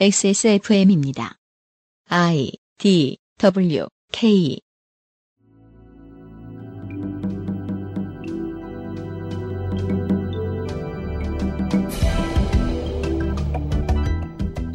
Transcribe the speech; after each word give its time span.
XSFM입니다. 0.00 1.36
I 2.08 2.50
D 2.78 3.18
W 3.38 3.86
K 4.10 4.58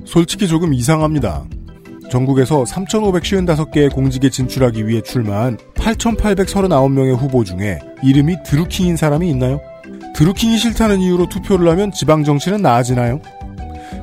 솔직히 0.06 0.48
조금 0.48 0.74
이상합니다. 0.74 1.46
전국에서 2.10 2.64
3,555개의 2.64 3.94
공직에 3.94 4.30
진출하기 4.30 4.88
위해 4.88 5.02
출마한 5.02 5.58
8,839명의 5.76 7.18
후보 7.18 7.44
중에 7.44 7.80
이름이 8.04 8.44
드루킹인 8.46 8.96
사람이 8.96 9.30
있나요? 9.30 9.60
드루킹이 10.16 10.58
싫다는 10.58 11.02
이유로 11.02 11.28
투표를 11.28 11.68
하면 11.70 11.92
지방 11.92 12.24
정치는 12.24 12.62
나아지나요? 12.62 13.20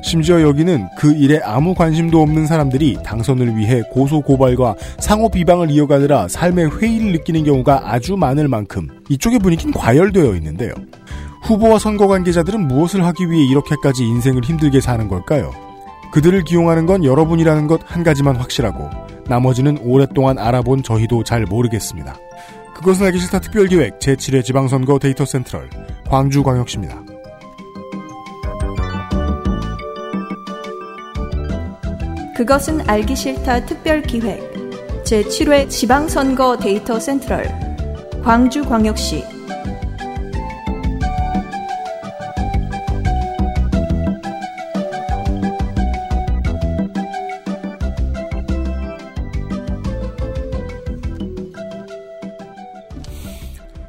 심지어 0.05 0.43
여기는 0.43 0.89
그 0.99 1.15
일에 1.15 1.41
아무 1.43 1.75
관심도 1.75 2.21
없는 2.21 2.47
사람들이 2.47 2.99
당선을 3.03 3.57
위해 3.57 3.83
고소 3.91 4.21
고발과 4.21 4.75
상호 5.01 5.31
비방을 5.31 5.71
이어가느라 5.71 6.29
삶의 6.29 6.79
회의를 6.79 7.13
느끼는 7.13 7.45
경우가 7.45 7.91
아주 7.91 8.17
많을 8.17 8.47
만큼 8.47 8.87
이쪽의 9.09 9.39
분위기는 9.39 9.73
과열되어 9.73 10.35
있는데요. 10.37 10.73
후보와 11.45 11.79
선거 11.79 12.07
관계자들은 12.07 12.69
무엇을 12.69 13.05
하기 13.07 13.31
위해 13.31 13.47
이렇게까지 13.51 14.05
인생을 14.05 14.45
힘들게 14.45 14.81
사는 14.83 15.09
걸까요? 15.09 15.53
그들을 16.13 16.45
기용하는 16.45 16.85
건 16.87 17.03
여러분이라는 17.05 17.67
것 17.67 17.81
한 17.87 18.05
가지만 18.05 18.37
확실하고 18.37 18.91
나머지는 19.27 19.79
오랫동안 19.83 20.39
알아본 20.39 20.83
저희도 20.83 21.25
잘 21.25 21.45
모르겠습니다. 21.45 22.15
그것은 22.75 23.07
알기 23.07 23.19
싫다 23.21 23.41
특별기획 23.41 23.99
제7회 24.01 24.45
지방선거 24.45 24.99
데이터 24.99 25.25
센트럴 25.25 25.71
광주광역시입니다. 26.09 27.14
그것은 32.37 32.89
알기 32.89 33.15
싫다 33.15 33.65
특별기획 33.67 34.53
제7회 35.05 35.69
지방선거 35.71 36.57
데이터 36.59 36.99
센트럴 36.99 37.49
광주광역시 38.25 39.23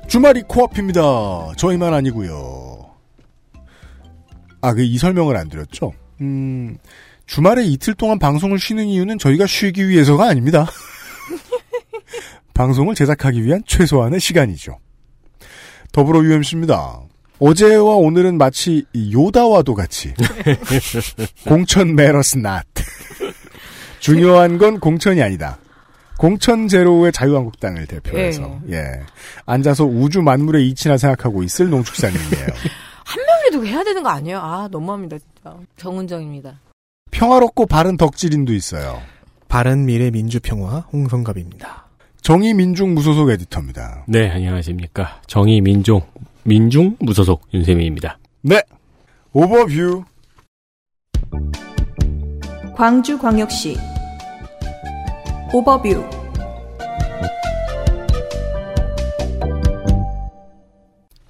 주말이 0.08 0.44
코앞입니다. 0.44 1.54
저희만 1.58 1.94
아니고요. 1.94 2.90
아, 4.62 4.74
그 4.74 4.82
이 4.84 4.98
설명을 4.98 5.36
안 5.36 5.50
드렸죠? 5.50 5.92
음, 6.22 6.78
주말에 7.26 7.64
이틀 7.66 7.94
동안 7.96 8.20
방송을 8.20 8.60
쉬는 8.60 8.86
이유는 8.86 9.18
저희가 9.18 9.48
쉬기 9.48 9.88
위해서가 9.88 10.28
아닙니다. 10.28 10.68
방송을 12.54 12.96
제작하기 12.96 13.44
위한 13.44 13.62
최소한의 13.66 14.20
시간이죠. 14.20 14.78
더불어 15.92 16.24
UMC입니다. 16.24 17.02
어제와 17.40 17.96
오늘은 17.96 18.38
마치 18.38 18.86
요다와도 18.96 19.74
같이 19.74 20.14
공천 21.46 21.96
메러스 21.96 22.38
낫 22.38 22.66
중요한 24.00 24.58
건 24.58 24.80
공천이 24.80 25.22
아니다. 25.22 25.58
공천 26.18 26.70
제로의 26.70 27.12
자유한국당을 27.12 27.88
대표해서 27.88 28.60
예. 28.70 28.86
앉아서 29.46 29.84
우주 29.84 30.22
만물의 30.22 30.70
이치나 30.70 30.98
생각하고 30.98 31.44
있을 31.44 31.70
농축사님이에요. 31.70 32.48
한 33.04 33.26
명이라도 33.26 33.66
해야 33.66 33.84
되는 33.84 34.02
거 34.02 34.10
아니에요? 34.10 34.40
아 34.40 34.70
너무합니다 34.72 35.18
진짜. 35.18 35.58
정은정입니다. 35.76 36.60
평화롭고 37.16 37.66
바른 37.66 37.96
덕질인도 37.96 38.54
있어요. 38.54 39.02
바른 39.48 39.86
미래 39.86 40.12
민주평화 40.12 40.80
홍성갑입니다. 40.92 41.88
정의민중 42.22 42.94
무소속 42.94 43.30
에디터입니다. 43.30 44.04
네, 44.08 44.30
안녕하십니까. 44.30 45.22
정의민중, 45.26 46.02
민중 46.44 46.98
무소속 47.00 47.48
윤세민입니다. 47.54 48.18
네. 48.42 48.62
오버뷰. 49.32 50.04
광주광역시 52.76 53.78
오버뷰 55.54 56.25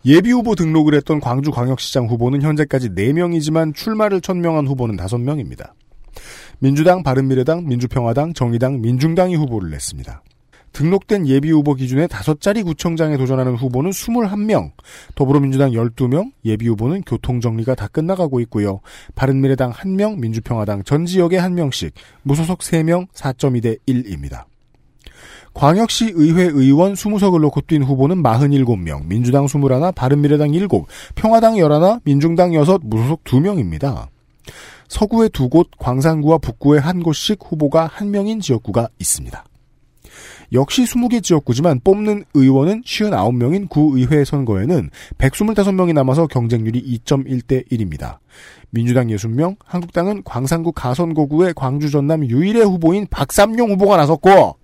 예비 0.06 0.32
후보 0.32 0.54
등록을 0.54 0.94
했던 0.94 1.20
광주광역시장 1.20 2.06
후보는 2.08 2.44
현재까지 2.44 2.90
4명이지만 2.90 3.74
출마를 3.74 4.22
천명한 4.22 4.68
후보는 4.68 4.98
5명입니다. 4.98 5.72
민주당, 6.60 7.02
바른미래당, 7.02 7.66
민주평화당, 7.68 8.34
정의당, 8.34 8.82
민중당이 8.82 9.36
후보를 9.36 9.72
냈습니다. 9.72 10.22
등록된 10.74 11.28
예비 11.28 11.52
후보 11.52 11.74
기준에 11.74 12.06
5자리 12.06 12.64
구청장에 12.66 13.18
도전하는 13.18 13.56
후보는 13.56 13.92
21명, 13.92 14.72
더불어민주당 15.16 15.72
12명, 15.72 16.32
예비 16.44 16.68
후보는 16.68 17.02
교통정리가 17.04 17.76
다 17.76 17.88
끝나가고 17.88 18.42
있고요. 18.42 18.82
바른미래당 19.16 19.72
1명, 19.72 20.20
민주평화당 20.20 20.84
전 20.84 21.06
지역에 21.06 21.38
1명씩, 21.40 21.94
무소속 22.24 22.60
3명, 22.60 23.08
4.2대 23.14 23.80
1입니다. 23.88 24.44
광역시 25.56 26.12
의회 26.14 26.44
의원 26.44 26.94
20석을 26.94 27.40
놓고 27.40 27.62
뛴 27.62 27.82
후보는 27.82 28.22
47명, 28.22 29.08
민주당 29.08 29.46
21, 29.46 29.94
바른미래당 29.96 30.52
7, 30.52 30.68
평화당 31.16 31.56
11, 31.58 32.02
민중당 32.04 32.54
6, 32.54 32.82
무소속 32.84 33.24
2명입니다. 33.24 34.10
서구에 34.90 35.30
두 35.30 35.48
곳, 35.48 35.70
광산구와 35.80 36.40
북구에 36.40 36.80
한 36.80 37.02
곳씩 37.02 37.40
후보가 37.42 37.90
한 37.92 38.12
명인 38.12 38.42
지역구가 38.42 38.90
있습니다. 39.00 39.46
역시 40.52 40.84
20개 40.84 41.24
지역구지만 41.24 41.80
뽑는 41.86 42.26
의원은 42.34 42.82
59명인 42.82 43.70
구의회 43.70 44.26
선거에는 44.26 44.90
125명이 45.18 45.94
남아서 45.94 46.28
경쟁률이 46.28 46.84
2.1대 47.00 47.72
1입니다. 47.72 48.18
민주당 48.72 49.08
60명, 49.08 49.56
한국당은 49.64 50.22
광산구 50.26 50.74
가선거구의 50.74 51.54
광주 51.56 51.90
전남 51.90 52.26
유일의 52.26 52.66
후보인 52.66 53.08
박삼용 53.10 53.72
후보가 53.72 53.96
나섰고 53.96 54.58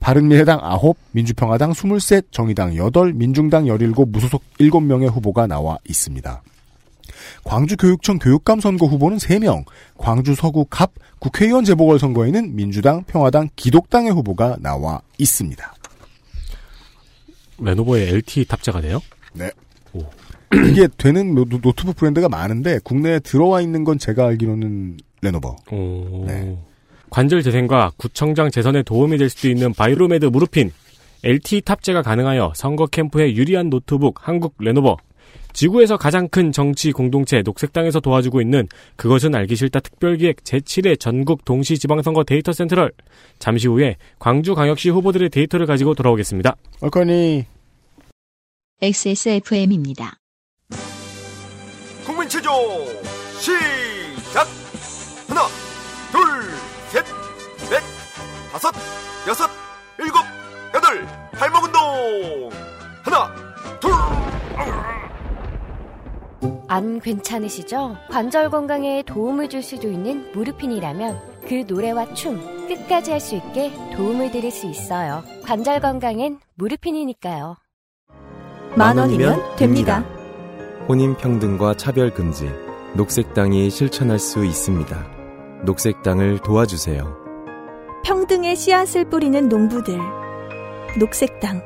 바른미래당 0.00 0.60
9, 0.80 0.94
민주평화당 1.12 1.72
23, 1.72 2.22
정의당 2.30 2.74
8, 2.74 3.12
민중당 3.14 3.66
17, 3.66 3.92
무소속 4.06 4.42
7명의 4.58 5.10
후보가 5.10 5.46
나와 5.46 5.78
있습니다. 5.88 6.42
광주교육청 7.44 8.18
교육감 8.18 8.60
선거 8.60 8.86
후보는 8.86 9.18
3명, 9.18 9.64
광주 9.96 10.34
서구 10.34 10.66
갑 10.68 10.92
국회의원 11.18 11.64
재보궐선거에는 11.64 12.54
민주당, 12.54 13.02
평화당, 13.04 13.48
기독당의 13.56 14.12
후보가 14.12 14.58
나와 14.60 15.00
있습니다. 15.18 15.74
레노버의 17.60 18.08
LTE 18.08 18.44
탑재가 18.44 18.80
돼요? 18.80 19.00
네. 19.32 19.50
오. 19.92 20.04
이게 20.70 20.88
되는 20.96 21.34
노, 21.34 21.44
트북 21.44 21.96
브랜드가 21.96 22.28
많은데 22.28 22.78
국내에 22.84 23.18
들어와 23.18 23.60
있는 23.60 23.84
건 23.84 23.98
제가 23.98 24.26
알기로는 24.26 24.98
레노버. 25.20 25.56
오. 25.72 26.24
네. 26.26 26.56
관절 27.10 27.42
재생과 27.42 27.92
구청장 27.96 28.50
재선에 28.50 28.82
도움이 28.82 29.18
될 29.18 29.28
수도 29.28 29.48
있는 29.48 29.72
바이로메드 29.72 30.26
무르핀, 30.26 30.72
LTE 31.24 31.62
탑재가 31.62 32.02
가능하여 32.02 32.52
선거 32.54 32.86
캠프에 32.86 33.34
유리한 33.34 33.70
노트북 33.70 34.28
한국 34.28 34.54
레노버, 34.58 34.96
지구에서 35.52 35.96
가장 35.96 36.28
큰 36.28 36.52
정치 36.52 36.92
공동체 36.92 37.42
녹색당에서 37.42 38.00
도와주고 38.00 38.40
있는 38.40 38.68
그것은 38.96 39.34
알기 39.34 39.56
싫다 39.56 39.80
특별기획 39.80 40.44
제7회 40.44 41.00
전국 41.00 41.44
동시 41.44 41.78
지방선거 41.78 42.24
데이터 42.24 42.52
센트럴. 42.52 42.92
잠시 43.38 43.66
후에 43.66 43.96
광주광역시 44.18 44.90
후보들의 44.90 45.30
데이터를 45.30 45.66
가지고 45.66 45.94
돌아오겠습니다. 45.94 46.56
얼커니 46.80 47.44
XSFM입니다. 48.80 50.18
국민체조 52.06 52.50
시작! 53.40 54.67
다섯, 58.52 58.72
여섯, 59.28 59.48
일곱, 59.98 60.18
여덟, 60.74 61.06
발목 61.32 61.64
운동! 61.64 62.50
하나, 63.02 63.34
둘, 63.80 63.90
안 66.68 67.00
괜찮으시죠? 67.00 67.96
관절 68.10 68.50
건강에 68.50 69.02
도움을 69.02 69.48
줄 69.48 69.62
수도 69.62 69.88
있는 69.90 70.30
무르핀이라면 70.32 71.38
그 71.48 71.64
노래와 71.66 72.12
춤 72.14 72.38
끝까지 72.68 73.10
할 73.12 73.20
수 73.20 73.34
있게 73.36 73.72
도움을 73.96 74.30
드릴 74.30 74.50
수 74.50 74.66
있어요. 74.66 75.22
관절 75.44 75.80
건강엔 75.80 76.38
무르핀이니까요. 76.56 77.56
만 78.76 78.98
원이면 78.98 79.56
됩니다. 79.56 80.04
혼인 80.88 81.16
평등과 81.16 81.74
차별 81.76 82.12
금지. 82.12 82.50
녹색당이 82.94 83.70
실천할 83.70 84.18
수 84.18 84.44
있습니다. 84.44 85.06
녹색당을 85.64 86.40
도와주세요. 86.40 87.27
평등의 88.04 88.56
씨앗을 88.56 89.08
뿌리는 89.08 89.48
농부들. 89.48 89.98
녹색당. 90.98 91.62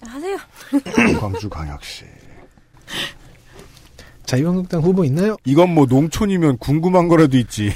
하세요. 0.00 0.36
광주 1.20 1.48
광역시. 1.48 2.04
자유한국당 4.24 4.82
후보 4.82 5.04
있나요? 5.04 5.36
이건 5.44 5.74
뭐 5.74 5.86
농촌이면 5.86 6.58
궁금한 6.58 7.08
거라도 7.08 7.38
있지. 7.38 7.72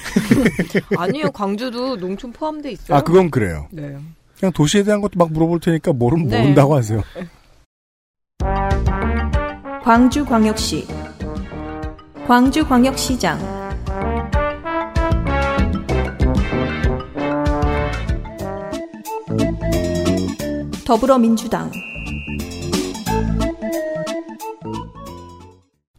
아니요, 0.98 1.30
광주도 1.32 1.96
농촌 1.96 2.32
포함돼 2.32 2.72
있어요. 2.72 2.98
아, 2.98 3.02
그건 3.02 3.30
그래요. 3.30 3.68
네. 3.70 3.96
그냥 4.38 4.52
도시에 4.52 4.82
대한 4.82 5.00
것도 5.00 5.12
막 5.18 5.32
물어볼 5.32 5.60
테니까 5.60 5.92
모르면 5.92 6.28
네. 6.28 6.40
모른다고 6.40 6.76
하세요. 6.76 7.02
광주 9.82 10.24
광역시 10.24 10.86
광주광역시장. 12.26 13.36
더불어민주당. 20.86 21.70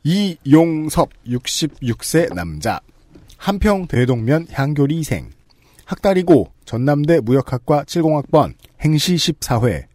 이용섭 0.03 1.09
66세 1.27 2.33
남자. 2.33 2.79
함평 3.37 3.87
대동면 3.87 4.47
향교리생. 4.49 5.29
학다리고 5.83 6.47
전남대 6.63 7.19
무역학과 7.19 7.83
70학번 7.83 8.53
행시 8.79 9.15
14회. 9.15 9.87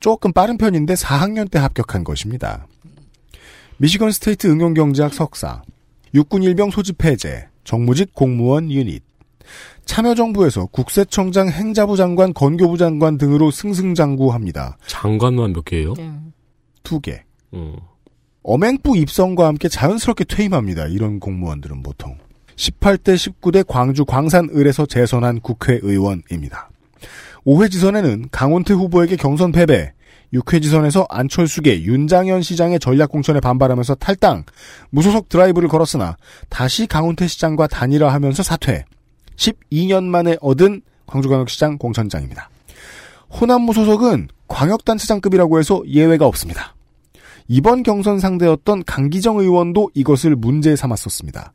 조금 0.00 0.32
빠른 0.32 0.58
편인데 0.58 0.94
4학년 0.94 1.48
때 1.48 1.60
합격한 1.60 2.02
것입니다. 2.02 2.66
미시건 3.78 4.10
State 4.10 4.46
응용경제학 4.46 5.12
석사 5.12 5.62
육군 6.14 6.42
일병 6.42 6.70
소집 6.70 7.04
해제 7.04 7.48
정무직 7.64 8.14
공무원 8.14 8.70
유닛 8.70 9.02
참여정부에서 9.84 10.66
국세청장 10.66 11.48
행자부 11.48 11.96
장관 11.96 12.32
건교부 12.32 12.76
장관 12.76 13.18
등으로 13.18 13.50
승승장구합니다. 13.50 14.78
장관만 14.86 15.52
몇 15.52 15.64
개예요? 15.64 15.94
네. 15.94 16.10
두 16.82 17.00
개. 17.00 17.22
음. 17.54 17.76
엄행부 18.42 18.96
입성과 18.96 19.46
함께 19.46 19.68
자연스럽게 19.68 20.24
퇴임합니다. 20.24 20.86
이런 20.86 21.20
공무원들은 21.20 21.84
보통. 21.84 22.18
18대 22.56 23.14
19대 23.14 23.64
광주 23.66 24.04
광산을에서 24.04 24.86
재선한 24.86 25.40
국회의원입니다. 25.40 26.70
5회 27.46 27.70
지선에는 27.70 28.26
강원태 28.32 28.74
후보에게 28.74 29.14
경선 29.14 29.52
패배, 29.52 29.92
6회 30.36 30.62
지선에서 30.62 31.06
안철수계 31.08 31.82
윤장현 31.82 32.42
시장의 32.42 32.78
전략 32.78 33.10
공천에 33.10 33.40
반발하면서 33.40 33.96
탈당, 33.96 34.44
무소속 34.90 35.28
드라이브를 35.28 35.68
걸었으나 35.68 36.16
다시 36.48 36.86
강원태 36.86 37.26
시장과 37.26 37.66
단일화하면서 37.68 38.42
사퇴. 38.42 38.84
12년 39.36 40.04
만에 40.04 40.36
얻은 40.40 40.82
광주광역시장 41.06 41.78
공천장입니다. 41.78 42.50
호남 43.30 43.62
무소속은 43.62 44.28
광역단체장급이라고 44.48 45.58
해서 45.58 45.82
예외가 45.86 46.26
없습니다. 46.26 46.74
이번 47.48 47.82
경선 47.82 48.18
상대였던 48.18 48.84
강기정 48.84 49.38
의원도 49.38 49.90
이것을 49.94 50.36
문제 50.36 50.74
삼았었습니다. 50.74 51.52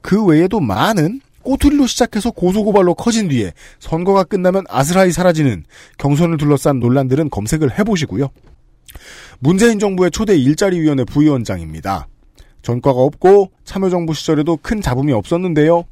그 0.00 0.24
외에도 0.24 0.60
많은 0.60 1.20
꼬투리로 1.44 1.86
시작해서 1.86 2.30
고소고발로 2.30 2.94
커진 2.94 3.28
뒤에 3.28 3.52
선거가 3.78 4.24
끝나면 4.24 4.64
아스라이 4.68 5.12
사라지는 5.12 5.64
경선을 5.98 6.38
둘러싼 6.38 6.80
논란들은 6.80 7.30
검색을 7.30 7.78
해보시고요. 7.78 8.30
문재인 9.38 9.78
정부의 9.78 10.10
초대 10.10 10.36
일자리위원회 10.36 11.04
부위원장입니다. 11.04 12.08
전과가 12.62 12.98
없고 12.98 13.50
참여정부 13.64 14.14
시절에도 14.14 14.56
큰 14.56 14.80
잡음이 14.80 15.12
없었는데요. 15.12 15.84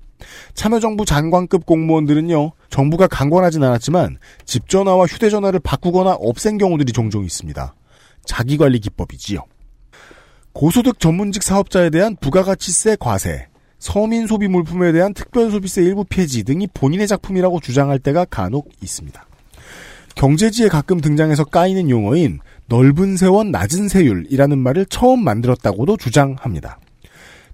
참여정부 0.54 1.04
장관급 1.04 1.66
공무원들은요, 1.66 2.52
정부가 2.70 3.06
강권하진 3.08 3.62
않았지만 3.62 4.18
집전화와 4.44 5.06
휴대전화를 5.06 5.60
바꾸거나 5.60 6.12
없앤 6.12 6.58
경우들이 6.58 6.92
종종 6.92 7.24
있습니다. 7.24 7.74
자기관리 8.24 8.78
기법이지요. 8.78 9.44
고소득 10.52 11.00
전문직 11.00 11.42
사업자에 11.42 11.90
대한 11.90 12.16
부가가치세 12.16 12.96
과세, 13.00 13.48
서민 13.82 14.28
소비 14.28 14.46
물품에 14.46 14.92
대한 14.92 15.12
특별 15.12 15.50
소비세 15.50 15.82
일부 15.82 16.04
폐지 16.08 16.44
등이 16.44 16.68
본인의 16.72 17.08
작품이라고 17.08 17.58
주장할 17.58 17.98
때가 17.98 18.24
간혹 18.26 18.70
있습니다. 18.80 19.26
경제지에 20.14 20.68
가끔 20.68 21.00
등장해서 21.00 21.46
까이는 21.46 21.90
용어인 21.90 22.38
넓은 22.68 23.16
세원 23.16 23.50
낮은 23.50 23.88
세율이라는 23.88 24.56
말을 24.56 24.86
처음 24.86 25.24
만들었다고도 25.24 25.96
주장합니다. 25.96 26.78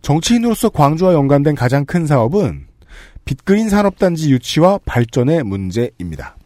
정치인으로서 0.03 0.69
광주와 0.69 1.15
연관된 1.15 1.55
가장 1.55 1.87
큰 1.87 2.07
사업은 2.07 2.67
빚그린 3.25 3.71
산업단지 3.71 4.31
유치와 4.31 4.81
발전의 4.85 5.45
문제입니다. 5.45 6.37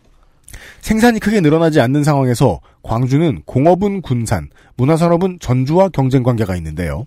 생산이 0.80 1.18
크게 1.18 1.40
늘어나지 1.40 1.80
않는 1.80 2.04
상황에서 2.04 2.60
광주는 2.84 3.42
공업은 3.46 4.02
군산, 4.02 4.48
문화산업은 4.76 5.38
전주와 5.40 5.88
경쟁 5.88 6.22
관계가 6.22 6.54
있는데요. 6.54 7.06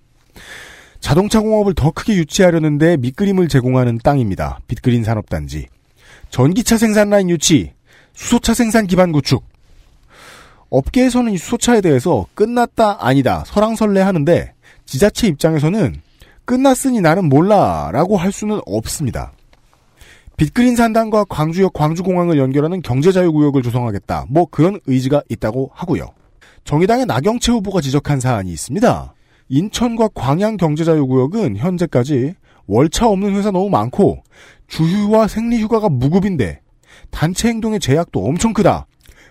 자동차 1.06 1.40
공업을 1.40 1.76
더 1.76 1.92
크게 1.92 2.16
유치하려는데 2.16 2.98
밑그림을 2.98 3.48
제공하는 3.48 4.00
땅입니다. 4.00 4.58
빚그린 4.68 5.04
산업단지. 5.04 5.68
전기차 6.32 6.80
생산 6.80 7.12
라인 7.12 7.30
유치, 7.30 7.74
수소차 8.16 8.56
생산 8.56 8.88
기반 8.88 9.12
구축. 9.12 9.44
업계에서는 10.72 11.32
이 11.32 11.38
수소차에 11.38 11.82
대해서 11.82 12.26
끝났다 12.34 13.06
아니다 13.06 13.44
설왕설래 13.46 14.02
하는데 14.02 14.52
지자체 14.88 15.28
입장에서는 15.28 16.02
끝났으니 16.44 17.02
나는 17.02 17.30
몰라라고 17.30 18.18
할 18.18 18.32
수는 18.32 18.60
없습니다. 18.66 19.32
빚그린 20.38 20.76
산단과 20.76 21.26
광주역 21.26 21.74
광주공항을 21.74 22.40
연결하는 22.40 22.82
경제자유구역을 22.82 23.62
조성하겠다. 23.62 24.26
뭐 24.28 24.48
그런 24.50 24.80
의지가 24.88 25.22
있다고 25.30 25.70
하고요. 25.72 26.08
정의당의 26.64 27.06
나경채 27.06 27.52
후보가 27.52 27.82
지적한 27.82 28.20
사안이 28.20 28.52
있습니다. 28.52 29.15
인천과 29.50 30.10
광양 30.14 30.58
경제자유구역은 30.58 31.58
현재까지 31.58 32.34
월차 32.68 33.08
없는 33.08 33.36
회사 33.36 33.52
너무 33.52 33.70
많고 33.70 34.24
주휴와 34.68 35.28
생리휴가가 35.28 35.90
무급인데 35.90 36.62
단체 37.12 37.50
행동의 37.50 37.80
제약도 37.80 38.26
엄청 38.26 38.54
크다. 38.54 38.88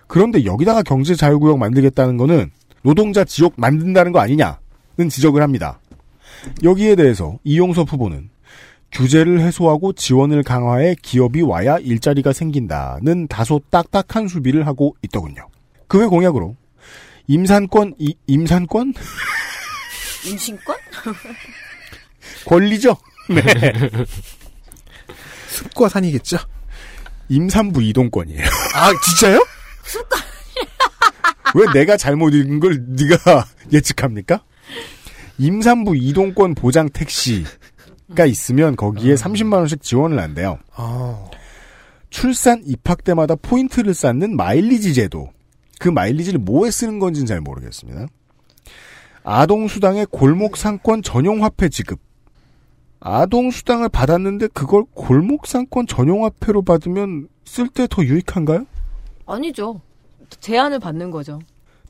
그런데 0.07 0.45
여기다가 0.45 0.83
경제자유구역 0.83 1.57
만들겠다는 1.57 2.17
거는 2.17 2.51
노동자 2.83 3.23
지옥 3.23 3.53
만든다는 3.57 4.11
거 4.11 4.19
아니냐는 4.19 5.09
지적을 5.09 5.41
합니다. 5.41 5.79
여기에 6.63 6.95
대해서 6.95 7.37
이용섭 7.43 7.91
후보는 7.91 8.29
규제를 8.91 9.41
해소하고 9.41 9.93
지원을 9.93 10.43
강화해 10.43 10.95
기업이 11.01 11.41
와야 11.41 11.77
일자리가 11.79 12.31
생긴다는 12.31 13.27
다소 13.27 13.59
딱딱한 13.69 14.27
수비를 14.27 14.67
하고 14.67 14.95
있더군요. 15.01 15.47
그 15.87 15.97
외 15.99 16.05
공약으로 16.05 16.55
임산권 17.27 17.95
이, 17.97 18.15
임산권 18.27 18.93
임신권? 20.25 20.75
권리죠. 22.45 22.97
네. 23.29 23.73
숲과 25.49 25.89
산이겠죠. 25.89 26.37
임산부 27.29 27.81
이동권이에요. 27.81 28.43
아 28.75 28.91
진짜요? 29.01 29.43
왜 31.55 31.65
내가 31.73 31.95
잘못 31.97 32.33
읽은 32.33 32.59
걸 32.59 32.83
네가 32.87 33.45
예측합니까? 33.71 34.43
임산부 35.37 35.95
이동권 35.95 36.55
보장 36.55 36.89
택시가 36.89 38.25
있으면 38.27 38.75
거기에 38.75 39.15
30만 39.15 39.53
원씩 39.53 39.81
지원을 39.81 40.19
한대요. 40.19 40.59
아, 40.75 41.25
출산 42.09 42.61
입학 42.65 43.03
때마다 43.03 43.35
포인트를 43.35 43.93
쌓는 43.93 44.35
마일리지 44.35 44.93
제도. 44.93 45.29
그 45.79 45.89
마일리지를 45.89 46.39
뭐에 46.39 46.71
쓰는 46.71 46.99
건지는 46.99 47.25
잘 47.25 47.41
모르겠습니다. 47.41 48.07
아동 49.25 49.67
수당의 49.67 50.05
골목 50.11 50.55
상권 50.55 51.01
전용 51.01 51.43
화폐 51.43 51.67
지급. 51.69 51.99
아동 52.99 53.51
수당을 53.51 53.89
받았는데 53.89 54.47
그걸 54.53 54.83
골목 54.93 55.47
상권 55.47 55.85
전용 55.87 56.23
화폐로 56.25 56.61
받으면 56.61 57.27
쓸 57.43 57.67
때 57.69 57.87
더 57.87 58.03
유익한가요? 58.03 58.65
아니죠. 59.25 59.81
제한을 60.39 60.79
받는 60.79 61.11
거죠. 61.11 61.39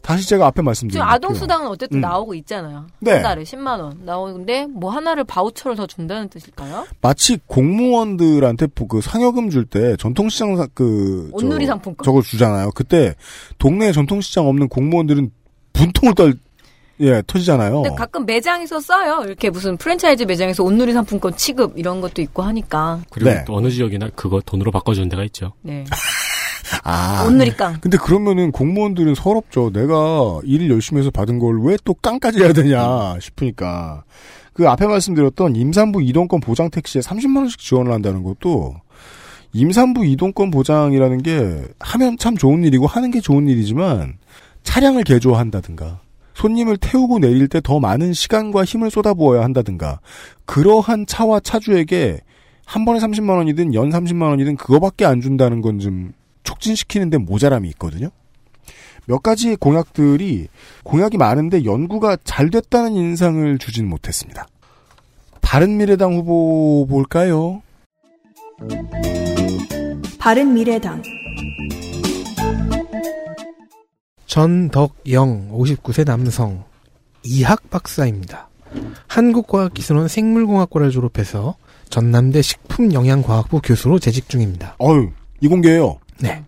다시 0.01 0.27
제가 0.29 0.45
앞에 0.47 0.57
지금 0.57 0.65
말씀드린 0.65 1.01
아동 1.01 1.29
것도요. 1.29 1.39
수당은 1.39 1.67
어쨌든 1.67 1.97
음. 1.97 2.01
나오고 2.01 2.35
있잖아요. 2.35 2.85
네. 2.99 3.13
한 3.13 3.23
달에 3.23 3.43
10만 3.43 3.79
원 3.79 3.99
나오는데 4.05 4.67
뭐 4.67 4.91
하나를 4.91 5.23
바우처를 5.23 5.75
더 5.75 5.87
준다는 5.87 6.29
뜻일까요? 6.29 6.85
마치 7.01 7.37
공무원들한테 7.47 8.67
보- 8.67 8.87
그 8.87 9.01
상여금 9.01 9.49
줄 9.49 9.65
때 9.65 9.95
전통시장 9.97 10.57
사- 10.57 10.67
그 10.73 11.29
저- 11.31 11.37
온누리 11.37 11.65
상품권. 11.65 12.03
저걸 12.05 12.21
주잖아요. 12.21 12.69
그때 12.75 13.15
동네에 13.57 13.91
전통시장 13.93 14.47
없는 14.47 14.67
공무원들은 14.69 15.31
분통을 15.73 16.13
떨 16.13 16.35
예, 17.01 17.21
터지잖아요. 17.27 17.81
근데 17.81 17.95
가끔 17.95 18.25
매장에서 18.25 18.79
써요. 18.79 19.21
이렇게 19.25 19.49
무슨 19.49 19.75
프랜차이즈 19.77 20.23
매장에서 20.23 20.63
온누리 20.63 20.93
상품권 20.93 21.35
취급 21.35 21.73
이런 21.77 21.99
것도 22.01 22.21
있고 22.21 22.41
하니까. 22.43 23.01
그리고 23.11 23.29
네. 23.29 23.43
또 23.45 23.55
어느 23.55 23.69
지역이나 23.69 24.09
그거 24.15 24.39
돈으로 24.45 24.71
바꿔주는 24.71 25.09
데가 25.09 25.23
있죠. 25.25 25.51
네. 25.61 25.83
아. 26.83 27.23
온누리깡. 27.27 27.77
근데 27.81 27.97
그러면은 27.97 28.51
공무원들은 28.51 29.15
서럽죠. 29.15 29.71
내가 29.71 30.39
일을 30.43 30.69
열심히 30.71 31.01
해서 31.01 31.11
받은 31.11 31.39
걸 31.39 31.59
왜 31.61 31.77
또 31.83 31.93
깡까지 31.95 32.39
해야 32.41 32.53
되냐 32.53 33.17
싶으니까. 33.19 34.03
그 34.53 34.67
앞에 34.69 34.87
말씀드렸던 34.87 35.55
임산부 35.57 36.01
이동권 36.01 36.39
보장 36.39 36.69
택시에 36.69 37.01
30만 37.01 37.37
원씩 37.39 37.59
지원을 37.59 37.91
한다는 37.91 38.23
것도 38.23 38.75
임산부 39.51 40.05
이동권 40.05 40.49
보장이라는 40.49 41.21
게 41.23 41.65
하면 41.79 42.17
참 42.17 42.37
좋은 42.37 42.63
일이고 42.63 42.87
하는 42.87 43.11
게 43.11 43.19
좋은 43.19 43.47
일이지만 43.49 44.13
차량을 44.63 45.03
개조한다든가 45.03 45.99
손님을 46.35 46.77
태우고 46.77 47.19
내릴 47.19 47.47
때 47.47 47.59
더 47.61 47.79
많은 47.79 48.13
시간과 48.13 48.63
힘을 48.65 48.91
쏟아부어야 48.91 49.43
한다든가 49.43 49.99
그러한 50.45 51.05
차와 51.07 51.39
차주에게 51.39 52.19
한 52.65 52.85
번에 52.85 52.99
30만 52.99 53.37
원이든 53.37 53.73
연 53.73 53.89
30만 53.89 54.29
원이든 54.29 54.57
그거밖에 54.57 55.05
안 55.05 55.21
준다는 55.21 55.61
건 55.61 55.79
좀 55.79 56.13
촉진시키는데 56.43 57.17
모자람이 57.17 57.67
있거든요. 57.69 58.09
몇 59.07 59.21
가지 59.23 59.55
공약들이 59.55 60.47
공약이 60.83 61.17
많은데 61.17 61.63
연구가 61.65 62.17
잘 62.23 62.49
됐다는 62.49 62.93
인상을 62.93 63.57
주진 63.57 63.87
못했습니다. 63.87 64.45
바른미래당 65.41 66.13
후보 66.15 66.85
볼까요? 66.87 67.61
바른미래당 70.19 71.01
전덕영 74.35 75.51
59세 75.53 76.05
남성 76.05 76.65
이학 77.23 77.69
박사입니다. 77.69 78.49
한국과학기술원 79.07 80.09
생물공학과를 80.09 80.91
졸업해서 80.91 81.55
전남대 81.89 82.41
식품영양과학부 82.41 83.61
교수로 83.63 83.97
재직 83.99 84.27
중입니다. 84.27 84.75
어유 84.81 85.11
이공계예요. 85.39 85.99
네. 86.19 86.43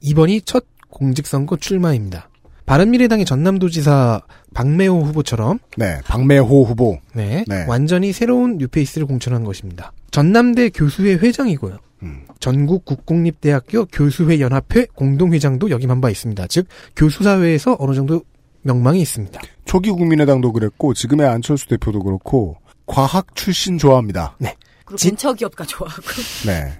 이번이 0.00 0.42
첫 0.42 0.64
공직선거 0.90 1.58
출마입니다. 1.58 2.28
바른미래당의 2.66 3.24
전남도지사 3.24 4.20
박매호 4.52 5.02
후보처럼 5.02 5.60
네, 5.76 6.00
박매호 6.06 6.64
후보. 6.64 6.98
네, 7.14 7.44
네. 7.46 7.66
완전히 7.68 8.12
새로운 8.12 8.58
뉴페이스를 8.58 9.06
공천한 9.06 9.44
것입니다. 9.44 9.92
전남대 10.10 10.70
교수회 10.70 11.12
회장이고요. 11.12 11.78
음. 12.02 12.22
전국 12.40 12.84
국공립대학교 12.84 13.86
교수회 13.86 14.40
연합회 14.40 14.86
공동회장도 14.94 15.70
역임한 15.70 16.00
바 16.00 16.10
있습니다. 16.10 16.46
즉 16.48 16.66
교수사회에서 16.96 17.76
어느 17.80 17.94
정도 17.94 18.22
명망이 18.62 19.00
있습니다. 19.00 19.40
초기 19.64 19.90
국민의당도 19.90 20.52
그랬고 20.52 20.94
지금의 20.94 21.26
안철수 21.26 21.66
대표도 21.68 22.02
그렇고 22.02 22.56
과학 22.86 23.34
출신 23.34 23.78
좋아합니다. 23.78 24.36
그리고 24.84 24.96
진- 24.96 25.10
벤처기업가 25.10 25.64
좋아하고. 25.64 26.02
네. 26.46 26.72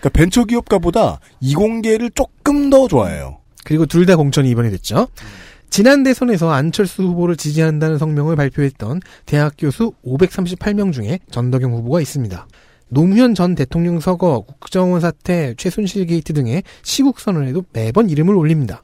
그러니까 0.00 0.08
벤처기업가보다 0.12 1.20
이공계를 1.40 2.10
조금 2.10 2.68
더 2.70 2.86
좋아해요. 2.88 3.38
그리고 3.64 3.86
둘 3.86 4.06
다 4.06 4.16
공천이 4.16 4.48
이번에 4.50 4.70
됐죠. 4.70 5.08
지난 5.70 6.02
대선에서 6.04 6.50
안철수 6.52 7.02
후보를 7.02 7.36
지지한다는 7.36 7.98
성명을 7.98 8.36
발표했던 8.36 9.00
대학 9.24 9.54
교수 9.58 9.92
538명 10.04 10.92
중에 10.92 11.18
전덕영 11.30 11.72
후보가 11.72 12.00
있습니다. 12.00 12.46
노무현 12.88 13.34
전 13.34 13.54
대통령 13.54 14.00
서거, 14.00 14.44
국정원 14.46 15.00
사태, 15.00 15.54
최순실 15.56 16.06
게이트 16.06 16.32
등의 16.32 16.62
시국 16.82 17.18
선언에도 17.20 17.64
매번 17.72 18.08
이름을 18.10 18.34
올립니다. 18.34 18.82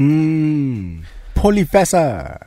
음, 0.00 1.02
폴리페서. 1.34 2.38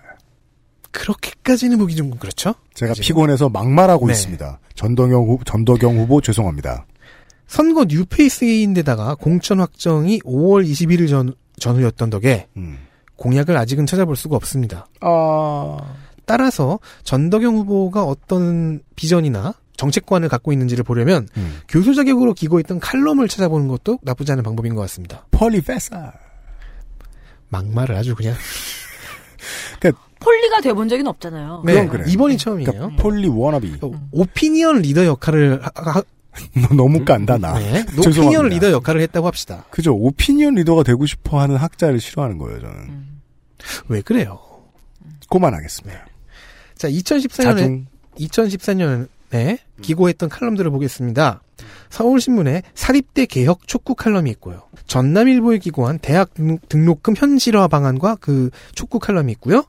그렇게까지는 0.92 1.78
보기 1.80 1.96
좀 1.96 2.12
그렇죠? 2.12 2.54
제가 2.74 2.94
그죠? 2.94 3.02
피곤해서 3.02 3.50
막말하고 3.50 4.08
네. 4.08 4.14
있습니다. 4.14 4.60
전덕영 4.76 5.24
후, 5.24 5.40
전덕영 5.44 5.98
후보 5.98 6.22
죄송합니다. 6.22 6.86
선거 7.48 7.86
뉴페이스인데다가 7.86 9.16
공천 9.16 9.60
확정이 9.60 10.20
5월 10.20 10.66
21일 10.66 11.10
전, 11.10 11.34
전후였던 11.60 12.10
덕에 12.10 12.48
음. 12.58 12.78
공약을 13.16 13.58
아직은 13.58 13.86
찾아볼 13.86 14.16
수가 14.16 14.36
없습니다. 14.36 14.88
아, 15.02 15.78
따라서 16.26 16.80
전덕영 17.04 17.56
후보가 17.58 18.04
어떤 18.04 18.82
비전이나 18.96 19.56
정책관을 19.78 20.30
갖고 20.30 20.52
있는지를 20.54 20.84
보려면 20.84 21.28
음. 21.38 21.60
교수 21.68 21.96
자격으로 21.96 22.34
기고했던 22.34 22.80
칼럼을 22.80 23.28
찾아보는 23.28 23.68
것도 23.68 24.00
나쁘지 24.04 24.32
않은 24.34 24.44
방법인 24.44 24.76
것 24.76 24.82
같습니다. 24.82 25.26
폴리페서. 25.32 26.14
막말을 27.50 27.96
아주 27.96 28.16
그냥 28.16 28.36
폴리가 30.20 30.62
돼본 30.62 30.88
적은 30.88 31.06
없잖아요. 31.08 31.64
네, 31.66 31.86
그래요. 31.86 32.06
이번이 32.08 32.38
처음이에요. 32.38 32.72
그러니까 32.72 33.02
폴리 33.04 33.28
워너비. 33.28 33.80
어, 33.82 33.92
오피니언 34.12 34.82
리더 34.82 35.06
역할을 35.06 35.62
하, 35.62 35.70
하- 35.92 36.04
너무 36.76 37.04
깐다 37.04 37.38
나. 37.38 37.60
네. 37.60 37.86
오피니언 38.00 38.48
리더 38.50 38.72
역할을 38.72 39.02
했다고 39.02 39.28
합시다. 39.28 39.66
그죠. 39.70 39.94
오피니언 39.94 40.56
리더가 40.56 40.84
되고 40.84 41.06
싶어 41.06 41.42
하는 41.42 41.58
학자를 41.58 42.00
싫어하는 42.00 42.38
거예요, 42.38 42.62
저는. 42.62 42.76
음. 42.76 43.22
왜 43.90 44.02
그래요? 44.02 44.40
그만하겠습니다. 45.30 46.06
자, 46.78 46.88
2014년에 46.90 47.44
자중. 47.44 47.86
2014년 48.18 49.08
에 49.36 49.58
기고했던 49.82 50.30
칼럼들을 50.30 50.70
보겠습니다. 50.72 51.42
서울신문에 51.90 52.62
사립대 52.76 53.26
개혁 53.26 53.68
촉구 53.68 53.96
칼럼이 53.96 54.30
있고요. 54.32 54.64
전남일보에 54.88 55.58
기고한 55.60 56.00
대학 56.00 56.34
등록- 56.34 56.68
등록금 56.70 57.16
현실화 57.18 57.68
방안과 57.68 58.18
그 58.20 58.50
촉구 58.76 59.00
칼럼이 59.00 59.32
있고요. 59.34 59.64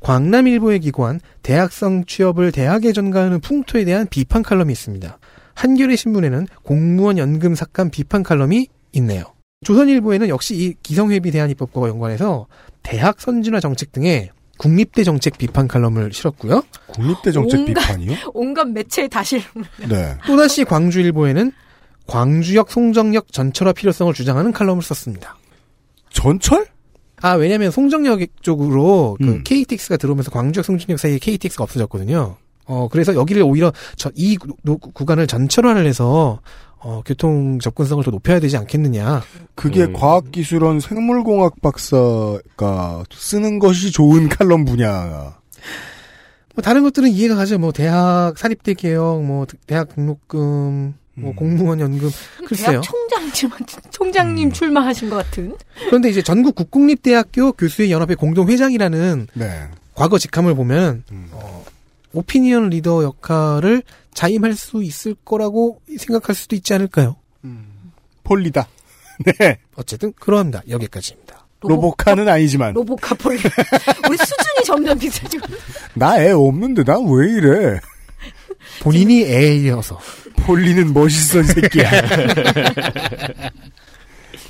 광남일보에 0.00 0.78
기고한 0.78 1.20
대학성 1.42 2.04
취업을 2.04 2.52
대학에 2.52 2.92
전가하는 2.92 3.40
풍토에 3.40 3.84
대한 3.84 4.06
비판 4.08 4.42
칼럼이 4.42 4.72
있습니다. 4.72 5.18
한겨레 5.54 5.96
신문에는 5.96 6.46
공무원 6.62 7.18
연금 7.18 7.54
삭감 7.56 7.90
비판 7.90 8.22
칼럼이 8.22 8.68
있네요. 8.92 9.24
조선일보에는 9.64 10.28
역시 10.28 10.54
이 10.54 10.74
기성회비 10.84 11.32
대안 11.32 11.50
입법과 11.50 11.88
연관해서 11.88 12.46
대학 12.84 13.20
선진화 13.20 13.58
정책 13.58 13.90
등의 13.90 14.30
국립대 14.58 15.04
정책 15.04 15.38
비판 15.38 15.66
칼럼을 15.68 16.12
실었고요. 16.12 16.62
국립대 16.88 17.32
정책 17.32 17.60
온갖- 17.60 17.66
비판이요? 17.80 18.16
온갖 18.34 18.68
매체에 18.68 19.08
다시 19.08 19.42
네. 19.88 20.16
또다시 20.26 20.64
광주일보에는 20.64 21.52
광주역 22.06 22.70
송정역 22.70 23.32
전철화 23.32 23.72
필요성을 23.72 24.12
주장하는 24.14 24.52
칼럼을 24.52 24.82
썼습니다. 24.82 25.36
전철? 26.10 26.66
아 27.20 27.32
왜냐하면 27.32 27.70
송정역 27.70 28.20
쪽으로 28.42 29.16
그 29.18 29.24
음. 29.24 29.44
KTX가 29.44 29.96
들어오면서 29.96 30.30
광주역 30.30 30.64
송정역 30.64 30.98
사이에 30.98 31.18
KTX가 31.18 31.64
없어졌거든요. 31.64 32.36
어 32.64 32.88
그래서 32.90 33.14
여기를 33.14 33.42
오히려 33.42 33.72
저 33.96 34.10
이 34.14 34.36
구간을 34.36 35.26
전철화를 35.26 35.86
해서 35.86 36.40
어 36.80 37.02
교통 37.04 37.58
접근성을 37.58 38.02
더 38.04 38.10
높여야 38.10 38.40
되지 38.40 38.56
않겠느냐. 38.56 39.22
그게 39.54 39.84
음. 39.84 39.92
과학기술원 39.92 40.80
생물공학 40.80 41.60
박사가 41.60 43.04
쓰는 43.10 43.58
것이 43.58 43.90
좋은 43.90 44.28
칼럼 44.30 44.64
분야. 44.64 45.36
뭐 46.54 46.62
다른 46.62 46.82
것들은 46.82 47.10
이해가 47.10 47.36
가죠. 47.36 47.58
뭐 47.58 47.72
대학 47.72 48.36
사립대 48.36 48.74
개혁, 48.74 49.24
뭐 49.24 49.46
대학 49.66 49.94
등록금, 49.94 50.94
뭐 51.14 51.30
음. 51.30 51.36
공무원 51.36 51.80
연금 51.80 52.10
글쎄요. 52.46 52.80
대학 52.80 52.82
총장님 52.82 53.50
총장님 53.90 54.48
음. 54.48 54.52
출마하신 54.52 55.10
것 55.10 55.16
같은. 55.16 55.56
그런데 55.86 56.08
이제 56.10 56.22
전국 56.22 56.54
국공립대학교 56.54 57.52
교수회 57.52 57.90
연합회 57.90 58.14
공동 58.14 58.48
회장이라는 58.48 59.28
네. 59.34 59.68
과거 59.94 60.18
직함을 60.18 60.54
보면 60.54 61.02
음. 61.10 61.28
어, 61.32 61.64
오피니언 62.12 62.70
리더 62.70 63.02
역할을 63.02 63.82
자임할 64.18 64.54
수 64.54 64.82
있을 64.82 65.14
거라고 65.24 65.80
생각할 65.96 66.34
수도 66.34 66.56
있지 66.56 66.74
않을까요? 66.74 67.14
폴리다. 68.24 68.66
네. 69.24 69.58
어쨌든 69.76 70.12
그러합니다. 70.14 70.60
여기까지입니다. 70.68 71.46
로보카는 71.60 72.28
아니지만 72.28 72.72
로보카 72.74 73.14
폴리. 73.14 73.38
우리 74.08 74.16
수준이 74.16 74.64
점점 74.66 74.98
비싸지고. 74.98 75.46
나 75.94 76.18
애 76.18 76.32
없는데 76.32 76.82
난 76.84 77.07
왜 77.07 77.30
이래? 77.32 77.80
본인이 78.82 79.22
애이어서 79.22 80.00
폴리는 80.38 80.92
멋있어 80.92 81.38
이 81.40 81.44
새끼야. 81.44 81.90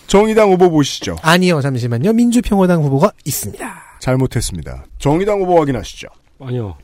정의당 0.06 0.50
후보 0.50 0.70
보시죠. 0.70 1.16
아니요 1.20 1.60
잠시만요 1.60 2.14
민주평화당 2.14 2.82
후보가 2.84 3.12
있습니다. 3.26 3.82
잘못했습니다. 4.00 4.87
정의당 4.98 5.40
후보 5.40 5.60
확인하시죠. 5.60 6.08
아니요. 6.40 6.78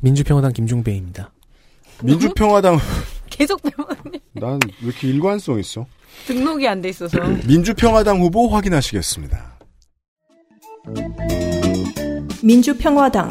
민주평화당 0.00 0.52
김종배입니다. 0.52 1.30
민주평화당 2.02 2.78
계속 3.30 3.60
배워. 3.62 3.88
난왜 4.34 4.58
이렇게 4.82 5.08
일관성 5.08 5.58
있어? 5.58 5.86
등록이 6.26 6.66
안 6.66 6.80
돼 6.82 6.88
있어서. 6.90 7.18
민주평화당 7.46 8.20
후보 8.20 8.48
확인하시겠습니다. 8.48 9.58
민주평화당 12.42 13.28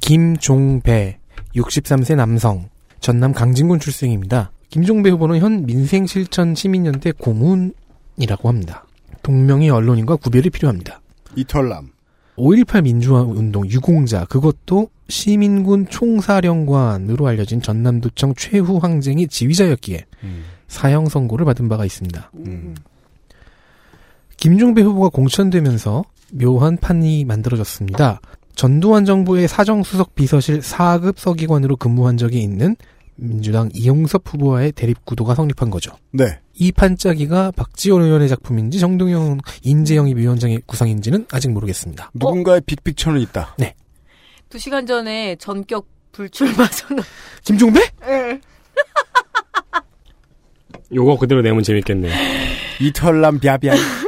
김종배 0.00 1.18
63세 1.56 2.14
남성 2.16 2.68
전남 3.00 3.32
강진군 3.32 3.80
출생입니다. 3.80 4.52
김종배 4.70 5.10
후보는 5.10 5.38
현 5.40 5.66
민생실천시민연대 5.66 7.12
고문이라고 7.12 8.48
합니다. 8.48 8.84
동명의 9.22 9.70
언론인과 9.70 10.16
구별이 10.16 10.50
필요합니다. 10.50 11.00
이털남. 11.36 11.93
5.18 12.36 12.82
민주화 12.84 13.22
운동 13.22 13.68
유공자 13.68 14.24
그것도 14.24 14.88
시민군 15.08 15.86
총사령관으로 15.88 17.26
알려진 17.26 17.60
전남도청 17.62 18.34
최후 18.36 18.78
항쟁의 18.78 19.28
지휘자였기에 19.28 20.04
음. 20.24 20.44
사형 20.66 21.08
선고를 21.08 21.44
받은 21.44 21.68
바가 21.68 21.84
있습니다. 21.84 22.30
음. 22.46 22.74
김종배 24.36 24.82
후보가 24.82 25.10
공천되면서 25.10 26.04
묘한 26.32 26.76
판이 26.76 27.24
만들어졌습니다. 27.24 28.20
전두환 28.54 29.04
정부의 29.04 29.48
사정수석 29.48 30.14
비서실 30.14 30.60
4급 30.60 31.18
서기관으로 31.18 31.76
근무한 31.76 32.16
적이 32.16 32.42
있는 32.42 32.76
민주당 33.16 33.70
이용섭 33.72 34.22
후보와의 34.26 34.72
대립 34.72 35.04
구도가 35.04 35.34
성립한 35.34 35.70
거죠. 35.70 35.96
네. 36.12 36.40
이 36.54 36.72
판짜기가 36.72 37.52
박지원 37.52 38.02
의원의 38.02 38.28
작품인지 38.28 38.78
정동영 38.78 39.38
인재영입 39.62 40.16
위원장의 40.18 40.62
구상인지는 40.66 41.26
아직 41.30 41.50
모르겠습니다. 41.50 42.10
누군가의 42.14 42.62
빅픽처는 42.62 43.20
있다. 43.20 43.56
두 44.48 44.58
시간 44.58 44.86
전에 44.86 45.36
전격 45.36 45.86
불출마 46.12 46.66
선언. 46.66 47.04
김종배? 47.44 47.80
요거 50.94 51.18
그대로 51.18 51.42
내면 51.42 51.62
재밌겠네요. 51.62 52.12
이털남 52.80 53.40
벼벼. 53.40 53.72
아, 53.72 53.74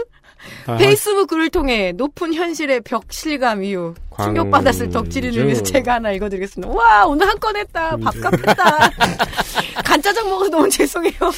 페이스북 0.78 1.28
글을 1.28 1.50
통해 1.50 1.92
높은 1.92 2.34
현실의 2.34 2.80
벽 2.82 3.04
실감 3.10 3.62
이후 3.64 3.94
충격받았을 4.20 4.90
덕질인을 4.90 5.44
위해서 5.46 5.62
제가 5.62 5.94
하나 5.94 6.10
읽어드리겠습니다. 6.12 6.72
와 6.72 7.06
오늘 7.06 7.28
한 7.28 7.36
건 7.38 7.56
했다. 7.56 7.96
밥값 7.96 8.32
했다. 8.34 8.90
간짜장 9.84 10.28
먹어서 10.28 10.50
너무 10.50 10.68
죄송해요. 10.70 11.12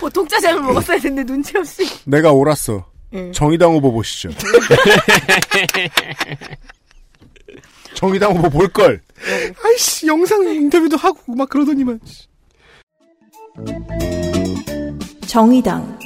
보통 0.00 0.26
짜장을 0.26 0.62
먹었어야 0.62 0.96
했는데 0.96 1.24
눈치 1.24 1.56
없이. 1.58 1.86
내가 2.04 2.32
옳았어. 2.32 2.86
예. 3.12 3.30
정의당 3.32 3.72
후보 3.74 3.92
보시죠. 3.92 4.30
정의당 7.94 8.34
후보 8.36 8.48
볼 8.50 8.68
걸. 8.68 9.00
아이씨 9.64 10.06
영상 10.06 10.42
인터뷰도 10.44 10.96
하고 10.96 11.34
막 11.34 11.48
그러더니만. 11.48 12.00
정의당, 15.26 15.98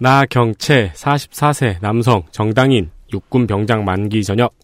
나 0.00 0.24
경채 0.26 0.92
44세 0.94 1.80
남성 1.80 2.22
정당인 2.30 2.90
육군 3.12 3.46
병장 3.46 3.84
만기 3.84 4.22
전역 4.22 4.54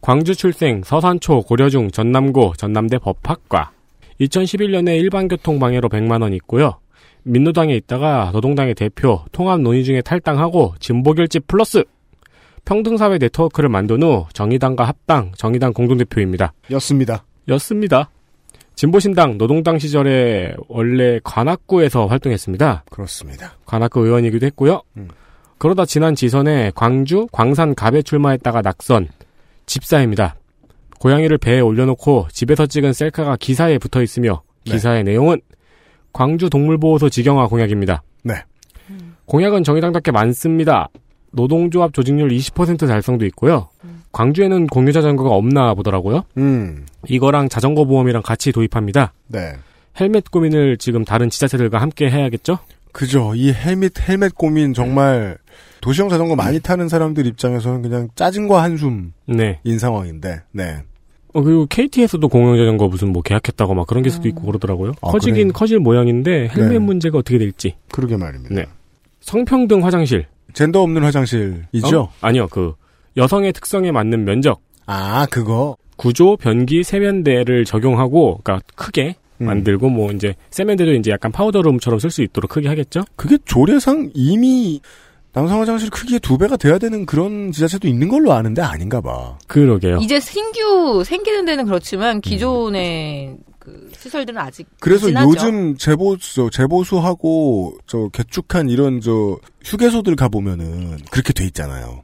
광주 0.00 0.34
출생 0.36 0.82
서산초 0.84 1.42
고려중 1.42 1.90
전남고 1.90 2.54
전남대 2.56 2.98
법학과 2.98 3.72
2011년에 4.20 4.98
일반교통 5.00 5.58
방해로 5.58 5.88
100만 5.88 6.22
원 6.22 6.32
있고요. 6.34 6.78
민노당에 7.24 7.74
있다가 7.74 8.30
노동당의 8.32 8.74
대표 8.74 9.24
통합 9.32 9.60
논의 9.60 9.84
중에 9.84 10.00
탈당하고 10.00 10.74
진보결집 10.78 11.46
플러스 11.46 11.84
평등사회 12.64 13.18
네트워크를 13.18 13.68
만든 13.68 14.02
후 14.02 14.26
정의당과 14.32 14.84
합당 14.84 15.32
정의당 15.36 15.72
공동대표입니다. 15.72 16.52
였습니다. 16.70 17.24
였습니다. 17.48 18.10
진보신당 18.78 19.38
노동당 19.38 19.76
시절에 19.80 20.54
원래 20.68 21.18
관악구에서 21.24 22.06
활동했습니다. 22.06 22.84
그렇습니다. 22.88 23.56
관악구 23.66 24.06
의원이기도 24.06 24.46
했고요. 24.46 24.82
음. 24.96 25.08
그러다 25.58 25.84
지난 25.84 26.14
지선에 26.14 26.70
광주 26.76 27.26
광산 27.32 27.74
갑에 27.74 28.02
출마했다가 28.02 28.62
낙선 28.62 29.08
집사입니다. 29.66 30.36
고양이를 31.00 31.38
배에 31.38 31.58
올려놓고 31.58 32.28
집에서 32.30 32.66
찍은 32.66 32.92
셀카가 32.92 33.38
기사에 33.40 33.78
붙어 33.78 34.00
있으며 34.00 34.42
네. 34.64 34.74
기사의 34.74 35.02
내용은 35.02 35.40
광주 36.12 36.48
동물보호소 36.48 37.10
직영화 37.10 37.48
공약입니다. 37.48 38.04
네. 38.22 38.34
공약은 39.24 39.64
정의당답게 39.64 40.12
많습니다. 40.12 40.88
노동조합 41.32 41.92
조직률 41.92 42.28
20% 42.30 42.86
달성도 42.86 43.26
있고요. 43.26 43.68
광주에는 44.12 44.66
공유 44.68 44.92
자전거가 44.92 45.30
없나 45.30 45.74
보더라고요. 45.74 46.24
음. 46.38 46.86
이거랑 47.08 47.48
자전거 47.48 47.84
보험이랑 47.84 48.22
같이 48.22 48.52
도입합니다. 48.52 49.12
네. 49.28 49.52
헬멧 50.00 50.30
고민을 50.30 50.76
지금 50.78 51.04
다른 51.04 51.28
지자체들과 51.28 51.80
함께 51.80 52.08
해야겠죠? 52.10 52.58
그죠. 52.92 53.34
이 53.34 53.52
헬멧, 53.52 54.08
헬멧 54.08 54.34
고민 54.34 54.72
정말 54.72 55.36
도시형 55.80 56.08
자전거 56.08 56.36
많이 56.36 56.60
타는 56.60 56.88
사람들 56.88 57.26
입장에서는 57.26 57.82
그냥 57.82 58.08
짜증과 58.14 58.62
한숨인 58.62 59.12
네. 59.26 59.60
상황인데, 59.78 60.42
네. 60.52 60.82
어, 61.34 61.42
그리고 61.42 61.66
KT에서도 61.66 62.26
공영자전거 62.26 62.88
무슨 62.88 63.12
뭐 63.12 63.22
계약했다고 63.22 63.74
막 63.74 63.86
그런 63.86 64.02
기사도 64.02 64.28
있고 64.28 64.42
그러더라고요. 64.42 64.92
아, 65.02 65.10
커지긴 65.10 65.34
그래요? 65.34 65.52
커질 65.52 65.78
모양인데 65.78 66.48
헬멧 66.48 66.72
네. 66.72 66.78
문제가 66.78 67.18
어떻게 67.18 67.38
될지. 67.38 67.74
그러게 67.92 68.16
말입니다. 68.16 68.54
네. 68.54 68.66
성평등 69.20 69.84
화장실. 69.84 70.26
젠더 70.52 70.82
없는 70.82 71.02
화장실이죠? 71.02 72.00
어? 72.00 72.12
아니요, 72.20 72.48
그 72.48 72.74
여성의 73.16 73.52
특성에 73.52 73.92
맞는 73.92 74.24
면적, 74.24 74.60
아, 74.86 75.26
그거. 75.30 75.76
구조, 75.96 76.36
변기, 76.36 76.84
세면대를 76.84 77.64
적용하고, 77.64 78.40
그러니까 78.42 78.64
크게 78.76 79.16
음. 79.40 79.46
만들고 79.46 79.88
뭐 79.88 80.12
이제 80.12 80.34
세면대도 80.50 80.94
이제 80.94 81.10
약간 81.10 81.32
파우더룸처럼 81.32 81.98
쓸 81.98 82.10
수 82.10 82.22
있도록 82.22 82.50
크게 82.50 82.68
하겠죠? 82.68 83.04
그게 83.16 83.38
조례상 83.44 84.10
이미 84.14 84.80
남성 85.32 85.60
화장실 85.60 85.90
크기의 85.90 86.20
두 86.20 86.38
배가 86.38 86.56
돼야 86.56 86.78
되는 86.78 87.06
그런 87.06 87.52
지자체도 87.52 87.86
있는 87.86 88.08
걸로 88.08 88.32
아는데 88.32 88.62
아닌가 88.62 89.00
봐. 89.00 89.38
그러게요. 89.46 89.98
이제 90.00 90.18
신규 90.18 91.02
생기는 91.04 91.44
데는 91.44 91.64
그렇지만 91.64 92.20
기존의 92.20 93.36
그 93.68 93.90
시설들은 93.96 94.38
아직 94.38 94.66
그래서 94.80 95.06
미진하죠. 95.06 95.28
요즘 95.28 95.76
재보수, 95.76 96.50
재보수하고, 96.52 97.78
저, 97.86 98.08
개축한 98.12 98.68
이런, 98.68 99.00
저, 99.00 99.38
휴게소들 99.64 100.16
가 100.16 100.28
보면은, 100.28 100.98
그렇게 101.10 101.32
돼 101.32 101.44
있잖아요. 101.46 102.02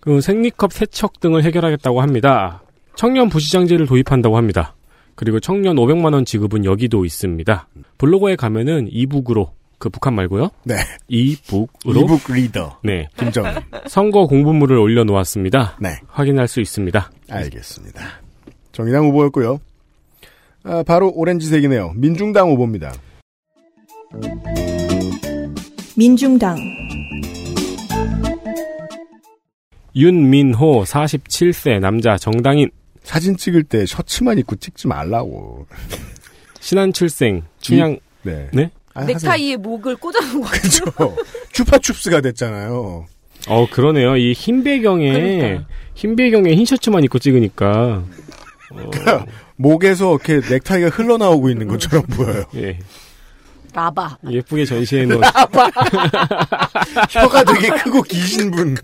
그 0.00 0.20
생리컵 0.20 0.72
세척 0.72 1.20
등을 1.20 1.44
해결하겠다고 1.44 2.00
합니다. 2.00 2.62
청년 2.96 3.28
부시장제를 3.28 3.86
도입한다고 3.86 4.36
합니다. 4.36 4.74
그리고 5.14 5.38
청년 5.40 5.76
500만 5.76 6.12
원 6.14 6.24
지급은 6.24 6.64
여기도 6.64 7.04
있습니다. 7.04 7.68
블로그에 7.98 8.34
가면은 8.36 8.88
이북으로 8.90 9.52
그 9.78 9.90
북한 9.90 10.14
말고요. 10.14 10.50
네. 10.64 10.76
이북으로 11.08 12.00
이북 12.00 12.32
리더. 12.32 12.78
네 12.84 13.08
김정은. 13.18 13.52
선거 13.88 14.26
공부물을 14.26 14.76
올려놓았습니다. 14.76 15.78
네. 15.80 15.90
확인할 16.08 16.48
수 16.48 16.60
있습니다. 16.60 17.10
알겠습니다. 17.28 18.00
정의당 18.72 19.06
후보였고요. 19.06 19.58
아, 20.64 20.82
바로 20.84 21.10
오렌지색이네요. 21.14 21.92
민중당 21.96 22.50
후보입니다. 22.50 22.92
민중당, 25.96 26.56
윤민호 29.94 30.84
47세 30.84 31.80
남자 31.80 32.16
정당인 32.16 32.70
사진 33.02 33.36
찍을 33.36 33.64
때 33.64 33.84
셔츠만 33.84 34.38
입고 34.38 34.56
찍지 34.56 34.88
말라고. 34.88 35.66
신안 36.60 36.92
출생 36.92 37.42
춘향 37.60 37.98
네. 38.22 38.48
네? 38.52 38.70
아. 38.94 39.04
넥타이에 39.04 39.56
목을 39.56 39.96
꽂아놓은 39.96 40.40
거 40.40 40.46
같아요. 40.46 40.60
그죠. 40.62 41.16
추파춥스가 41.52 42.20
됐잖아요. 42.20 43.06
어 43.48 43.66
그러네요. 43.70 44.16
이 44.16 44.32
흰 44.32 44.62
배경에 44.62 45.12
그러니까. 45.12 45.66
흰 45.94 46.14
배경에 46.16 46.54
흰 46.54 46.64
셔츠만 46.64 47.02
입고 47.04 47.18
찍으니까 47.18 48.04
목에서 49.62 50.10
이렇게 50.10 50.40
넥타이가 50.48 50.88
흘러나오고 50.88 51.48
있는 51.50 51.68
것처럼 51.68 52.04
보여요. 52.06 52.44
예 52.56 52.78
라바. 53.72 54.18
예쁘게 54.30 54.64
전시해 54.64 55.06
놓은 55.06 55.20
혀가 57.10 57.44
되게 57.44 57.70
크고 57.70 58.02
기신 58.02 58.50
분. 58.50 58.76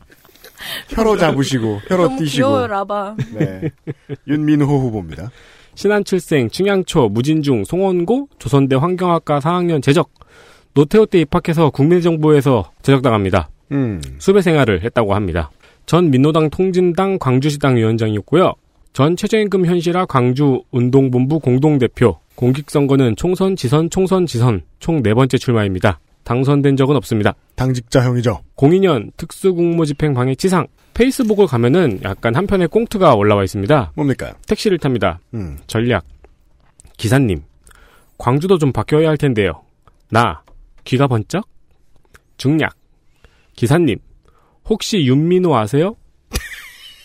혀로 0.88 1.17
잡으시고, 1.17 1.81
혀로 1.87 2.05
너무 2.05 2.19
뛰시고. 2.19 2.37
귀여워요 2.37 2.67
라바. 2.67 3.17
네. 3.35 3.71
윤민호 4.27 4.67
후보입니다. 4.67 5.31
신안 5.75 6.05
출생 6.05 6.49
충양초 6.49 7.11
무진중 7.11 7.64
송원고 7.64 8.29
조선대 8.38 8.77
환경학과 8.77 9.38
4학년 9.41 9.81
재적 9.83 10.11
노태우 10.75 11.07
때 11.07 11.21
입학해서 11.21 11.71
국민정보에서 11.71 12.73
제적당합니다. 12.83 13.51
음. 13.73 14.01
수배 14.19 14.43
생활을 14.43 14.83
했다고 14.83 15.14
합니다. 15.14 15.51
전 15.87 16.11
민노당 16.11 16.51
통진당 16.51 17.19
광주시당 17.19 17.77
위원장이었고요. 17.77 18.55
전 18.98 19.14
최저임금 19.14 19.64
현실화 19.64 20.06
광주 20.06 20.61
운동본부 20.72 21.38
공동대표. 21.38 22.18
공직선거는 22.34 23.14
총선, 23.14 23.54
지선, 23.54 23.88
총선, 23.90 24.26
지선 24.26 24.62
총 24.80 25.04
네 25.04 25.14
번째 25.14 25.38
출마입니다. 25.38 26.00
당선된 26.24 26.76
적은 26.76 26.96
없습니다. 26.96 27.37
당직자형이죠. 27.54 28.42
02년 28.56 29.12
특수공무집행 29.16 30.14
방해 30.14 30.34
치상. 30.34 30.66
페이스북을 30.94 31.46
가면은 31.46 32.00
약간 32.02 32.34
한편의 32.34 32.66
꽁트가 32.66 33.14
올라와 33.14 33.44
있습니다. 33.44 33.92
뭡니까? 33.94 34.34
택시를 34.48 34.78
탑니다. 34.78 35.20
음. 35.32 35.58
전략. 35.68 36.04
기사님. 36.96 37.44
광주도 38.18 38.58
좀 38.58 38.72
바뀌어야 38.72 39.11
할 39.11 39.16
텐데요. 39.16 39.62
나. 40.11 40.42
귀가 40.82 41.06
번쩍? 41.06 41.46
중략. 42.37 42.74
기사님. 43.54 44.00
혹시 44.68 45.06
윤민호 45.06 45.56
아세요? 45.56 45.94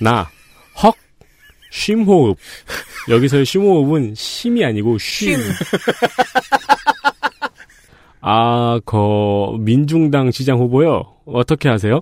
나. 0.01 0.27
헉. 0.83 0.95
쉼호흡. 1.73 2.37
여기서의 3.09 3.45
쉼호흡은 3.45 4.13
심이 4.15 4.63
아니고 4.63 4.97
쉼. 4.99 5.39
아, 8.21 8.79
거 8.85 9.57
민중당 9.59 10.29
시장 10.31 10.59
후보요. 10.59 11.03
어떻게 11.25 11.67
하세요? 11.69 11.99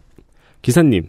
기사님. 0.61 1.07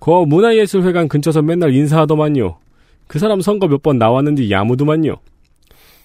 거 0.00 0.24
문화예술회관 0.24 1.08
근처서 1.08 1.42
맨날 1.42 1.74
인사하더만요. 1.74 2.58
그 3.06 3.18
사람 3.18 3.40
선거 3.42 3.68
몇 3.68 3.82
번 3.82 3.98
나왔는데 3.98 4.50
야무도만요. 4.50 5.16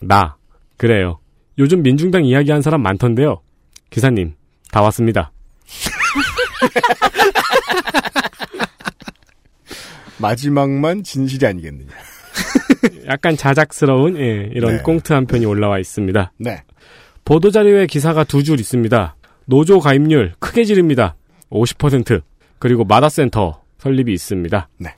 나. 0.02 0.36
그래요. 0.78 1.20
요즘 1.58 1.82
민중당 1.82 2.26
이야기한 2.26 2.62
사람 2.62 2.82
많던데요. 2.82 3.40
기사님. 3.90 4.34
다 4.72 4.82
왔습니다. 4.82 5.32
마지막만 10.18 11.04
진실이 11.04 11.46
아니겠느냐. 11.46 11.90
약간 13.08 13.38
자작스러운 13.38 14.18
예, 14.18 14.50
이런 14.54 14.78
네. 14.78 14.84
꽁트 14.84 15.14
한 15.14 15.26
편이 15.26 15.46
올라와 15.46 15.80
있습니다. 15.80 16.32
네. 16.38 16.64
보도 17.24 17.50
자료에 17.52 17.88
기사가 17.88 18.24
두 18.24 18.44
줄 18.44 18.60
있습니다. 18.60 19.16
노조 19.46 19.80
가입률 19.80 20.34
크게 20.40 20.64
지릅니다. 20.64 21.16
50% 21.50 22.22
그리고 22.60 22.84
마다센터 22.84 23.62
설립이 23.78 24.14
있습니다. 24.14 24.68
네. 24.80 24.90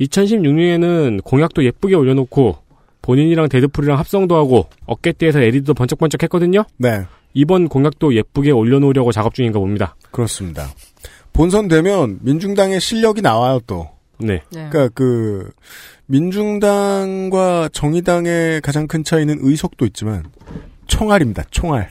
2016년에는 0.00 1.22
공약도 1.24 1.64
예쁘게 1.64 1.94
올려놓고 1.94 2.58
본인이랑 3.02 3.48
데드풀이랑 3.48 3.98
합성도 3.98 4.36
하고 4.36 4.68
어깨띠에서 4.86 5.40
LED도 5.40 5.74
번쩍번쩍 5.74 6.22
했거든요. 6.24 6.64
네. 6.78 7.02
이번 7.34 7.68
공약도 7.68 8.14
예쁘게 8.14 8.50
올려놓으려고 8.50 9.10
작업 9.12 9.34
중인가 9.34 9.58
봅니다. 9.58 9.96
그렇습니다. 10.10 10.68
본선 11.32 11.66
되면 11.68 12.18
민중당의 12.22 12.80
실력이 12.80 13.22
나와요 13.22 13.60
또. 13.66 13.88
네. 14.22 14.42
네. 14.50 14.68
그러니까 14.70 14.88
그 14.94 15.50
민중당과 16.06 17.70
정의당의 17.72 18.60
가장 18.60 18.86
큰 18.86 19.04
차이는 19.04 19.38
의석도 19.40 19.86
있지만 19.86 20.24
총알입니다. 20.86 21.44
총알. 21.50 21.88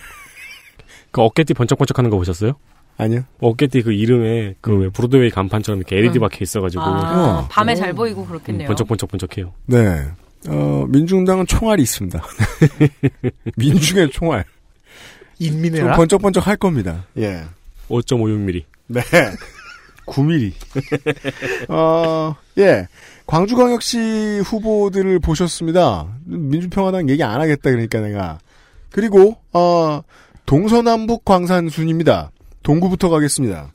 그 1.11 1.21
어깨띠 1.21 1.53
번쩍번쩍 1.53 1.97
하는 1.97 2.09
거 2.09 2.17
보셨어요? 2.17 2.53
아니요. 2.97 3.23
어깨띠 3.39 3.81
그 3.81 3.93
이름에 3.93 4.55
그왜 4.61 4.89
브로드웨이 4.89 5.29
간판처럼 5.31 5.79
이렇게 5.79 5.97
LED 5.97 6.19
음. 6.19 6.21
박혀 6.21 6.39
있어가지고 6.41 6.83
아, 6.83 7.39
어. 7.39 7.47
밤에 7.49 7.75
잘 7.75 7.93
보이고 7.93 8.25
그렇겠네요. 8.25 8.67
번쩍번쩍번쩍해요. 8.67 9.53
네. 9.65 10.05
어, 10.47 10.85
민중당은 10.87 11.47
총알이 11.47 11.81
있습니다. 11.81 12.23
민중의 13.57 14.09
총알. 14.11 14.43
좀 14.43 15.47
인민해라. 15.47 15.95
번쩍번쩍 15.95 16.45
할 16.45 16.55
겁니다. 16.57 17.05
예. 17.17 17.43
5.56mm. 17.89 18.63
네. 18.87 19.01
9mm. 20.05 20.53
어, 21.69 22.35
예. 22.57 22.87
광주광역시 23.27 24.41
후보들을 24.43 25.19
보셨습니다. 25.19 26.07
민주평화당 26.25 27.09
얘기 27.09 27.23
안 27.23 27.39
하겠다 27.39 27.69
그러니까 27.69 27.99
내가. 28.01 28.39
그리고, 28.89 29.37
어, 29.53 30.01
동서남북 30.45 31.23
광산순입니다. 31.23 32.31
동구부터 32.63 33.09
가겠습니다. 33.09 33.71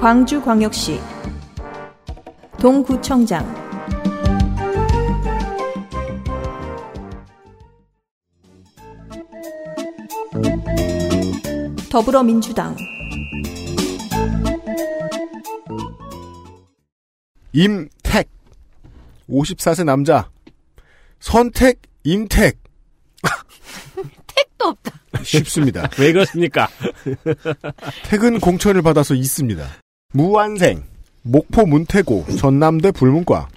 광주광역시 0.00 0.98
동구청장 2.58 3.44
더불어민주당 11.90 12.76
임택. 17.52 18.28
54세 19.28 19.84
남자. 19.84 20.28
선택, 21.20 21.80
임택. 22.04 22.58
택도 24.26 24.66
없다. 24.68 25.00
쉽습니다. 25.22 25.88
왜 25.98 26.12
그렇습니까? 26.12 26.68
퇴근 28.08 28.40
공천을 28.40 28.82
받아서 28.82 29.14
있습니다. 29.14 29.68
무완생, 30.12 30.82
목포 31.22 31.66
문태고, 31.66 32.26
전남대 32.36 32.92
불문과. 32.92 33.48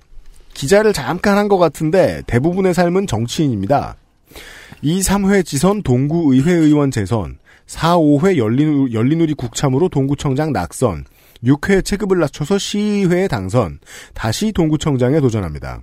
기자를 0.54 0.94
잠깐 0.94 1.38
한 1.38 1.48
것 1.48 1.58
같은데 1.58 2.22
대부분의 2.28 2.74
삶은 2.74 3.08
정치인입니다. 3.08 3.96
2, 4.82 5.00
3회 5.00 5.46
지선 5.46 5.82
동구의회 5.82 6.52
의원 6.52 6.92
재선, 6.92 7.40
4, 7.66 7.98
5회 7.98 8.38
열린, 8.38 8.92
열린우리 8.92 9.34
국참으로 9.34 9.90
동구청장 9.90 10.52
낙선, 10.52 11.06
6회 11.44 11.84
체급을 11.84 12.20
낮춰서 12.20 12.58
시의회에 12.58 13.28
당선, 13.28 13.80
다시 14.14 14.52
동구청장에 14.52 15.20
도전합니다. 15.20 15.82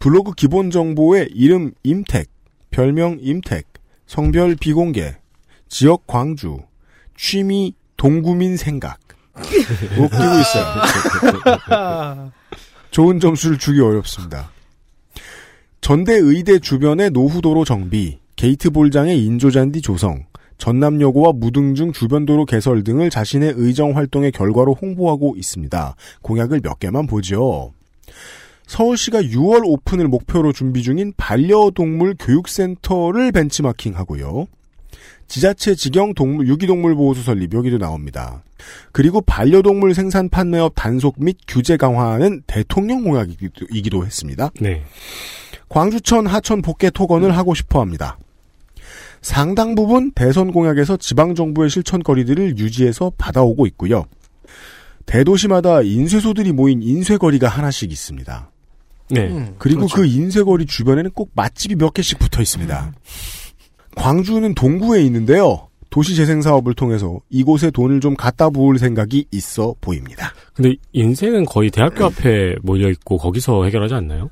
블로그 0.00 0.32
기본 0.32 0.70
정보에 0.70 1.28
이름 1.32 1.72
임택, 1.82 2.28
별명 2.70 3.18
임택, 3.20 3.66
성별 4.06 4.56
비공개, 4.56 5.16
지역 5.68 6.06
광주, 6.06 6.58
취미 7.16 7.74
동구민 7.96 8.56
생각. 8.56 8.98
웃기고 9.34 10.24
있어요. 10.40 12.32
좋은 12.90 13.20
점수를 13.20 13.58
주기 13.58 13.80
어렵습니다. 13.80 14.50
전대 15.80 16.14
의대 16.14 16.58
주변의 16.58 17.10
노후도로 17.10 17.64
정비, 17.64 18.18
게이트볼장의 18.36 19.24
인조잔디 19.24 19.80
조성, 19.80 20.24
전남여고와 20.62 21.32
무등중 21.32 21.90
주변도로 21.90 22.44
개설 22.44 22.84
등을 22.84 23.10
자신의 23.10 23.54
의정 23.56 23.96
활동의 23.96 24.30
결과로 24.30 24.74
홍보하고 24.80 25.34
있습니다. 25.36 25.96
공약을 26.22 26.60
몇 26.60 26.78
개만 26.78 27.08
보죠. 27.08 27.72
서울시가 28.68 29.22
6월 29.22 29.62
오픈을 29.64 30.06
목표로 30.06 30.52
준비 30.52 30.84
중인 30.84 31.14
반려동물 31.16 32.14
교육센터를 32.16 33.32
벤치마킹하고요. 33.32 34.46
지자체 35.26 35.74
직영 35.74 36.14
동물 36.14 36.46
유기동물 36.46 36.94
보호소 36.94 37.22
설립 37.22 37.54
여기도 37.54 37.78
나옵니다. 37.78 38.44
그리고 38.92 39.20
반려동물 39.20 39.94
생산 39.94 40.28
판매업 40.28 40.74
단속 40.76 41.16
및 41.18 41.38
규제 41.48 41.76
강화는 41.76 42.42
대통령 42.46 43.02
공약이기도 43.02 43.66
이기도 43.72 44.06
했습니다. 44.06 44.50
네. 44.60 44.84
광주천 45.68 46.28
하천 46.28 46.62
복개 46.62 46.90
토건을 46.90 47.36
하고 47.36 47.52
싶어 47.52 47.80
합니다. 47.80 48.16
상당 49.22 49.74
부분 49.74 50.10
대선 50.12 50.52
공약에서 50.52 50.96
지방 50.96 51.34
정부의 51.34 51.70
실천거리들을 51.70 52.58
유지해서 52.58 53.12
받아오고 53.16 53.66
있고요. 53.68 54.04
대도시마다 55.06 55.82
인쇄소들이 55.82 56.52
모인 56.52 56.82
인쇄거리가 56.82 57.48
하나씩 57.48 57.90
있습니다. 57.90 58.50
네. 59.10 59.28
음, 59.28 59.54
그리고 59.58 59.86
그렇죠. 59.86 59.96
그 59.96 60.06
인쇄거리 60.06 60.66
주변에는 60.66 61.12
꼭 61.12 61.30
맛집이 61.34 61.76
몇 61.76 61.94
개씩 61.94 62.18
붙어 62.18 62.42
있습니다. 62.42 62.92
광주는 63.96 64.54
동구에 64.54 65.02
있는데요. 65.04 65.68
도시재생 65.90 66.40
사업을 66.40 66.74
통해서 66.74 67.20
이곳에 67.28 67.70
돈을 67.70 68.00
좀 68.00 68.16
갖다 68.16 68.48
부을 68.48 68.78
생각이 68.78 69.26
있어 69.30 69.74
보입니다. 69.80 70.32
근데 70.54 70.74
인생은 70.92 71.44
거의 71.44 71.70
대학교 71.70 72.06
앞에 72.06 72.56
몰려 72.62 72.88
있고 72.90 73.18
거기서 73.18 73.64
해결하지 73.64 73.94
않나요? 73.94 74.30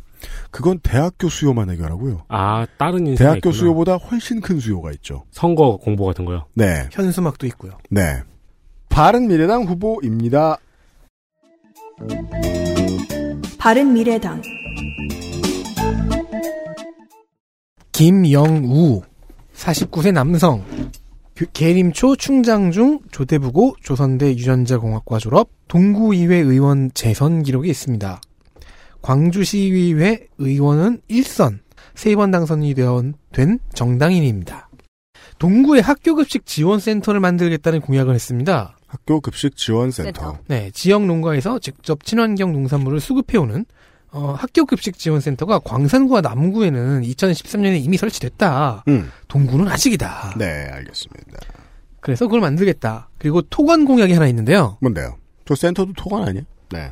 그건 0.50 0.78
대학교 0.80 1.28
수요만 1.28 1.70
해결하고요. 1.70 2.24
아 2.28 2.66
다른 2.78 3.06
인생 3.06 3.16
대학교 3.26 3.52
수요보다 3.52 3.96
훨씬 3.96 4.40
큰 4.40 4.60
수요가 4.60 4.90
있죠. 4.92 5.24
선거 5.30 5.76
공보 5.76 6.04
같은 6.06 6.24
거요. 6.24 6.46
네. 6.54 6.88
현수막도 6.92 7.46
있고요. 7.48 7.72
네. 7.90 8.22
바른미래당 8.88 9.64
후보입니다. 9.64 10.58
바른미래당 13.58 14.42
김영우 17.92 19.02
49세 19.54 20.12
남성 20.12 20.64
그 21.34 21.46
계림초 21.52 22.16
충장중 22.16 23.00
조대부고 23.10 23.76
조선대 23.82 24.30
유전자공학과 24.30 25.18
졸업 25.18 25.50
동구의회 25.68 26.36
의원 26.36 26.90
재선 26.94 27.42
기록이 27.42 27.70
있습니다. 27.70 28.20
광주시의회 29.02 30.26
의원은 30.38 31.00
1선 31.10 31.58
세 31.94 32.14
번 32.14 32.30
당선이 32.30 32.74
되어- 32.74 33.12
된 33.32 33.58
정당인입니다. 33.74 34.68
동구에 35.38 35.80
학교급식 35.80 36.44
지원센터를 36.46 37.20
만들겠다는 37.20 37.80
공약을 37.80 38.14
했습니다. 38.14 38.76
학교 38.86 39.20
급식 39.20 39.56
지원센터. 39.56 40.20
센터. 40.20 40.38
네, 40.48 40.70
지역 40.72 41.06
농가에서 41.06 41.58
직접 41.58 42.04
친환경 42.04 42.52
농산물을 42.52 43.00
수급해오는 43.00 43.64
어, 44.12 44.34
학교급식 44.36 44.98
지원센터가 44.98 45.60
광산구와 45.60 46.20
남구에는 46.20 47.02
2013년에 47.02 47.82
이미 47.84 47.96
설치됐다. 47.96 48.84
음. 48.88 49.10
동구는 49.28 49.68
아직이다. 49.68 50.34
네, 50.36 50.46
알겠습니다. 50.72 51.38
그래서 52.00 52.26
그걸 52.26 52.40
만들겠다. 52.40 53.08
그리고 53.18 53.40
토건 53.42 53.84
공약이 53.84 54.12
하나 54.12 54.26
있는데요. 54.26 54.78
뭔데요? 54.80 55.16
저 55.44 55.54
센터도 55.54 55.92
토건 55.96 56.26
아니야? 56.26 56.42
네. 56.70 56.90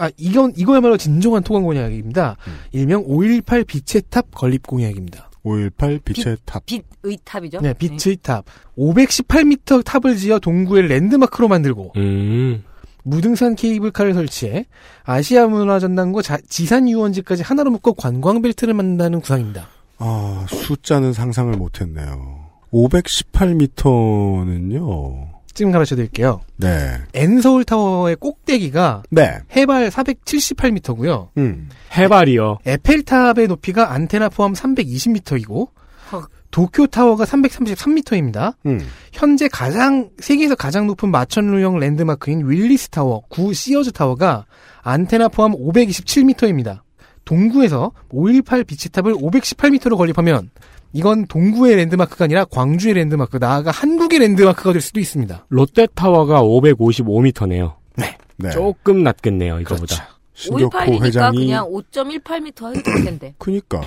아, 0.00 0.10
이건, 0.16 0.52
이거야말로 0.56 0.96
진정한 0.96 1.42
토건 1.42 1.62
공약입니다. 1.62 2.36
음. 2.46 2.52
일명 2.72 3.04
5.18 3.06 3.66
빛의 3.66 4.02
탑 4.10 4.26
건립 4.32 4.66
공약입니다. 4.66 5.30
5.18 5.44 6.04
빛의 6.04 6.36
탑. 6.44 6.64
빛의 6.66 7.18
탑이죠. 7.24 7.60
네, 7.60 7.72
빛의 7.74 8.16
탑. 8.22 8.44
518m 8.76 9.84
탑을 9.84 10.16
지어 10.16 10.38
동구의 10.38 10.88
랜드마크로 10.88 11.48
만들고, 11.48 11.92
음. 11.96 12.64
무등산 13.02 13.56
케이블카를 13.56 14.12
설치해 14.12 14.66
아시아 15.04 15.46
문화전당과 15.46 16.20
자- 16.20 16.38
지산 16.48 16.86
유원지까지 16.88 17.42
하나로 17.42 17.70
묶어 17.70 17.92
관광 17.94 18.42
벨트를 18.42 18.74
만든다는 18.74 19.22
구상입니다. 19.22 19.68
아, 19.98 20.44
숫자는 20.48 21.14
상상을 21.14 21.50
못했네요. 21.54 22.40
518m는요. 22.72 25.29
지금 25.52 25.72
가르쳐 25.72 25.96
드릴게요. 25.96 26.40
네. 26.56 26.94
N서울 27.14 27.64
타워의 27.64 28.16
꼭대기가 28.16 29.02
네. 29.10 29.38
해발 29.54 29.90
478m고요. 29.90 31.28
음. 31.38 31.68
해발이요. 31.92 32.58
에펠탑의 32.64 33.48
높이가 33.48 33.92
안테나 33.92 34.28
포함 34.28 34.52
320m이고 34.52 35.68
헉. 36.12 36.28
도쿄 36.50 36.86
타워가 36.86 37.24
333m입니다. 37.24 38.54
음. 38.66 38.80
현재 39.12 39.48
가장 39.48 40.10
세계에서 40.18 40.54
가장 40.56 40.86
높은 40.86 41.10
마천루형 41.10 41.78
랜드마크인 41.78 42.48
윌리스 42.48 42.88
타워, 42.88 43.22
구 43.28 43.54
시어즈 43.54 43.92
타워가 43.92 44.46
안테나 44.82 45.28
포함 45.28 45.52
527m입니다. 45.52 46.80
동구에서 47.24 47.92
518 48.10 48.64
빛의 48.64 48.87
탑을 48.87 49.14
518m로 49.14 49.96
건립하면 49.96 50.50
이건 50.92 51.26
동구의 51.26 51.76
랜드마크가 51.76 52.24
아니라 52.24 52.44
광주의 52.44 52.94
랜드마크, 52.94 53.36
나아가 53.38 53.70
한국의 53.70 54.18
랜드마크가 54.18 54.72
될 54.72 54.80
수도 54.82 54.98
있습니다. 55.00 55.46
롯데타워가 55.48 56.42
555m네요. 56.42 57.74
네. 57.96 58.16
네. 58.36 58.50
조금 58.50 59.02
낮겠네요, 59.02 59.60
이거보다. 59.60 60.08
신격호 60.34 60.70
518이니까 60.78 61.02
회장이 61.04 61.38
그냥 61.38 61.66
5.18m 61.70 62.76
해도 62.76 62.82
될 62.82 63.04
텐데. 63.04 63.34
그니까 63.38 63.80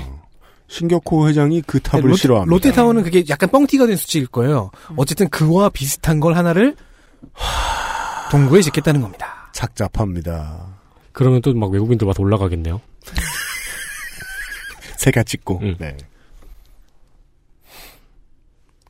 신격호 0.67 1.27
회장이 1.27 1.61
그 1.65 1.79
탑을 1.79 2.05
롯데, 2.09 2.21
싫어합니다. 2.21 2.49
롯데타워는 2.51 3.03
그게 3.03 3.23
약간 3.29 3.49
뻥튀가 3.49 3.85
된 3.87 3.95
수치일 3.97 4.27
거예요. 4.27 4.71
어쨌든 4.95 5.29
그와 5.29 5.69
비슷한 5.69 6.19
걸 6.19 6.35
하나를 6.35 6.75
동구에 8.31 8.61
짓겠다는 8.61 9.01
겁니다. 9.01 9.49
착잡합니다. 9.51 10.67
그러면 11.11 11.41
또 11.41 11.53
막 11.53 11.71
외국인들 11.71 12.07
와서 12.07 12.21
올라가겠네요. 12.23 12.79
새가 14.97 15.23
찍고. 15.23 15.59
음. 15.61 15.75
네. 15.79 15.97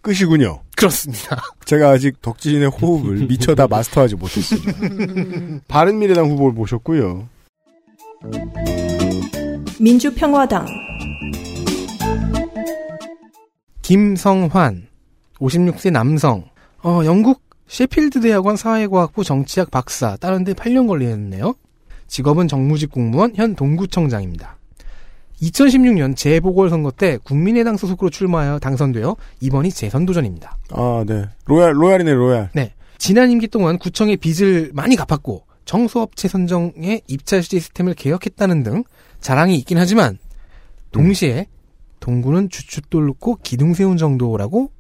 끝이군요. 0.04 0.62
그렇습니다. 0.76 1.42
제가 1.66 1.90
아직 1.90 2.22
덕진의 2.22 2.70
호흡을 2.70 3.26
미처 3.28 3.56
다 3.56 3.68
마스터하지 3.68 4.16
못했습니다. 4.16 4.72
바른미래당 5.68 6.30
후보를 6.30 6.54
모셨고요. 6.54 7.28
민주평화당 9.80 10.68
김성환, 13.82 14.88
56세 15.40 15.92
남성, 15.92 16.46
어, 16.84 17.02
영국 17.06 17.42
셰필드 17.68 18.22
대학원 18.22 18.56
사회과학부 18.56 19.24
정치학 19.24 19.72
박사, 19.72 20.16
다른데 20.18 20.54
8년 20.54 20.88
걸리겠네요. 20.88 21.56
직업은 22.08 22.48
정무직 22.48 22.92
공무원, 22.92 23.36
현 23.36 23.56
동구청장입니다. 23.56 24.58
2016년 25.44 26.16
재보궐선거 26.16 26.92
때 26.92 27.18
국민의당 27.24 27.78
소속으로 27.78 28.10
출마하여 28.10 28.60
당선되어 28.60 29.16
이번이 29.42 29.72
재선 29.72 30.06
도전입니다. 30.06 30.58
아, 30.72 31.04
네. 31.06 31.26
로얄, 31.46 31.74
로얄이네, 31.74 32.14
로얄. 32.14 32.50
네. 32.54 32.74
지난 32.98 33.32
임기 33.32 33.48
동안 33.50 33.78
구청의 33.78 34.18
빚을 34.18 34.72
많이 34.74 34.96
갚았고 34.96 35.46
청소업체 35.66 36.28
선정의 36.28 37.02
입찰 37.08 37.44
시스템을 37.44 37.96
개혁했다는 37.96 38.64
등 38.64 38.84
자랑이 39.20 39.56
있긴 39.58 39.78
하지만 39.78 40.18
동시에 40.92 41.48
동구는 42.00 42.50
주춧돌 42.50 43.06
놓고 43.08 43.40
기둥 43.44 43.74
세운 43.74 43.98
정도라고 43.98 44.72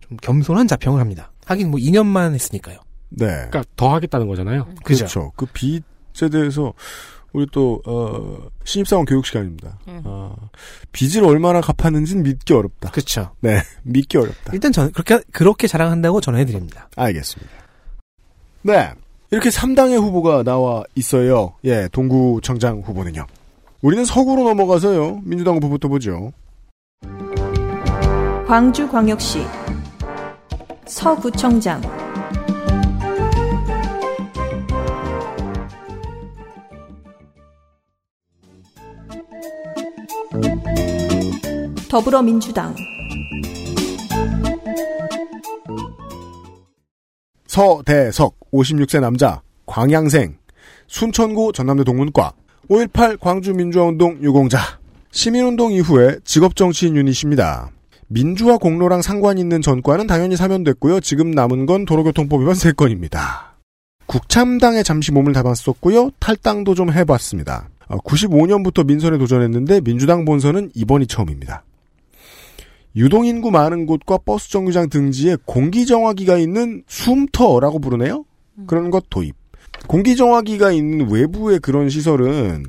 좀 0.00 0.16
겸손한 0.22 0.68
자평을 0.68 1.00
합니다. 1.00 1.32
하긴 1.46 1.70
뭐 1.70 1.80
2년만 1.80 2.34
했으니까요. 2.34 2.78
네. 3.08 3.26
그러니까 3.26 3.64
더 3.76 3.94
하겠다는 3.94 4.26
거잖아요. 4.26 4.68
그렇죠. 4.84 5.32
그 5.36 5.46
빚에 5.46 6.28
대해서 6.30 6.74
우리 7.36 7.46
또 7.52 7.82
어, 7.84 8.48
신입사원 8.64 9.04
교육 9.04 9.26
시간입니다. 9.26 9.78
음. 9.88 10.00
어, 10.04 10.34
빚을 10.92 11.22
얼마나 11.22 11.60
갚았는지는 11.60 12.22
믿기 12.22 12.54
어렵다. 12.54 12.90
그렇죠. 12.90 13.32
네, 13.40 13.60
믿기 13.84 14.16
어렵다. 14.16 14.52
일단 14.54 14.72
전 14.72 14.90
그렇게 14.90 15.20
그렇게 15.32 15.66
자랑한다고 15.66 16.22
전해드립니다. 16.22 16.88
알겠습니다. 16.96 17.52
네, 18.62 18.90
이렇게 19.30 19.50
3당의 19.50 20.00
후보가 20.00 20.44
나와 20.44 20.82
있어요. 20.94 21.52
예, 21.64 21.88
동구청장 21.92 22.80
후보는요. 22.80 23.26
우리는 23.82 24.02
서구로 24.06 24.44
넘어가서요. 24.44 25.20
민주당 25.22 25.56
후보부터 25.56 25.88
보죠. 25.88 26.32
광주광역시 28.46 29.40
서구청장 30.86 31.82
더불어민주당 41.88 42.74
서대석 47.46 48.34
56세 48.52 49.00
남자 49.00 49.40
광양생 49.66 50.36
순천고 50.88 51.52
전남대 51.52 51.84
동문과 51.84 52.32
5.18 52.68 53.20
광주민주화운동 53.20 54.18
유공자 54.22 54.58
시민운동 55.10 55.72
이후에 55.72 56.18
직업정치인 56.24 56.96
유닛입니다. 56.96 57.70
민주화 58.08 58.58
공로랑 58.58 59.02
상관 59.02 59.38
있는 59.38 59.62
전과는 59.62 60.06
당연히 60.06 60.36
사면됐고요. 60.36 61.00
지금 61.00 61.30
남은 61.30 61.66
건 61.66 61.84
도로교통법 61.84 62.42
위반 62.42 62.54
3건입니다. 62.54 63.18
국참당에 64.06 64.82
잠시 64.82 65.10
몸을 65.12 65.32
담았었고요. 65.32 66.10
탈당도 66.20 66.74
좀 66.74 66.92
해봤습니다. 66.92 67.68
95년부터 67.88 68.86
민선에 68.86 69.18
도전했는데 69.18 69.80
민주당 69.80 70.24
본선은 70.24 70.70
이번이 70.74 71.06
처음입니다. 71.06 71.64
유동인구 72.96 73.50
많은 73.50 73.84
곳과 73.84 74.18
버스 74.18 74.50
정류장 74.50 74.88
등지에 74.88 75.36
공기정화기가 75.44 76.38
있는 76.38 76.82
숨터라고 76.88 77.78
부르네요. 77.78 78.24
그런 78.66 78.90
것 78.90 79.10
도입. 79.10 79.34
공기정화기가 79.86 80.72
있는 80.72 81.10
외부의 81.10 81.58
그런 81.58 81.90
시설은 81.90 82.64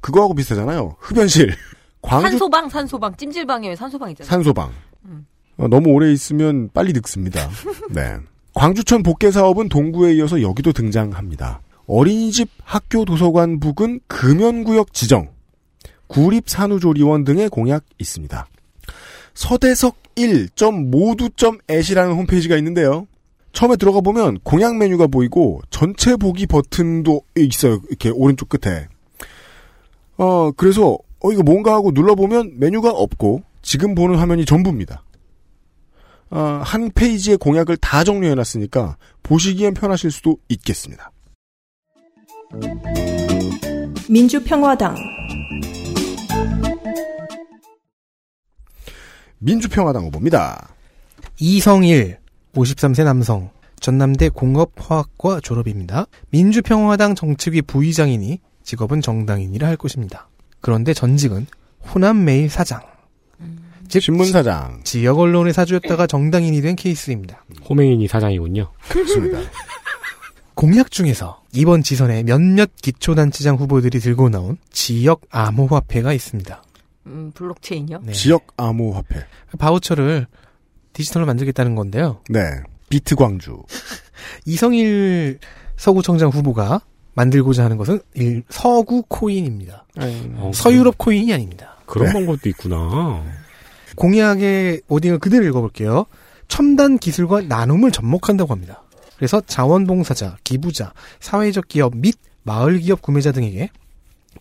그거하고 0.00 0.34
비슷하잖아요. 0.34 0.96
흡연실, 1.00 1.52
광주 2.00 2.30
산소방, 2.30 2.68
산소방, 2.68 3.16
찜질방에 3.16 3.68
왜 3.68 3.74
산소방 3.76 4.10
있잖아요. 4.10 4.30
산소방. 4.30 4.70
음. 5.06 5.26
어, 5.56 5.66
너무 5.66 5.90
오래 5.90 6.12
있으면 6.12 6.70
빨리 6.72 6.92
늙습니다. 6.92 7.50
네. 7.90 8.16
광주천 8.54 9.02
복개 9.02 9.32
사업은 9.32 9.68
동구에 9.68 10.14
이어서 10.14 10.40
여기도 10.40 10.72
등장합니다. 10.72 11.60
어린이집, 11.88 12.48
학교, 12.62 13.04
도서관 13.04 13.58
부근 13.58 14.00
금연구역 14.06 14.94
지정, 14.94 15.28
구립 16.06 16.48
산후조리원 16.48 17.24
등의 17.24 17.48
공약 17.48 17.84
있습니다. 17.98 18.46
서대석 19.36 19.96
1.모두.at이라는 20.16 22.14
홈페이지가 22.14 22.56
있는데요. 22.56 23.06
처음에 23.52 23.76
들어가 23.76 24.00
보면 24.00 24.38
공약 24.42 24.76
메뉴가 24.76 25.06
보이고 25.06 25.60
전체 25.70 26.16
보기 26.16 26.46
버튼도 26.46 27.20
있어요. 27.36 27.80
이렇게 27.88 28.08
오른쪽 28.10 28.48
끝에. 28.48 28.88
어, 30.16 30.50
그래서 30.52 30.98
어 31.20 31.32
이거 31.32 31.42
뭔가 31.42 31.74
하고 31.74 31.90
눌러보면 31.92 32.54
메뉴가 32.58 32.90
없고 32.90 33.42
지금 33.62 33.94
보는 33.94 34.16
화면이 34.16 34.46
전부입니다. 34.46 35.02
어, 36.30 36.60
한 36.64 36.90
페이지의 36.90 37.36
공약을 37.36 37.76
다 37.76 38.04
정리해놨으니까 38.04 38.96
보시기엔 39.22 39.74
편하실 39.74 40.10
수도 40.10 40.38
있겠습니다. 40.48 41.12
민주평화당 44.08 45.15
민주평화당 49.38 50.04
후보입니다. 50.06 50.74
이성일 51.38 52.18
53세 52.54 53.04
남성 53.04 53.50
전남대 53.80 54.30
공업화학과 54.30 55.40
졸업입니다. 55.40 56.06
민주평화당 56.30 57.14
정책위 57.14 57.62
부의장이니 57.62 58.40
직업은 58.62 59.00
정당인이라 59.02 59.68
할 59.68 59.76
것입니다. 59.76 60.28
그런데 60.60 60.94
전직은 60.94 61.46
호남메일 61.94 62.48
사장 62.48 62.80
즉 63.88 64.02
신문사장. 64.02 64.80
지역 64.82 65.18
언론의 65.18 65.52
사주였다가 65.52 66.06
정당인이 66.06 66.60
된 66.60 66.74
케이스입니다. 66.74 67.44
호맹인이 67.68 68.08
사장이군요. 68.08 68.68
그렇습니다. 68.88 69.38
공약 70.54 70.90
중에서 70.90 71.42
이번 71.52 71.82
지선에 71.82 72.22
몇몇 72.22 72.70
기초단체장 72.80 73.56
후보들이 73.56 74.00
들고 74.00 74.30
나온 74.30 74.56
지역 74.70 75.20
암호화폐가 75.30 76.12
있습니다. 76.12 76.62
음, 77.06 77.32
블록체인이요? 77.34 78.00
네. 78.04 78.12
지역 78.12 78.46
암호화폐. 78.56 79.24
바우처를 79.58 80.26
디지털로 80.92 81.26
만들겠다는 81.26 81.74
건데요. 81.74 82.20
네. 82.28 82.40
비트 82.88 83.14
광주. 83.16 83.62
이성일 84.44 85.38
서구청장 85.76 86.30
후보가 86.30 86.80
만들고자 87.14 87.64
하는 87.64 87.76
것은 87.76 88.00
일- 88.14 88.42
서구 88.48 89.02
코인입니다. 89.08 89.86
어, 90.36 90.50
서유럽 90.54 90.98
코인이 90.98 91.32
아닙니다. 91.32 91.76
그런 91.86 92.08
네. 92.08 92.12
방법도 92.12 92.48
있구나. 92.50 93.24
공약의 93.96 94.82
wording을 94.88 95.18
그대로 95.18 95.44
읽어볼게요. 95.46 96.06
첨단 96.48 96.98
기술과 96.98 97.42
나눔을 97.42 97.90
접목한다고 97.90 98.52
합니다. 98.52 98.82
그래서 99.16 99.40
자원봉사자, 99.40 100.36
기부자, 100.44 100.92
사회적 101.20 101.68
기업 101.68 101.96
및 101.96 102.16
마을 102.42 102.78
기업 102.78 103.00
구매자 103.02 103.32
등에게 103.32 103.70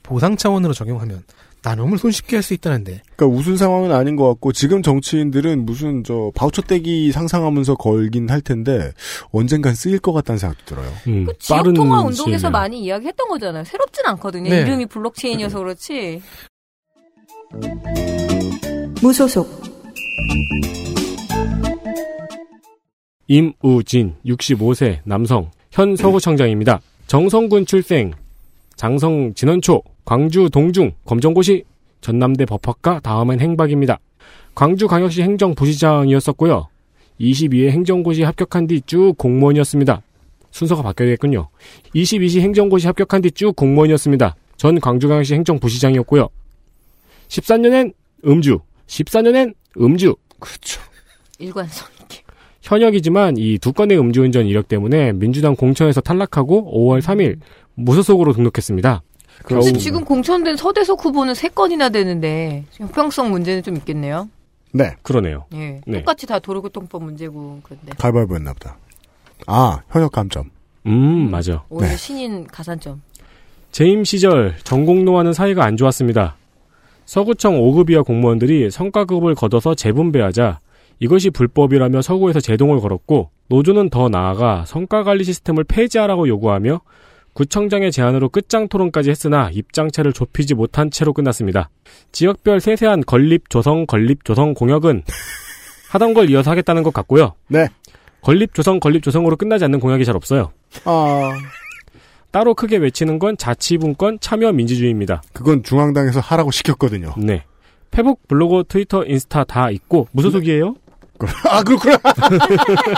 보상 0.03 0.35
차원으로 0.35 0.73
적용하면 0.73 1.23
나눔을 1.65 1.97
손쉽게 1.97 2.35
할 2.37 2.43
수 2.45 2.53
있다는데 2.53 3.01
그러니까 3.15 3.25
웃은 3.39 3.57
상황은 3.57 3.91
아닌 3.91 4.15
것 4.15 4.27
같고 4.29 4.51
지금 4.51 4.83
정치인들은 4.83 5.65
무슨 5.65 6.03
저 6.03 6.31
바우처 6.35 6.61
떼기 6.61 7.11
상상하면서 7.11 7.75
걸긴 7.75 8.29
할 8.29 8.39
텐데 8.41 8.91
언젠간 9.31 9.73
쓰일 9.73 9.97
것 9.99 10.13
같다는 10.13 10.37
생각도 10.37 10.63
들어요. 10.65 10.91
음, 11.07 11.25
그 11.25 11.33
지역 11.39 11.73
통화 11.73 12.01
운동에서. 12.03 12.51
많이 12.51 12.79
이야기했던 12.83 13.27
거잖아요. 13.27 13.63
새롭진 13.63 14.05
않거든요. 14.05 14.49
네. 14.49 14.61
이름이 14.61 14.85
블록체인이어서 14.85 15.57
그렇지. 15.57 16.21
무소속 19.01 19.63
임우진 23.27 24.15
65세 24.25 24.99
남성 25.03 25.49
현 25.71 25.95
서구청장입니다. 25.95 26.79
정성군 27.07 27.65
출생 27.65 28.11
장성 28.75 29.33
진원초 29.33 29.81
광주 30.03 30.49
동중 30.49 30.91
검정고시 31.05 31.63
전남대 32.01 32.45
법학과 32.45 32.99
다음은 32.99 33.39
행박입니다. 33.39 33.99
광주광역시 34.53 35.21
행정부시장이었었고요. 35.23 36.67
22회 37.19 37.69
행정고시 37.69 38.23
합격한 38.23 38.67
뒤 38.67 38.81
쭉 38.81 39.13
공무원이었습니다. 39.17 40.01
순서가 40.51 40.81
바뀌어야겠군요. 40.83 41.49
22시 41.95 42.41
행정고시 42.41 42.87
합격한 42.87 43.21
뒤 43.21 43.31
쭉 43.31 43.55
공무원이었습니다. 43.55 44.35
전 44.57 44.79
광주광역시 44.79 45.33
행정부시장이었고요. 45.33 46.29
14년엔 47.27 47.93
음주, 48.25 48.59
14년엔 48.87 49.53
음주. 49.79 50.15
그렇죠. 50.39 50.81
일관성. 51.39 51.87
현역이지만 52.61 53.37
이 53.37 53.59
두 53.59 53.73
건의 53.73 53.99
음주운전 53.99 54.47
이력 54.47 54.67
때문에 54.67 55.13
민주당 55.13 55.55
공천에서 55.55 56.01
탈락하고 56.01 56.73
5월 56.73 56.99
3일 56.99 57.37
무소속으로 57.75 58.33
등록했습니다. 58.33 59.03
근데 59.43 59.73
지금 59.73 60.05
공천된 60.05 60.55
서대석 60.55 61.03
후보는 61.03 61.33
세 61.33 61.49
건이나 61.49 61.89
되는데 61.89 62.63
형평성 62.71 63.31
문제는 63.31 63.63
좀 63.63 63.75
있겠네요. 63.75 64.29
네. 64.71 64.95
그러네요. 65.03 65.45
예, 65.53 65.81
네. 65.85 65.99
똑같이 65.99 66.25
다 66.25 66.39
도로교통법 66.39 67.03
문제고 67.03 67.59
그런데 67.63 67.93
했나 68.01 68.53
보다. 68.53 68.77
아, 69.47 69.81
현역 69.89 70.11
감점. 70.11 70.49
음, 70.85 71.29
맞아. 71.31 71.63
오히려 71.69 71.89
네. 71.91 71.97
신인 71.97 72.47
가산점. 72.47 73.01
재임 73.71 74.03
시절 74.03 74.55
전공노와는 74.63 75.33
사이가 75.33 75.63
안 75.63 75.77
좋았습니다. 75.77 76.35
서구청 77.05 77.59
5급 77.59 77.91
이하 77.91 78.01
공무원들이 78.01 78.71
성과급을 78.71 79.35
걷어서 79.35 79.75
재분배하자 79.75 80.59
이것이 80.99 81.29
불법이라며 81.29 82.01
서구에서 82.01 82.39
제동을 82.39 82.79
걸었고 82.79 83.29
노조는 83.47 83.89
더 83.89 84.09
나아가 84.09 84.65
성과관리 84.65 85.23
시스템을 85.23 85.65
폐지하라고 85.65 86.27
요구하며 86.27 86.81
구청장의 87.35 87.91
제안으로 87.91 88.29
끝장 88.29 88.69
토론까지 88.69 89.09
했으나 89.09 89.49
입장차를 89.51 90.13
좁히지 90.13 90.55
못한 90.55 90.89
채로 90.89 91.11
끝났습니다. 91.11 91.69
지역별 92.13 92.61
세세한 92.61 93.01
건립 93.05 93.49
조성 93.49 93.85
건립 93.85 94.23
조성 94.23 94.53
공약은 94.53 95.03
하던 95.91 96.13
걸 96.13 96.29
이어서 96.29 96.49
하겠다는 96.51 96.81
것 96.81 96.93
같고요. 96.93 97.33
네. 97.49 97.67
건립 98.21 98.53
조성 98.53 98.79
건립 98.79 99.03
조성으로 99.03 99.35
끝나지 99.35 99.65
않는 99.65 99.81
공약이 99.81 100.05
잘 100.05 100.15
없어요. 100.15 100.53
아, 100.85 101.33
따로 102.31 102.55
크게 102.55 102.77
외치는 102.77 103.19
건 103.19 103.35
자치분권 103.37 104.19
참여 104.21 104.53
민주주의입니다. 104.53 105.21
그건 105.33 105.61
중앙당에서 105.61 106.21
하라고 106.21 106.51
시켰거든요. 106.51 107.15
네. 107.17 107.43
페북, 107.91 108.25
블로그, 108.29 108.63
트위터, 108.67 109.05
인스타 109.05 109.43
다 109.43 109.69
있고 109.71 110.07
무소속이에요? 110.11 110.75
아, 111.49 111.63
그렇구나. 111.63 111.97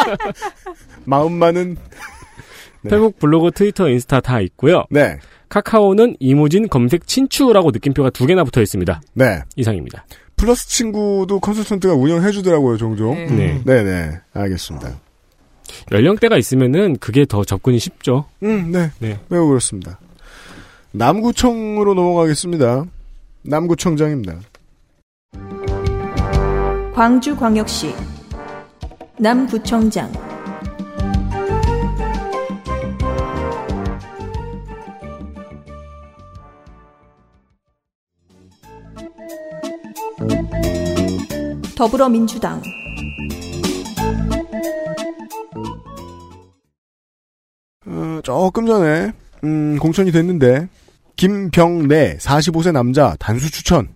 마음만은 1.06 1.78
네. 2.88 2.96
페북, 2.96 3.20
블로그, 3.20 3.52
트위터, 3.52 3.90
인스타 3.90 4.22
다 4.22 4.40
있고요. 4.42 4.86
네. 4.90 5.18
카카오는 5.50 6.18
이무진 6.20 6.68
검색 6.68 7.08
친추라고 7.08 7.72
느낌표가 7.72 8.10
두 8.10 8.26
개나 8.26 8.44
붙어 8.44 8.62
있습니다. 8.62 9.02
네. 9.14 9.42
이상입니다. 9.56 10.06
플러스 10.36 10.68
친구도 10.68 11.40
컨설턴트가 11.40 11.94
운영해 11.94 12.32
주더라고요, 12.32 12.78
종종. 12.78 13.16
네. 13.16 13.26
네. 13.28 13.62
네, 13.66 13.84
네. 13.84 14.20
알겠습니다. 14.34 15.00
연령대가 15.92 16.38
있으면은 16.38 16.98
그게 16.98 17.26
더 17.26 17.44
접근이 17.44 17.80
쉽죠. 17.80 18.26
음, 18.44 18.72
네. 18.72 18.92
네. 19.00 19.20
매우 19.30 19.48
그렇습니다. 19.48 20.00
남구청으로 20.92 21.94
넘어가겠습니다. 21.94 22.86
남구청장입니다. 23.44 24.40
광주광역시 26.94 27.94
남구청장 29.20 30.12
더불어민주당 41.78 42.60
어, 47.86 48.20
조금 48.24 48.66
전에 48.66 49.14
음, 49.44 49.78
공천이 49.78 50.12
됐는데 50.12 50.70
김병래 51.18 52.18
45세 52.18 52.72
남자 52.72 53.16
단수 53.20 53.52
추천. 53.52 53.90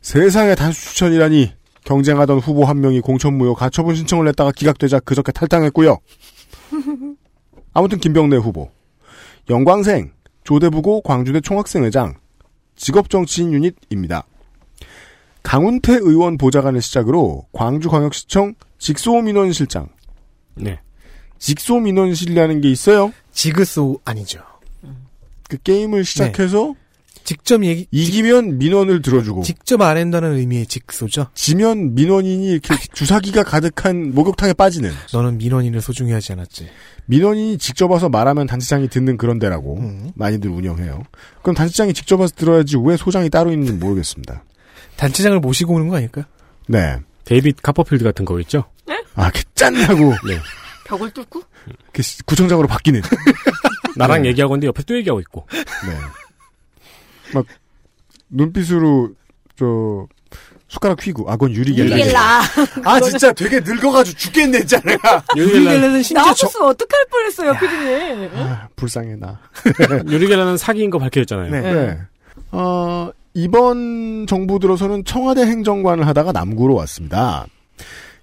세상에 0.00 0.56
단수 0.56 0.90
추천이라니 0.90 1.52
경쟁하던 1.84 2.40
후보 2.40 2.64
한 2.64 2.80
명이 2.80 3.00
공천무효 3.00 3.54
가처분 3.54 3.94
신청을 3.94 4.24
냈다가 4.24 4.50
기각되자 4.50 4.98
그저께 4.98 5.30
탈당했고요. 5.30 5.98
아무튼 7.74 7.98
김병래 7.98 8.38
후보. 8.38 8.70
영광생 9.48 10.10
조대부고 10.42 11.02
광주대 11.02 11.40
총학생회장 11.40 12.14
직업정치인 12.74 13.52
유닛입니다. 13.52 14.26
강운태 15.46 15.92
의원 15.94 16.38
보좌관을 16.38 16.82
시작으로 16.82 17.46
광주광역시청 17.52 18.54
직소민원실장 18.78 19.88
네. 20.56 20.80
직소민원실이라는 21.38 22.60
게 22.62 22.68
있어요. 22.68 23.12
지그소 23.30 24.00
아니죠. 24.04 24.40
그 25.48 25.56
게임을 25.58 26.04
시작해서 26.04 26.74
직접 27.22 27.64
얘기 27.64 27.86
이기면 27.92 28.58
민원을 28.58 29.02
들어주고 29.02 29.42
직접 29.42 29.80
안 29.82 29.96
한다는 29.96 30.34
의미의 30.34 30.66
직소죠. 30.66 31.28
지면 31.34 31.94
민원인이 31.94 32.48
이렇게 32.50 32.74
주사기가 32.92 33.44
가득한 33.44 34.16
목욕탕에 34.16 34.52
빠지는 34.52 34.90
너는 35.12 35.38
민원인을 35.38 35.80
소중히 35.80 36.10
하지 36.10 36.32
않았지. 36.32 36.66
민원인이 37.04 37.58
직접 37.58 37.88
와서 37.88 38.08
말하면 38.08 38.48
단체장이 38.48 38.88
듣는 38.88 39.16
그런 39.16 39.38
데라고 39.38 39.78
음. 39.78 40.10
많이들 40.16 40.50
운영해요. 40.50 41.04
그럼 41.42 41.54
단체장이 41.54 41.94
직접 41.94 42.18
와서 42.18 42.34
들어야지 42.34 42.78
왜 42.82 42.96
소장이 42.96 43.30
따로 43.30 43.52
있는지 43.52 43.74
모르겠습니다. 43.74 44.42
단체장을 44.96 45.38
모시고 45.40 45.74
오는 45.74 45.88
거 45.88 45.96
아닐까요? 45.96 46.24
네. 46.66 46.98
데이빗 47.24 47.62
카퍼필드 47.62 48.04
같은 48.04 48.24
거겠죠? 48.24 48.64
아, 49.14 49.30
그 49.30 49.42
짠하고 49.54 50.10
네. 50.26 50.38
벽을 50.84 51.10
뚫고 51.10 51.42
그 51.92 52.02
구청장으로 52.26 52.68
바뀌는. 52.68 53.02
나랑 53.96 54.22
네. 54.22 54.28
얘기하고 54.28 54.54
있는데 54.54 54.68
옆에 54.68 54.82
또 54.84 54.96
얘기하고 54.96 55.20
있고. 55.20 55.46
네. 55.50 55.96
막 57.34 57.46
눈빛으로 58.28 59.10
저 59.58 60.06
숟가락 60.68 61.04
휘고 61.04 61.30
아 61.30 61.32
그건 61.36 61.52
유리겔라. 61.52 61.90
유리겔라 61.96 62.42
아 62.84 63.00
진짜 63.00 63.32
되게 63.32 63.60
늙어가지고 63.60 64.18
죽겠네 64.18 64.58
있잖아요. 64.60 64.98
유리겔라는 65.36 66.02
심지어 66.02 66.34
저, 66.34 66.46
어떡할 66.46 67.06
뻔했어요 67.10 67.52
피디님 67.54 68.30
아, 68.34 68.68
불쌍해 68.76 69.16
나. 69.16 69.40
유리겔라는 70.08 70.56
사기인 70.56 70.90
거 70.90 70.98
밝혀졌잖아요. 70.98 71.50
네. 71.50 71.60
네. 71.72 71.98
어, 72.52 73.10
이번 73.36 74.26
정부 74.26 74.58
들어서는 74.58 75.04
청와대 75.04 75.42
행정관을 75.42 76.06
하다가 76.06 76.32
남구로 76.32 76.74
왔습니다. 76.76 77.46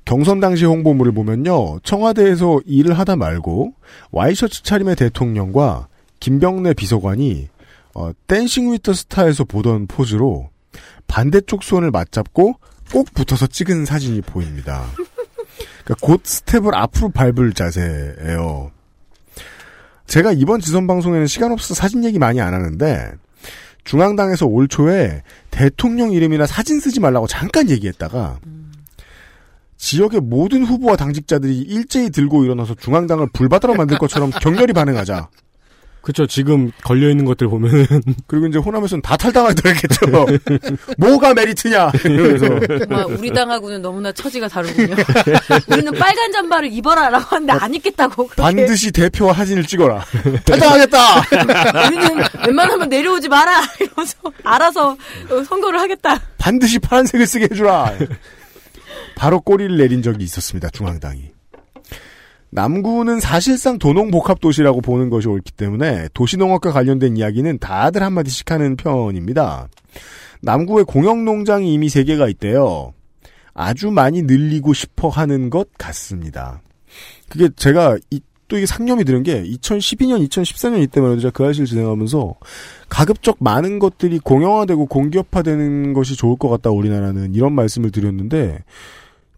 경선 0.06 0.40
당시 0.40 0.66
홍보물을 0.66 1.12
보면요. 1.12 1.82
청와대에서 1.84 2.62
일을 2.66 2.98
하다 2.98 3.18
말고 3.18 3.76
와이셔츠 4.12 4.64
차림의 4.64 4.96
대통령과 4.96 5.88
김병래 6.20 6.74
비서관이 6.74 7.48
어, 7.94 8.12
댄싱 8.26 8.74
위터 8.74 8.94
스타에서 8.94 9.44
보던 9.44 9.86
포즈로 9.86 10.50
반대쪽 11.06 11.62
손을 11.62 11.92
맞잡고 11.92 12.56
꼭 12.92 13.14
붙어서 13.14 13.46
찍은 13.46 13.86
사진이 13.86 14.22
보입니다. 14.22 14.84
그러니까 15.86 15.96
곧 16.02 16.22
스텝을 16.24 16.74
앞으로 16.74 17.10
밟을 17.10 17.54
자세예요. 17.54 18.72
제가 20.08 20.32
이번 20.32 20.60
지선 20.60 20.88
방송에는 20.88 21.28
시간 21.28 21.52
없어서 21.52 21.76
사진 21.76 22.04
얘기 22.04 22.18
많이 22.18 22.42
안 22.42 22.56
하는데 22.56 23.12
중앙당에서 23.84 24.46
올 24.46 24.68
초에 24.68 25.24
대통령 25.52 26.12
이름이나 26.12 26.46
사진 26.46 26.80
쓰지 26.80 27.00
말라고 27.00 27.28
잠깐 27.28 27.70
얘기했다가 27.70 28.40
지역의 29.78 30.22
모든 30.22 30.64
후보와 30.64 30.96
당직자들이 30.96 31.60
일제히 31.60 32.10
들고 32.10 32.46
일어나서 32.46 32.76
중앙당을 32.76 33.28
불바다로 33.34 33.76
만들 33.76 33.98
것처럼 33.98 34.32
격렬히 34.32 34.72
반응하자. 34.72 35.30
그쵸, 36.04 36.28
지금 36.28 36.70
걸려 36.84 37.10
있는 37.10 37.24
것들 37.24 37.48
보면은. 37.48 37.86
그리고 38.28 38.48
이제 38.48 38.60
호남에서는 38.60 39.02
다 39.02 39.16
탈당하더라겠죠. 39.16 40.26
뭐가 41.00 41.34
메리트냐! 41.34 41.94
이러면서. 42.04 42.48
정말 42.86 43.06
우리 43.18 43.32
당하고는 43.32 43.82
너무나 43.82 44.12
처지가 44.12 44.50
다르군요 44.50 44.96
우리는 45.72 45.92
빨간 45.94 46.32
잠바를 46.34 46.74
입어라라고 46.74 47.24
하는데 47.38 47.54
안 47.54 47.74
입겠다고 47.74 48.28
그렇게. 48.28 48.42
반드시 48.42 48.92
대표와 48.92 49.34
사진을 49.34 49.64
찍어라. 49.64 50.04
탈당하겠다! 50.46 51.00
우리는 51.88 52.24
웬만하면 52.48 52.90
내려오지 52.90 53.30
마라 53.30 53.62
이러면서 53.80 54.18
알아서 54.44 54.98
어, 55.30 55.44
선거를 55.48 55.80
하겠다 55.80 56.20
반드시 56.38 56.80
파란색을 56.80 57.26
쓰게 57.26 57.48
해주라! 57.50 57.94
바로 59.16 59.40
꼬리를 59.40 59.78
내린 59.78 60.02
적이 60.02 60.26
있었습니다, 60.26 60.70
중앙당이. 60.70 61.33
남구는 62.54 63.20
사실상 63.20 63.80
도농복합도시라고 63.80 64.82
보는 64.82 65.10
것이 65.10 65.28
옳기 65.28 65.54
때문에 65.54 66.08
도시농업과 66.14 66.72
관련된 66.72 67.18
이야기는 67.18 67.58
다들 67.58 68.04
한마디씩 68.04 68.52
하는 68.52 68.76
편입니다. 68.76 69.70
남구에 70.42 70.84
공영농장이 70.84 71.74
이미 71.74 71.90
세 71.90 72.04
개가 72.04 72.28
있대요. 72.30 72.94
아주 73.56 73.90
많이 73.90 74.22
늘리고 74.22 74.74
싶어 74.74 75.10
하는 75.10 75.50
것 75.50 75.70
같습니다. 75.80 76.62
그게 77.28 77.50
제가 77.56 77.98
이, 78.12 78.22
또 78.48 78.58
이게 78.58 78.68
상념이 78.68 79.04
드는 79.04 79.24
게 79.24 79.42
2012년, 79.44 80.28
2014년 80.28 80.84
이때만 80.84 81.12
해도 81.12 81.22
제가 81.22 81.32
그 81.32 81.48
아시를 81.48 81.66
진행하면서 81.66 82.36
가급적 82.88 83.38
많은 83.40 83.80
것들이 83.80 84.20
공영화되고 84.20 84.86
공기업화되는 84.86 85.94
것이 85.94 86.16
좋을 86.16 86.38
것 86.38 86.50
같다 86.50 86.70
우리나라는 86.70 87.34
이런 87.34 87.54
말씀을 87.54 87.90
드렸는데 87.90 88.60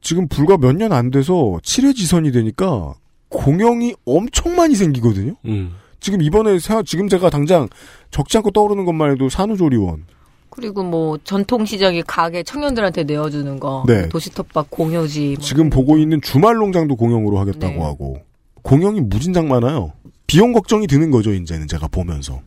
지금 0.01 0.28
불과 0.28 0.57
몇 0.57 0.74
년 0.76 0.91
안 0.91 1.11
돼서 1.11 1.34
7회 1.34 1.95
지선이 1.95 2.34
되니까 2.34 2.93
공영이 3.38 3.95
엄청 4.05 4.55
많이 4.55 4.75
생기거든요. 4.75 5.36
음. 5.45 5.75
지금 5.99 6.21
이번에 6.21 6.59
사- 6.59 6.83
지금 6.83 7.07
제가 7.09 7.29
당장 7.29 7.67
적지 8.11 8.38
않고 8.38 8.51
떠오르는 8.51 8.86
것만 8.86 9.11
해도 9.11 9.27
산후조리원, 9.29 10.05
그리고 10.49 10.83
뭐 10.83 11.17
전통시장의 11.23 12.03
가게 12.07 12.43
청년들한테 12.43 13.03
내어주는 13.03 13.59
거, 13.59 13.83
네. 13.88 14.07
도시텃밭 14.09 14.67
공여지. 14.69 15.36
뭐 15.38 15.43
지금 15.43 15.69
보고 15.69 15.97
있는 15.97 16.21
주말 16.21 16.55
농장도 16.55 16.95
공영으로 16.95 17.39
하겠다고 17.39 17.73
네. 17.73 17.81
하고 17.81 18.17
공영이 18.61 19.01
무진장 19.01 19.47
많아요. 19.47 19.93
비용 20.27 20.53
걱정이 20.53 20.88
드는 20.88 21.11
거죠 21.11 21.33
이제는 21.33 21.67
제가 21.67 21.88
보면서 21.88 22.41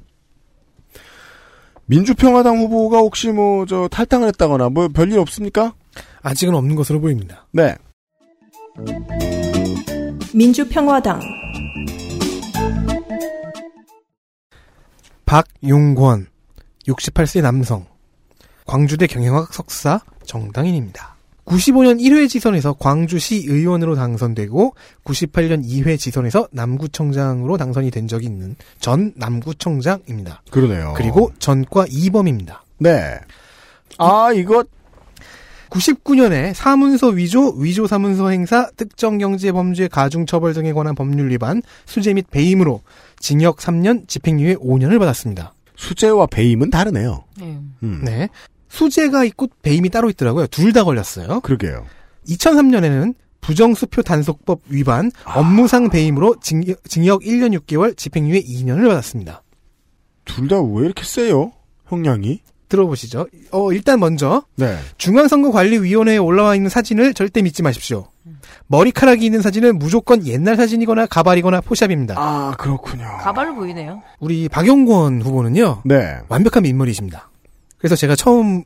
민주평화당 1.86 2.59
후보가 2.59 2.99
혹시 2.99 3.28
뭐 3.30 3.64
저 3.66 3.89
탈당을 3.89 4.28
했다거나 4.28 4.68
뭐 4.70 4.89
별일 4.89 5.18
없습니까? 5.20 5.74
아직은 6.22 6.55
없는 6.55 6.76
것으로 6.76 7.01
보입니다. 7.01 7.47
네. 7.53 7.74
민주평화당 10.39 11.20
박용권 15.26 16.28
68세 16.86 17.43
남성 17.43 17.84
광주대 18.64 19.09
경영학 19.09 19.53
석사 19.53 20.01
정당인입니다. 20.24 21.16
95년 21.45 22.01
1회 22.01 22.28
지선에서 22.28 22.74
광주시 22.74 23.47
의원으로 23.49 23.97
당선되고 23.97 24.76
98년 25.03 25.64
2회 25.64 25.99
지선에서 25.99 26.47
남구청장으로 26.53 27.57
당선이 27.57 27.91
된 27.91 28.07
적이 28.07 28.26
있는 28.26 28.55
전 28.78 29.12
남구청장입니다. 29.16 30.43
그러네요. 30.53 30.95
그리고 30.97 31.32
전과 31.41 31.86
2범입니다. 31.86 32.61
네. 32.78 33.18
아 33.99 34.30
이거 34.32 34.62
99년에 35.71 36.55
사문서 36.55 37.09
위조, 37.09 37.51
위조 37.59 37.87
사문서 37.87 38.31
행사, 38.31 38.71
특정 38.77 39.19
경제 39.19 39.53
범죄 39.53 39.89
가중 39.89 40.27
처벌 40.27 40.55
등에 40.55 40.73
관한 40.73 40.95
법률 40.95 41.31
위반, 41.31 41.62
수재 41.87 42.14
및 42.14 42.27
배임으로 42.31 42.83
징역 43.21 43.59
3년, 43.59 44.09
집행유예 44.09 44.57
5년을 44.57 44.99
받았습니다. 44.99 45.53
수재와 45.77 46.27
배임은 46.27 46.71
다르네요. 46.71 47.25
네. 47.39 47.59
음. 47.83 48.01
네. 48.05 48.29
수재가 48.69 49.25
있고 49.25 49.49
배임이 49.62 49.91
따로 49.91 50.11
있더라고요. 50.11 50.47
둘 50.49 50.73
다 50.73 50.85
걸렸어요. 50.85 51.41
그러게요. 51.41 51.87
2003년에는 52.29 53.14
부정수표 53.41 54.03
단속법 54.03 54.62
위반, 54.69 55.11
업무상 55.25 55.89
배임으로 55.91 56.37
징역, 56.43 56.83
징역 56.85 57.23
1년 57.23 57.59
6개월, 57.61 57.97
집행유예 57.97 58.41
2년을 58.43 58.89
받았습니다. 58.89 59.43
둘 60.25 60.49
다 60.49 60.61
왜 60.61 60.85
이렇게 60.87 61.05
세요? 61.05 61.53
형량이? 61.87 62.41
들어보시죠. 62.69 63.27
어, 63.51 63.73
일단 63.73 64.01
먼저 64.01 64.43
네. 64.57 64.77
중앙선거관리위원회에 64.99 66.19
올라와 66.19 66.55
있는 66.55 66.69
사진을 66.71 67.14
절대 67.14 67.43
믿지 67.43 67.62
마십시오. 67.62 68.09
머리카락이 68.66 69.25
있는 69.25 69.41
사진은 69.43 69.79
무조건 69.79 70.27
옛날 70.27 70.57
사진이거나 70.57 71.07
가발이거나 71.07 71.62
포샵입니다. 71.62 72.14
아 72.19 72.55
그렇군요. 72.59 73.05
가발로 73.21 73.55
보이네요. 73.55 74.03
우리 74.21 74.49
박용권 74.49 75.23
후보는요. 75.23 75.83
네. 75.85 76.19
완벽한 76.29 76.62
민머리십니다. 76.62 77.31
그래서 77.79 77.97
제가 77.97 78.14
처음 78.14 78.64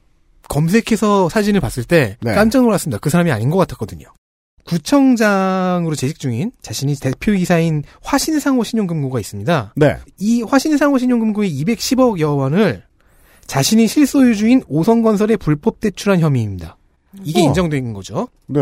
검색해서 0.49 1.29
사진을 1.29 1.61
봤을 1.61 1.85
때 1.85 2.17
네. 2.21 2.35
깜짝 2.35 2.63
놀랐습니다. 2.63 2.99
그 2.99 3.11
사람이 3.11 3.31
아닌 3.31 3.51
것 3.51 3.59
같았거든요. 3.59 4.07
구청장으로 4.65 5.95
재직 5.97 6.19
중인 6.19 6.53
자신이 6.63 6.95
대표이사인 6.97 7.83
화신상호 8.03 8.63
신용금고가 8.65 9.19
있습니다. 9.21 9.75
네. 9.77 9.97
이 10.19 10.43
화신상호 10.43 10.99
신용금고의 10.99 11.51
210억여 11.65 12.37
원을 12.37 12.85
자신이 13.53 13.87
실소유 13.87 14.35
중인 14.35 14.63
오성건설에 14.67 15.37
불법 15.37 15.79
대출한 15.79 16.21
혐의입니다. 16.21 16.79
이게 17.23 17.41
어. 17.43 17.45
인정된 17.45 17.93
거죠. 17.93 18.29
네. 18.47 18.61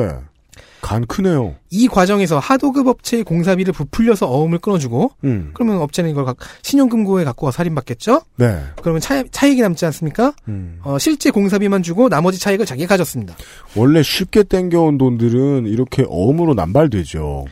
간 0.80 1.07
크네요. 1.07 1.55
이 1.70 1.86
과정에서 1.86 2.41
하도급 2.41 2.88
업체의 2.88 3.22
공사비를 3.22 3.72
부풀려서 3.72 4.26
어음을 4.28 4.59
끊어주고 4.59 5.12
음. 5.22 5.51
그러면 5.55 5.76
업체는 5.80 6.11
이걸 6.11 6.24
각- 6.24 6.38
신용금고에 6.62 7.22
갖고 7.22 7.47
와 7.47 7.53
살인받겠죠? 7.53 8.22
네. 8.34 8.61
그러면 8.82 9.01
차, 9.01 9.22
차익이 9.30 9.62
남지 9.62 9.84
않습니까? 9.86 10.32
음. 10.49 10.80
어, 10.82 10.99
실제 10.99 11.30
공사비만 11.30 11.84
주고 11.84 12.09
나머지 12.09 12.41
차익을 12.41 12.66
자기가 12.66 12.88
가졌습니다. 12.88 13.36
원래 13.76 14.03
쉽게 14.03 14.43
땡겨온 14.43 14.99
돈들은 14.99 15.66
이렇게 15.68 16.05
어음으로 16.09 16.55
남발되죠. 16.55 17.45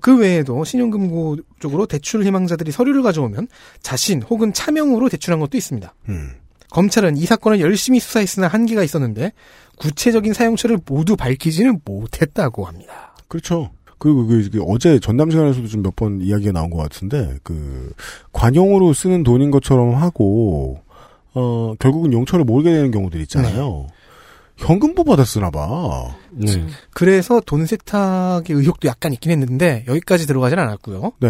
그 0.00 0.18
외에도 0.18 0.64
신용금고 0.64 1.36
쪽으로 1.60 1.86
대출 1.86 2.24
희망자들이 2.26 2.72
서류를 2.72 3.02
가져오면 3.04 3.46
자신 3.82 4.20
혹은 4.22 4.52
차명으로 4.52 5.08
대출한 5.10 5.38
것도 5.38 5.56
있습니다. 5.56 5.94
음. 6.08 6.30
검찰은 6.72 7.16
이 7.16 7.24
사건을 7.26 7.60
열심히 7.60 8.00
수사했으나 8.00 8.48
한계가 8.48 8.82
있었는데 8.82 9.32
구체적인 9.76 10.32
사용처를 10.32 10.78
모두 10.86 11.16
밝히지는 11.16 11.80
못했다고 11.84 12.64
합니다. 12.64 13.14
그렇죠. 13.28 13.70
그리고 13.98 14.26
그, 14.26 14.48
그 14.50 14.62
어제 14.66 14.98
전남 14.98 15.30
시간에서도 15.30 15.68
좀 15.68 15.82
몇 15.82 15.94
번 15.94 16.20
이야기가 16.20 16.52
나온 16.52 16.70
것 16.70 16.78
같은데 16.78 17.36
그 17.42 17.92
관용으로 18.32 18.92
쓰는 18.92 19.22
돈인 19.22 19.50
것처럼 19.50 19.94
하고 19.94 20.80
어 21.34 21.74
결국은 21.78 22.12
용처를 22.12 22.44
모르게 22.44 22.70
되는 22.72 22.90
경우들 22.90 23.20
있잖아요. 23.22 23.86
현금부 24.56 25.04
받아 25.04 25.24
쓰나 25.24 25.50
봐. 25.50 26.14
네. 26.30 26.66
그래서 26.92 27.40
돈 27.44 27.64
세탁의 27.66 28.54
의혹도 28.56 28.86
약간 28.88 29.12
있긴 29.12 29.30
했는데 29.30 29.84
여기까지 29.88 30.26
들어가진 30.26 30.58
않았고요. 30.58 31.12
네. 31.20 31.28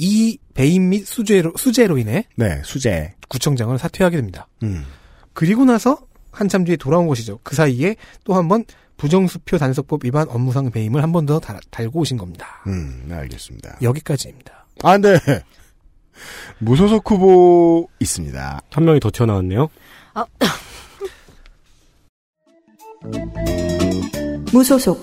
이 0.00 0.38
배임 0.54 0.90
및 0.90 1.04
수재로, 1.06 1.52
수재로 1.56 1.98
인해 1.98 2.24
네, 2.36 2.62
수재. 2.64 3.14
구청장을 3.28 3.76
사퇴하게 3.76 4.16
됩니다. 4.16 4.46
음. 4.62 4.86
그리고 5.34 5.64
나서 5.64 5.98
한참 6.30 6.64
뒤에 6.64 6.76
돌아온 6.76 7.08
것이죠. 7.08 7.40
그 7.42 7.54
사이에 7.56 7.96
또 8.24 8.34
한 8.34 8.46
번 8.48 8.64
부정수표 8.96 9.58
단속법 9.58 10.04
위반 10.04 10.28
업무상 10.28 10.70
배임을 10.70 11.02
한 11.02 11.12
번 11.12 11.26
더 11.26 11.40
달고 11.40 12.00
오신 12.00 12.16
겁니다. 12.16 12.62
음, 12.66 13.04
네, 13.08 13.14
알겠습니다. 13.16 13.78
여기까지입니다. 13.82 14.66
아, 14.82 14.96
네. 14.98 15.18
무소속 16.58 17.08
후보 17.10 17.88
있습니다. 18.00 18.60
한 18.70 18.84
명이 18.84 19.00
더 19.00 19.10
튀어나왔네요. 19.10 19.68
무소속 24.52 24.98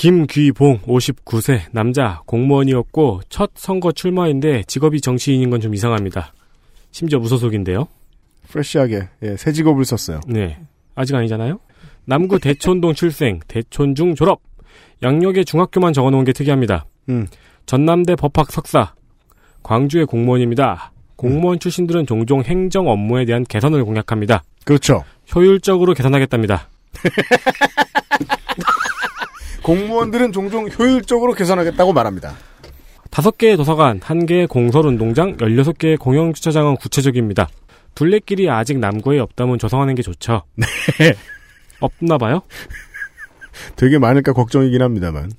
김귀봉 0.00 0.78
59세 0.86 1.60
남자 1.72 2.22
공무원이었고 2.24 3.20
첫 3.28 3.50
선거 3.54 3.92
출마인데 3.92 4.62
직업이 4.66 4.98
정치인인 5.02 5.50
건 5.50 5.60
좀 5.60 5.74
이상합니다. 5.74 6.32
심지어 6.90 7.18
무소속인데요. 7.18 7.86
프레시하게 8.48 9.08
예, 9.24 9.36
새 9.36 9.52
직업을 9.52 9.84
썼어요. 9.84 10.20
네. 10.26 10.58
아직 10.94 11.14
아니잖아요. 11.14 11.60
남구 12.06 12.38
대촌동 12.38 12.94
출생, 12.94 13.40
대촌중 13.46 14.14
졸업. 14.14 14.40
양력에 15.02 15.44
중학교만 15.44 15.92
적어놓은 15.92 16.24
게 16.24 16.32
특이합니다. 16.32 16.86
음. 17.10 17.26
전남대 17.66 18.16
법학 18.16 18.50
석사. 18.52 18.94
광주의 19.62 20.06
공무원입니다. 20.06 20.92
공무원 21.16 21.58
출신들은 21.58 22.06
종종 22.06 22.42
행정 22.42 22.88
업무에 22.88 23.26
대한 23.26 23.44
개선을 23.44 23.84
공약합니다. 23.84 24.44
그렇죠. 24.64 25.04
효율적으로 25.34 25.92
개선하겠답니다. 25.92 26.70
공무원들은 29.62 30.32
종종 30.32 30.68
효율적으로 30.68 31.34
개선하겠다고 31.34 31.92
말합니다. 31.92 32.34
다섯 33.10 33.36
개의 33.36 33.56
도서관, 33.56 34.00
한 34.02 34.24
개의 34.24 34.46
공설운동장, 34.46 35.36
16개의 35.38 35.98
공영주차장은 35.98 36.76
구체적입니다. 36.76 37.48
둘레길이 37.94 38.48
아직 38.48 38.78
남구에 38.78 39.18
없다면 39.18 39.58
조성하는 39.58 39.94
게 39.94 40.02
좋죠. 40.02 40.42
네. 40.56 40.66
없나 41.80 42.18
봐요? 42.18 42.42
되게 43.76 43.98
많을까 43.98 44.32
걱정이긴 44.32 44.80
합니다만. 44.80 45.32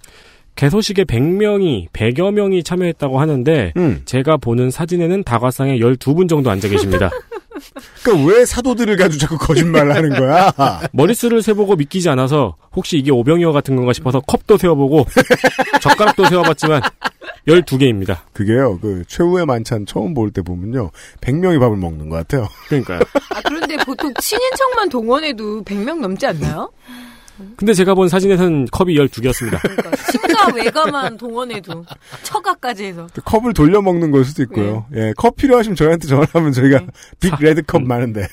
개소식에 0.55 1.05
100명이, 1.05 1.89
100여 1.91 2.33
명이 2.33 2.63
참여했다고 2.63 3.19
하는데, 3.19 3.73
음. 3.77 4.01
제가 4.05 4.37
보는 4.37 4.69
사진에는 4.69 5.23
다과상에 5.23 5.79
12분 5.79 6.27
정도 6.27 6.51
앉아 6.51 6.67
계십니다. 6.67 7.09
그러니까 8.03 8.27
왜 8.33 8.45
사도들을 8.45 8.95
가지고 8.97 9.19
자꾸 9.19 9.37
거짓말을 9.37 9.95
하는 9.95 10.09
거야? 10.09 10.51
머릿수를 10.93 11.41
세보고 11.41 11.75
믿기지 11.75 12.09
않아서, 12.09 12.55
혹시 12.75 12.97
이게 12.97 13.11
오병이어 13.11 13.51
같은 13.51 13.75
건가 13.75 13.93
싶어서 13.93 14.19
컵도 14.21 14.57
세어보고, 14.57 15.05
젓가락도 15.81 16.25
세어봤지만, 16.25 16.81
12개입니다. 17.47 18.19
그게요. 18.33 18.79
그 18.79 19.03
최후의 19.07 19.45
만찬 19.45 19.85
처음 19.85 20.13
볼 20.13 20.31
때 20.31 20.41
보면요. 20.41 20.91
100명이 21.21 21.59
밥을 21.59 21.75
먹는 21.77 22.09
것 22.09 22.15
같아요. 22.17 22.47
그러니까요. 22.67 22.99
아, 23.33 23.41
그런데 23.45 23.77
보통 23.77 24.13
친인척만 24.19 24.89
동원해도 24.89 25.63
100명 25.63 25.99
넘지 25.99 26.25
않나요? 26.27 26.71
근데 27.55 27.73
제가 27.73 27.93
본 27.93 28.09
사진에서는 28.09 28.67
컵이 28.71 28.95
12개였습니다. 28.95 29.61
그러니까 29.61 29.91
친가 30.11 30.53
외가만 30.55 31.17
동원해도 31.17 31.85
처가까지 32.23 32.85
해서 32.85 33.07
그 33.13 33.21
컵을 33.21 33.53
돌려 33.53 33.81
먹는 33.81 34.11
걸 34.11 34.23
수도 34.25 34.43
있고요. 34.43 34.85
예, 34.95 35.13
컵 35.17 35.35
필요하시면 35.35 35.75
저희한테 35.75 36.07
전화하면 36.07 36.51
저희가 36.51 36.81
빅 37.19 37.33
레드 37.39 37.61
컵 37.63 37.83
많은데. 37.83 38.27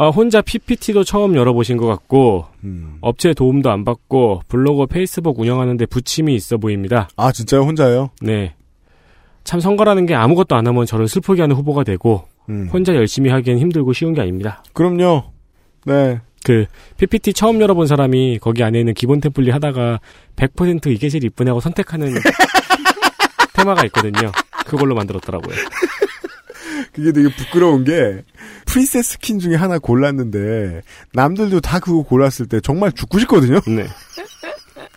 아, 0.00 0.10
혼자 0.10 0.40
PPT도 0.40 1.02
처음 1.02 1.34
열어보신 1.34 1.76
것 1.76 1.86
같고 1.86 2.46
음. 2.62 2.98
업체 3.00 3.34
도움도 3.34 3.68
안 3.68 3.84
받고 3.84 4.42
블로그 4.46 4.86
페이스북 4.86 5.40
운영하는데 5.40 5.86
부침이 5.86 6.36
있어 6.36 6.56
보입니다. 6.56 7.08
아 7.16 7.32
진짜요 7.32 7.62
혼자요? 7.62 8.10
네. 8.20 8.54
참 9.42 9.58
선거라는 9.58 10.06
게 10.06 10.14
아무것도 10.14 10.54
안 10.54 10.68
하면 10.68 10.86
저를 10.86 11.08
슬프게 11.08 11.40
하는 11.40 11.56
후보가 11.56 11.82
되고 11.82 12.28
음. 12.48 12.68
혼자 12.72 12.94
열심히 12.94 13.30
하기엔 13.30 13.58
힘들고 13.58 13.92
쉬운 13.92 14.14
게 14.14 14.20
아닙니다. 14.20 14.62
그럼요. 14.72 15.24
네. 15.84 16.20
그 16.48 16.64
PPT 16.96 17.34
처음 17.34 17.60
열어본 17.60 17.86
사람이 17.86 18.38
거기 18.38 18.64
안에 18.64 18.78
있는 18.78 18.94
기본 18.94 19.20
템플릿 19.20 19.52
하다가 19.52 20.00
100% 20.36 20.86
이게 20.86 21.10
제일 21.10 21.24
이쁘네 21.24 21.50
하고 21.50 21.60
선택하는 21.60 22.14
테마가 23.52 23.84
있거든요. 23.86 24.32
그걸로 24.64 24.94
만들었더라고요. 24.94 25.54
그게 26.94 27.12
되게 27.12 27.28
부끄러운 27.36 27.84
게 27.84 28.24
preset 28.64 29.04
스킨 29.04 29.38
중에 29.38 29.56
하나 29.56 29.78
골랐는데 29.78 30.80
남들도 31.12 31.60
다 31.60 31.80
그거 31.80 32.02
골랐을 32.02 32.46
때 32.48 32.60
정말 32.60 32.92
죽고 32.92 33.18
싶거든요. 33.18 33.60
네. 33.66 33.86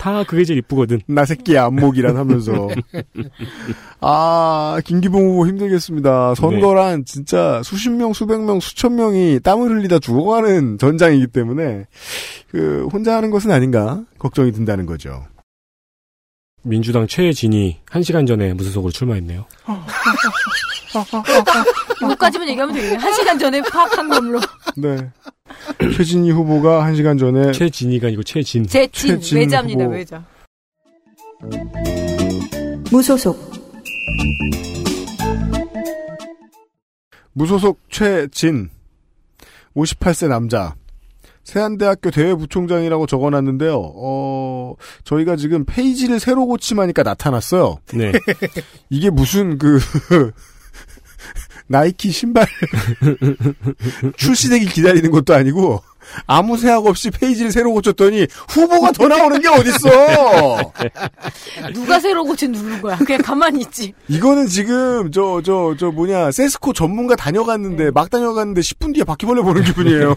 다 0.02 0.24
그게 0.24 0.43
제일 0.43 0.58
이쁘거든. 0.58 0.99
나 1.06 1.26
새끼 1.26 1.56
안목이란 1.60 2.18
하면서. 2.18 2.70
아, 4.02 4.80
김기봉 4.84 5.22
후보 5.30 5.45
힘들겠습니다. 5.45 6.34
선거란 6.34 7.06
진짜 7.06 7.62
수십 7.64 7.91
명, 7.91 8.12
수백 8.12 8.41
명, 8.41 8.60
수천 8.60 8.95
명이 8.95 9.41
땀을 9.43 9.70
흘리다 9.70 9.99
죽어가는 9.99 10.80
전장이기 10.80 11.28
때문에, 11.28 11.86
그, 12.49 12.88
혼자 12.91 13.16
하는 13.16 13.30
것은 13.30 13.52
아닌가 13.52 14.04
걱정이 14.18 14.52
든다는 14.52 14.88
거죠. 14.88 15.24
민주당 16.64 17.06
최진이 17.06 17.82
1시간 17.86 18.26
전에 18.26 18.56
무소속으로 18.56 18.91
출마했네요. 18.91 19.45
이거까지만 22.04 22.50
얘기하면 22.50 22.76
되겠네. 22.76 22.96
한 22.98 23.14
시간 23.14 23.39
전에 23.39 23.62
파악한 23.62 24.10
걸로. 24.10 24.39
네. 24.78 25.10
최진희 25.98 26.32
후보가 26.32 26.84
한 26.84 26.96
시간 26.96 27.18
전에 27.18 27.52
최진이가 27.52 28.08
아니고 28.08 28.24
최진. 28.24 28.66
제진 28.68 29.20
최진 29.20 29.38
외자입니다. 29.38 29.84
후보. 29.86 29.96
외자. 29.96 30.24
무소속 32.92 33.52
무소속 37.34 37.80
최진 37.89 38.70
58세 39.76 40.28
남자 40.28 40.76
세안대학교 41.44 42.12
대외부총장이라고 42.12 43.08
적어놨는데요. 43.08 43.74
어 43.96 44.76
저희가 45.04 45.36
지금 45.38 45.66
페이지를 45.66 46.20
새로 46.20 46.46
고침하니까 46.46 47.02
나타났어요. 47.04 47.78
네. 47.94 48.12
이게 48.92 49.10
무슨 49.10 49.58
그 49.58 49.80
나이키 51.72 52.11
신발 52.11 52.45
출시되기 54.17 54.67
기다리는 54.67 55.09
것도 55.11 55.34
아니고 55.34 55.82
아무 56.28 56.57
생각 56.57 56.86
없이 56.86 57.09
페이지를 57.09 57.51
새로 57.51 57.72
고쳤더니 57.74 58.28
후보가 58.49 58.91
더 58.91 59.07
나오는 59.07 59.39
게 59.39 59.47
어딨어. 59.47 60.74
누가 61.74 61.99
새로 61.99 62.24
고친 62.24 62.51
누른 62.51 62.82
거야. 62.82 62.97
그냥 62.97 63.22
가만히 63.22 63.61
있지. 63.61 63.93
이거는 64.07 64.47
지금 64.47 65.11
저 65.11 65.41
저저 65.41 65.91
뭐냐 65.91 66.32
세스코 66.32 66.74
전문가 66.74 67.15
다녀갔는데 67.15 67.91
막 67.91 68.09
다녀갔는데 68.09 68.61
10분 68.61 68.93
뒤에 68.93 69.03
바퀴벌레 69.03 69.41
보는 69.41 69.63
기분이에요. 69.63 70.15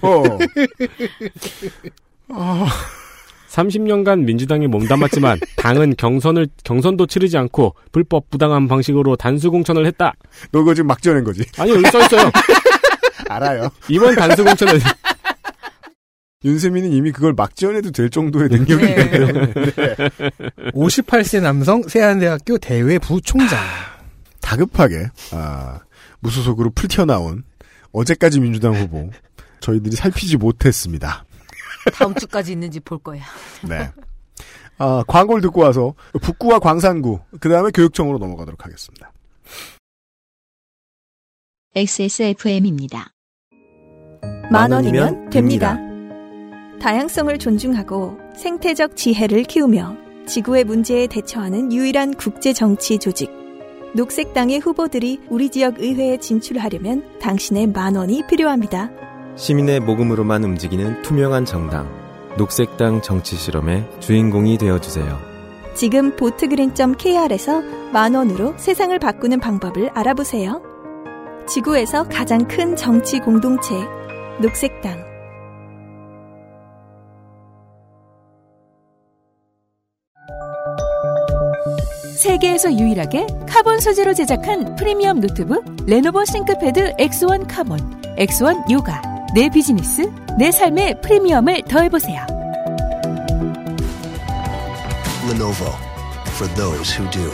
아, 2.30 2.66
30년간 3.54 4.24
민주당에 4.24 4.66
몸담았지만 4.66 5.38
당은 5.56 5.94
경선을 5.96 6.48
경선도 6.64 7.06
치르지 7.06 7.38
않고 7.38 7.74
불법 7.92 8.28
부당한 8.30 8.66
방식으로 8.68 9.16
단수 9.16 9.50
공천을 9.50 9.86
했다. 9.86 10.14
너 10.50 10.62
이거 10.62 10.74
지금 10.74 10.88
막 10.88 11.00
지어낸 11.00 11.22
거지? 11.24 11.44
아니요 11.58 11.76
여기 11.76 11.88
써 11.90 12.00
있어요. 12.02 12.30
알아요. 13.28 13.70
이번 13.88 14.16
단수 14.16 14.44
공천은 14.44 14.80
윤세민은 16.44 16.92
이미 16.92 17.10
그걸 17.10 17.32
막 17.32 17.56
지어내도 17.56 17.90
될 17.90 18.10
정도의 18.10 18.48
능력이 18.50 18.86
있기 18.86 19.10
때문에 19.10 19.52
58세 20.74 21.40
남성 21.40 21.82
세안대학교 21.82 22.58
대외 22.58 22.98
부총장. 22.98 23.58
다급하게 24.42 25.06
아, 25.32 25.80
무소속으로 26.20 26.70
풀 26.74 26.88
튀어나온 26.88 27.44
어제까지 27.92 28.40
민주당 28.40 28.74
후보 28.74 29.10
저희들이 29.60 29.96
살피지 29.96 30.36
못했습니다. 30.36 31.24
다음 31.92 32.14
주까지 32.14 32.52
있는지 32.52 32.80
볼 32.80 32.98
거야. 32.98 33.22
네. 33.68 33.90
아, 34.78 35.04
광고를 35.06 35.40
듣고 35.42 35.60
와서 35.60 35.94
북구와 36.20 36.58
광산구 36.58 37.20
그 37.40 37.48
다음에 37.48 37.70
교육청으로 37.70 38.18
넘어가도록 38.18 38.64
하겠습니다. 38.64 39.12
XSFM입니다. 41.76 43.12
만 44.50 44.72
원이면 44.72 45.30
됩니다. 45.30 45.78
다양성을 46.80 47.36
존중하고 47.38 48.18
생태적 48.36 48.96
지혜를 48.96 49.44
키우며 49.44 49.96
지구의 50.26 50.64
문제에 50.64 51.06
대처하는 51.06 51.72
유일한 51.72 52.14
국제 52.14 52.52
정치 52.52 52.98
조직. 52.98 53.30
녹색당의 53.94 54.58
후보들이 54.58 55.20
우리 55.28 55.50
지역 55.50 55.78
의회에 55.78 56.18
진출하려면 56.18 57.18
당신의 57.20 57.68
만 57.68 57.94
원이 57.94 58.26
필요합니다. 58.28 58.90
시민의 59.36 59.80
모금으로만 59.80 60.44
움직이는 60.44 61.02
투명한 61.02 61.44
정당. 61.44 61.88
녹색당 62.36 63.02
정치 63.02 63.36
실험의 63.36 63.88
주인공이 64.00 64.58
되어주세요. 64.58 65.18
지금 65.74 66.14
보트그린.kr에서 66.16 67.62
만 67.92 68.14
원으로 68.14 68.54
세상을 68.56 68.96
바꾸는 68.98 69.40
방법을 69.40 69.90
알아보세요. 69.94 70.62
지구에서 71.48 72.04
가장 72.08 72.46
큰 72.46 72.76
정치 72.76 73.18
공동체 73.18 73.74
녹색당. 74.40 75.14
세계에서 82.16 82.72
유일하게 82.72 83.26
카본 83.48 83.80
소재로 83.80 84.14
제작한 84.14 84.76
프리미엄 84.76 85.20
노트북 85.20 85.64
레노버 85.86 86.24
싱크패드 86.24 86.94
X1 86.96 87.46
카본, 87.48 88.16
X1 88.16 88.70
요가. 88.70 89.13
내 89.34 89.48
비즈니스, 89.48 90.02
내 90.38 90.52
삶의 90.52 91.00
프리미엄을 91.00 91.62
더해보세요. 91.62 92.24
Lenovo 95.28 95.72
for 96.36 96.54
those 96.54 96.96
who 96.96 97.10
do. 97.10 97.32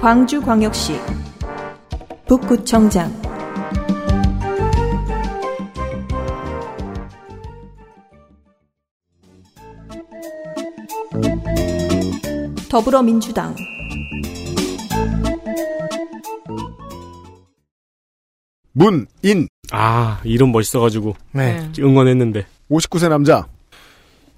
광주광역시 0.00 1.00
북구청장 2.28 3.31
더불어민주당 12.72 13.54
문인 18.72 19.46
아 19.70 20.22
이름 20.24 20.52
멋있어가지고 20.52 21.14
네. 21.32 21.70
응원했는데 21.78 22.46
59세 22.70 23.10
남자 23.10 23.46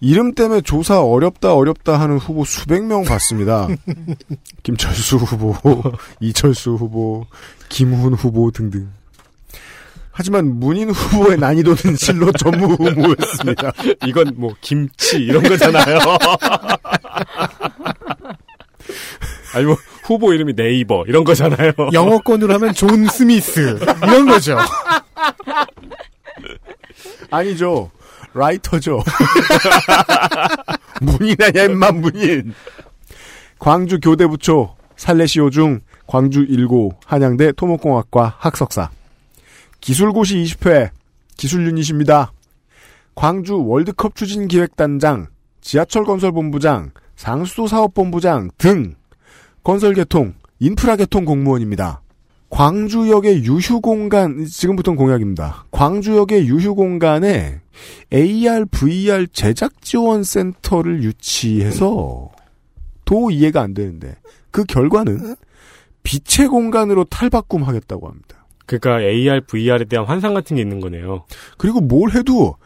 이름 0.01 0.35
때문에 0.35 0.62
조사 0.62 1.01
어렵다 1.01 1.55
어렵다 1.55 2.01
하는 2.01 2.18
후보 2.18 2.45
수백 2.45 2.82
명 2.82 3.05
봤습니다. 3.05 3.68
김철수 4.64 5.18
후보, 5.18 5.55
이철수 6.18 6.72
후보, 6.72 7.24
김훈 7.68 8.14
후보 8.14 8.51
등등. 8.51 8.89
하지만 10.11 10.59
문인 10.59 10.91
후보의 10.91 11.39
난이도는 11.39 11.97
실로 11.97 12.32
전무후무였습니다. 12.32 13.72
이건 14.07 14.32
뭐 14.37 14.53
김치 14.61 15.18
이런 15.18 15.45
거잖아요. 15.45 15.99
아니 19.55 19.67
뭐 19.67 19.77
후보 20.05 20.33
이름이 20.33 20.55
네이버 20.55 21.05
이런 21.07 21.25
거잖아요. 21.25 21.73
영어권으로 21.93 22.55
하면 22.55 22.75
존 22.75 23.07
스미스 23.07 23.79
이런 24.03 24.27
거죠. 24.27 24.59
아니죠. 27.31 27.91
writer죠. 28.35 29.03
문인 31.01 31.37
아니야, 31.41 31.65
임마, 31.65 31.93
문인. 31.93 32.53
광주 33.59 34.01
교대부초, 34.01 34.77
살레시오 34.97 35.51
중, 35.51 35.81
광주 36.07 36.45
1고, 36.47 36.97
한양대 37.07 37.53
토목공학과 37.53 38.37
학석사. 38.39 38.91
기술고시 39.81 40.37
20회, 40.43 40.91
기술 41.37 41.67
유닛입니다. 41.67 42.33
광주 43.15 43.65
월드컵 43.65 44.17
추진 44.17 44.49
기획단장, 44.49 45.29
지하철 45.61 46.05
건설 46.05 46.33
본부장, 46.33 46.91
상수도 47.25 47.66
사업본부장 47.66 48.51
등, 48.59 48.97
건설개통, 49.62 50.35
인프라개통 50.59 51.25
공무원입니다. 51.25 52.03
광주역의 52.51 53.45
유휴공간, 53.45 54.45
지금부터는 54.45 54.99
공약입니다. 54.99 55.64
광주역의 55.70 56.47
유휴공간에 56.47 57.62
AR, 58.12 58.66
VR 58.66 59.27
제작 59.29 59.81
지원 59.81 60.22
센터를 60.22 61.03
유치해서 61.03 62.31
도 63.07 63.31
이해가 63.31 63.62
안 63.62 63.72
되는데 63.72 64.16
그 64.51 64.64
결과는 64.64 65.35
빛의 66.03 66.49
공간으로 66.49 67.05
탈바꿈하겠다고 67.05 68.07
합니다. 68.07 68.47
그러니까 68.66 69.01
AR, 69.01 69.41
VR에 69.47 69.87
대한 69.87 70.05
환상 70.05 70.35
같은 70.35 70.57
게 70.57 70.62
있는 70.62 70.79
거네요. 70.79 71.25
그리고 71.57 71.81
뭘 71.81 72.11
해도 72.11 72.57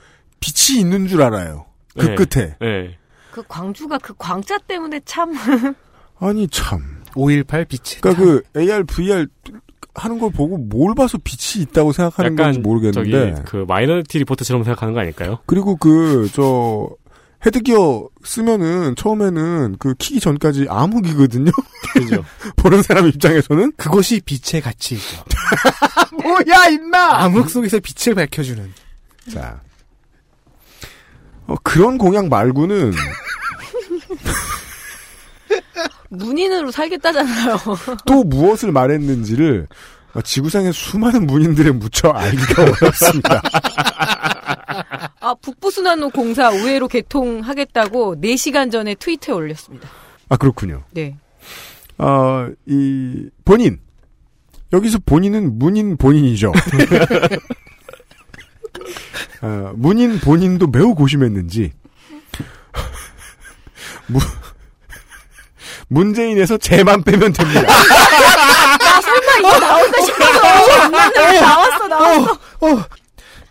빛이 0.40 0.80
있는 0.80 1.06
줄 1.06 1.22
알아요. 1.22 1.66
그 1.96 2.06
네. 2.06 2.14
끝에. 2.16 2.56
네. 2.60 2.98
그 3.30 3.42
광주가 3.48 3.98
그 3.98 4.14
광자 4.16 4.58
때문에 4.58 5.00
참 5.04 5.34
아니 6.20 6.48
참. 6.48 6.98
518 7.14 7.64
빛의 7.64 8.00
그러니까 8.00 8.22
그 8.22 8.42
AR, 8.60 8.84
VR 8.84 9.26
하는 9.94 10.18
걸 10.18 10.30
보고 10.30 10.56
뭘 10.58 10.94
봐서 10.94 11.18
빛이 11.18 11.62
있다고 11.64 11.92
생각하는 11.92 12.36
건지 12.36 12.58
모르겠는데. 12.60 13.34
저기 13.34 13.42
그 13.44 13.64
마이너리티 13.66 14.18
리포트처럼 14.18 14.62
생각하는 14.62 14.94
거 14.94 15.00
아닐까요? 15.00 15.38
그리고 15.46 15.76
그 15.76 16.28
저 16.32 16.88
헤드기어 17.46 18.08
쓰면은 18.24 18.96
처음에는 18.96 19.76
그 19.78 19.94
키기 19.94 20.18
전까지 20.20 20.66
암흑이거든요. 20.68 21.50
그죠. 21.92 22.24
보는 22.56 22.82
사람 22.82 23.06
입장에서는 23.06 23.72
그것이 23.76 24.20
빛의 24.24 24.60
가치이죠. 24.62 25.24
뭐야 26.22 26.68
임마. 26.68 27.22
암흑 27.24 27.48
속에서 27.48 27.78
빛을 27.80 28.14
밝혀주는. 28.16 28.72
자. 29.32 29.60
어, 31.48 31.54
그런 31.62 31.98
공약 31.98 32.28
말고는 32.28 32.92
문인으로 36.10 36.70
살겠다잖아요. 36.70 37.56
또 38.06 38.22
무엇을 38.24 38.70
말했는지를 38.70 39.66
어, 40.14 40.22
지구상의 40.22 40.72
수많은 40.72 41.26
문인들에 41.26 41.70
묻혀 41.72 42.10
알기가 42.10 42.62
어렵습니다. 42.62 43.42
아, 45.20 45.34
북부순환로 45.34 46.10
공사 46.10 46.50
우회로 46.50 46.88
개통하겠다고 46.88 48.20
4시간 48.20 48.70
전에 48.70 48.94
트위터에 48.94 49.34
올렸습니다. 49.34 49.88
아 50.28 50.36
그렇군요. 50.36 50.84
네. 50.92 51.16
어, 51.98 52.48
이 52.66 53.28
본인 53.44 53.80
여기서 54.72 54.98
본인은 55.04 55.58
문인 55.58 55.96
본인이죠. 55.96 56.52
어, 59.42 59.72
문인 59.76 60.18
본인도 60.20 60.66
매우 60.68 60.94
고심했는지 60.94 61.72
무, 64.08 64.18
문재인에서 65.88 66.58
제만 66.58 67.02
빼면 67.02 67.32
됩니다. 67.32 67.62
나 67.62 69.00
설마 69.00 69.38
이거 69.38 69.58
나올까 69.58 70.02
싶어서 70.02 70.88
나왔어, 71.40 71.88
나왔어. 71.88 72.32
어, 72.32 72.84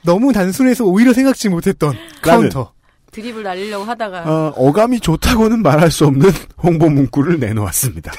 너무 0.03 0.31
단순해서 0.33 0.85
오히려 0.85 1.13
생각지 1.13 1.49
못했던 1.49 1.97
카운터. 2.21 2.73
드립을 3.11 3.43
날리려고 3.43 3.83
하다가 3.85 4.19
어, 4.25 4.53
어감이 4.55 4.99
좋다고는 4.99 5.63
말할 5.63 5.89
수 5.89 6.05
없는 6.05 6.29
홍보 6.61 6.89
문구를 6.89 7.39
내놓았습니다. 7.39 8.11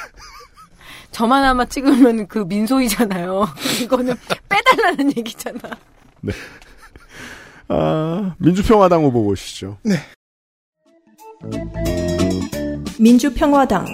저만 1.13 1.45
아마 1.45 1.65
찍으면 1.65 2.27
그 2.27 2.41
민소이잖아요. 2.41 3.47
이거는 3.83 4.17
빼달라는 4.49 5.17
얘기잖아. 5.17 5.59
아, 7.69 8.35
민주평화당 8.39 9.05
후보 9.05 9.23
보시죠. 9.25 9.79
민주평화당 12.99 13.87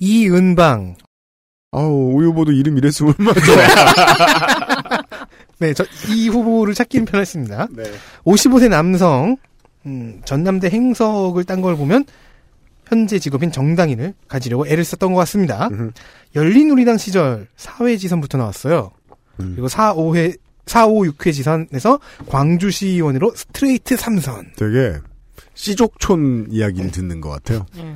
이은방. 0.00 0.96
아우, 1.72 2.12
우리 2.14 2.26
후보도 2.26 2.52
이름 2.52 2.78
이랬으면 2.78 3.14
얼마나 3.18 3.40
좋아. 3.40 5.02
네, 5.58 5.74
저 5.74 5.84
이 6.08 6.28
후보를 6.28 6.72
찾기는 6.74 7.04
편했습니다. 7.06 7.68
네. 7.72 7.82
55세 8.24 8.68
남성, 8.68 9.36
음, 9.86 10.20
전남대 10.24 10.68
행석을 10.70 11.44
딴 11.44 11.60
걸 11.60 11.76
보면 11.76 12.04
현재 12.86 13.18
직업인 13.18 13.50
정당인을 13.52 14.14
가지려고 14.28 14.66
애를 14.66 14.84
썼던 14.84 15.12
것 15.12 15.18
같습니다. 15.20 15.68
열린우리당 16.36 16.96
시절 16.96 17.48
4회 17.56 17.98
지선부터 17.98 18.38
나왔어요. 18.38 18.92
음. 19.40 19.52
그리고 19.54 19.68
4, 19.68 19.94
5회, 19.94 20.38
4, 20.66 20.86
5, 20.86 21.02
6회 21.02 21.32
지선에서 21.32 21.98
광주시의원으로 22.26 23.32
스트레이트 23.34 23.96
3선. 23.96 24.56
되게 24.56 24.98
시족촌 25.54 26.48
이야기를 26.50 26.90
듣는 26.90 27.20
것 27.20 27.30
같아요. 27.30 27.66
네. 27.74 27.94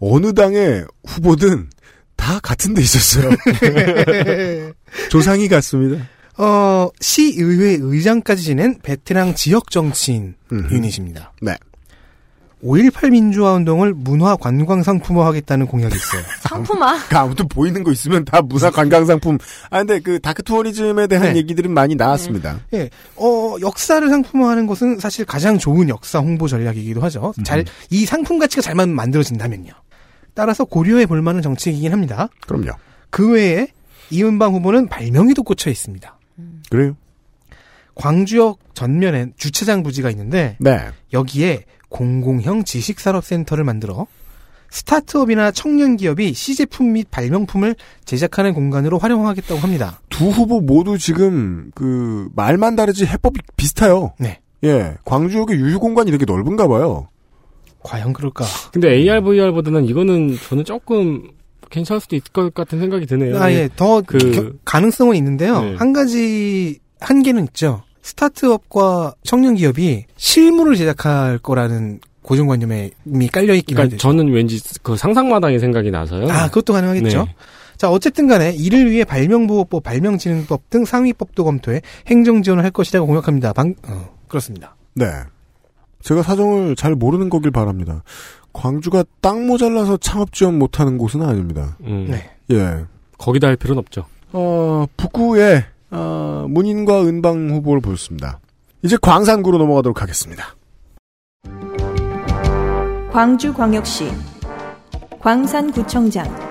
어느 0.00 0.34
당의 0.34 0.84
후보든 1.06 1.70
다 2.16 2.38
같은 2.40 2.74
데 2.74 2.82
있었어요. 2.82 3.30
조상이 5.10 5.48
같습니다. 5.48 6.06
어, 6.36 6.88
시의회 7.00 7.78
의장까지 7.80 8.42
지낸 8.42 8.78
베테랑 8.82 9.34
지역 9.34 9.70
정치인 9.70 10.34
음흠. 10.52 10.72
유닛입니다. 10.74 11.32
네. 11.42 11.56
5.18 12.64 13.10
민주화 13.10 13.54
운동을 13.54 13.94
문화 13.94 14.36
관광 14.36 14.82
상품화하겠다는 14.82 15.66
공약이 15.66 15.94
있어요. 15.94 16.22
상품아. 16.42 17.08
그 17.08 17.16
아무튼 17.16 17.46
보이는 17.48 17.84
거 17.84 17.92
있으면 17.92 18.24
다 18.24 18.42
무사 18.42 18.70
관광 18.70 19.06
상품. 19.06 19.38
아, 19.70 19.78
근데 19.78 20.00
그 20.00 20.18
다크 20.20 20.42
투어리즘에 20.42 21.06
대한 21.06 21.32
네. 21.32 21.36
얘기들은 21.36 21.72
많이 21.72 21.94
나왔습니다. 21.94 22.60
예, 22.74 22.90
어, 23.16 23.56
역사를 23.60 24.06
상품화하는 24.08 24.66
것은 24.66 24.98
사실 24.98 25.24
가장 25.24 25.58
좋은 25.58 25.88
역사 25.88 26.18
홍보 26.18 26.48
전략이기도 26.48 27.00
하죠. 27.02 27.32
잘, 27.44 27.64
이 27.90 28.04
상품 28.06 28.38
가치가 28.38 28.62
잘만 28.62 28.88
만들어진다면요. 28.90 29.72
따라서 30.34 30.64
고려해 30.64 31.06
볼 31.06 31.22
만한 31.22 31.42
정책이긴 31.42 31.92
합니다. 31.92 32.28
그럼요. 32.46 32.72
그 33.10 33.32
외에 33.32 33.68
이은방 34.10 34.54
후보는 34.54 34.88
발명에도 34.88 35.42
꽂혀 35.42 35.70
있습니다. 35.70 36.18
그래요? 36.70 36.96
광주역 37.94 38.58
전면엔 38.74 39.34
주차장 39.36 39.82
부지가 39.82 40.10
있는데 40.10 40.56
네. 40.60 40.88
여기에 41.12 41.64
공공형 41.88 42.64
지식산업센터를 42.64 43.64
만들어 43.64 44.06
스타트업이나 44.70 45.50
청년 45.50 45.96
기업이 45.96 46.34
시제품 46.34 46.92
및 46.92 47.10
발명품을 47.10 47.74
제작하는 48.04 48.52
공간으로 48.52 48.98
활용하겠다고 48.98 49.58
합니다. 49.60 50.00
두 50.10 50.28
후보 50.28 50.60
모두 50.60 50.98
지금 50.98 51.70
그 51.74 52.28
말만 52.34 52.76
다르지 52.76 53.06
해법이 53.06 53.40
비슷해요. 53.56 54.12
네. 54.18 54.40
예. 54.64 54.94
광주역의 55.04 55.56
유휴 55.58 55.78
공간이 55.78 56.10
이렇게 56.10 56.26
넓은가 56.26 56.68
봐요. 56.68 57.08
과연 57.82 58.12
그럴까? 58.12 58.44
근데 58.72 58.92
AR, 58.92 59.22
VR보다는 59.22 59.86
이거는 59.86 60.36
저는 60.48 60.64
조금 60.64 61.30
괜찮을 61.70 62.00
수도 62.00 62.16
있을 62.16 62.30
것 62.32 62.52
같은 62.52 62.78
생각이 62.80 63.06
드네요. 63.06 63.40
아, 63.40 63.50
예, 63.52 63.68
더 63.74 64.02
그- 64.02 64.18
겨- 64.32 64.52
가능성은 64.64 65.16
있는데요. 65.16 65.62
네. 65.62 65.74
한 65.76 65.92
가지 65.94 66.78
한계는 67.00 67.44
있죠. 67.44 67.82
스타트업과 68.08 69.14
청년 69.22 69.54
기업이 69.54 70.06
실물을 70.16 70.76
제작할 70.76 71.38
거라는 71.38 72.00
고정관념에 72.22 72.90
이미 73.04 73.28
깔려 73.28 73.54
있긴 73.54 73.76
그러니까 73.76 73.94
한데. 73.94 73.96
저는 73.98 74.32
왠지 74.32 74.60
그 74.82 74.96
상상마당의 74.96 75.60
생각이 75.60 75.90
나서요. 75.90 76.30
아, 76.30 76.48
그것도 76.48 76.72
가능하겠죠. 76.72 77.24
네. 77.24 77.34
자, 77.76 77.90
어쨌든 77.90 78.26
간에 78.26 78.52
이를 78.52 78.90
위해 78.90 79.04
발명보호법, 79.04 79.82
발명진흥법 79.82 80.70
등 80.70 80.84
상위법도 80.84 81.44
검토해 81.44 81.80
행정 82.06 82.42
지원을 82.42 82.64
할 82.64 82.70
것이라고 82.70 83.06
공약합니다. 83.06 83.52
방, 83.52 83.74
어, 83.86 84.10
그렇습니다. 84.26 84.74
네. 84.94 85.06
제가 86.02 86.22
사정을 86.22 86.76
잘 86.76 86.94
모르는 86.94 87.28
거길 87.28 87.50
바랍니다. 87.50 88.02
광주가 88.52 89.04
땅 89.20 89.46
모자라서 89.46 89.98
창업 89.98 90.32
지원 90.32 90.58
못하는 90.58 90.96
곳은 90.98 91.22
아닙니다. 91.22 91.76
음, 91.82 92.06
네. 92.10 92.30
예. 92.50 92.84
거기다 93.18 93.48
할 93.48 93.56
필요는 93.56 93.78
없죠. 93.80 94.06
어, 94.32 94.86
북구에, 94.96 95.64
어, 95.90 96.46
문인과 96.48 97.02
은방 97.02 97.50
후보를 97.50 97.80
보셨습니다. 97.80 98.40
이제 98.82 98.96
광산구로 99.00 99.58
넘어가도록 99.58 100.02
하겠습니다. 100.02 100.54
광주광역시 103.12 104.12
광산구청장 105.18 106.48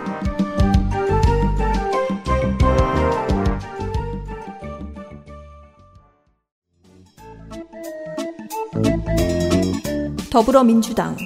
더불어민주당 10.30 11.18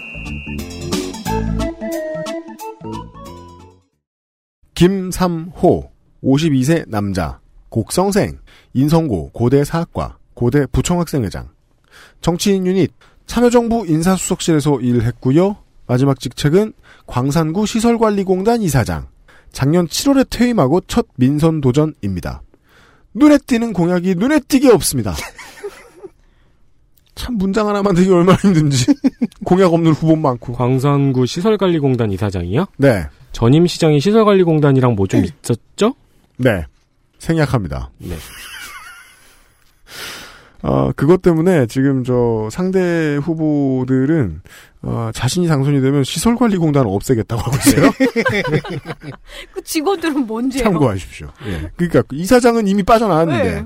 김삼호, 4.76 5.92
52세 6.24 6.88
남자, 6.88 7.41
곡성생, 7.72 8.38
인성고 8.76 9.32
고대 9.32 9.64
사학과, 9.64 10.18
고대 10.36 10.68
부총학생회장, 10.68 11.50
정치인 12.22 12.68
유닛, 12.68 12.92
참여정부 13.26 13.88
인사수석실에서 13.88 14.82
일했고요. 14.82 15.56
마지막 15.88 16.20
직책은 16.20 16.74
광산구 17.08 17.66
시설관리공단 17.66 18.62
이사장. 18.62 19.08
작년 19.52 19.88
7월에 19.88 20.30
퇴임하고 20.30 20.82
첫 20.82 21.08
민선 21.16 21.60
도전입니다. 21.62 22.42
눈에 23.14 23.38
띄는 23.40 23.74
공약이 23.74 24.16
눈에 24.16 24.40
띄게 24.40 24.70
없습니다. 24.70 25.14
참 27.16 27.36
문장 27.38 27.68
하나 27.68 27.82
만들기 27.84 28.10
얼마나 28.12 28.38
힘든지. 28.38 28.86
공약 29.44 29.74
없는 29.74 29.92
후보 29.92 30.16
많고. 30.16 30.54
광산구 30.54 31.26
시설관리공단 31.26 32.12
이사장이요? 32.12 32.66
네. 32.78 33.06
전임 33.34 33.68
시장이 33.68 34.00
시설관리공단이랑 34.00 34.96
뭐 34.96 35.08
좀 35.08 35.24
있었죠? 35.26 35.96
네. 36.38 36.66
생략합니다. 37.22 37.92
네. 38.00 38.16
어, 40.64 40.92
그것 40.96 41.22
때문에 41.24 41.66
지금 41.68 42.04
저 42.04 42.48
상대 42.52 43.16
후보들은 43.16 44.42
어, 44.84 45.10
자신이 45.14 45.48
당선이 45.48 45.82
되면 45.82 46.04
시설관리공단을 46.04 46.88
없애겠다고 46.90 47.42
하고 47.42 47.56
있어요. 47.58 47.92
그 49.54 49.64
직원들은 49.64 50.28
뭔지요? 50.28 50.64
참고하십시오. 50.64 51.30
예. 51.48 51.72
그러니까 51.78 52.04
이사장은 52.12 52.68
이미 52.68 52.84
빠져나왔는데 52.84 53.62
네. 53.62 53.66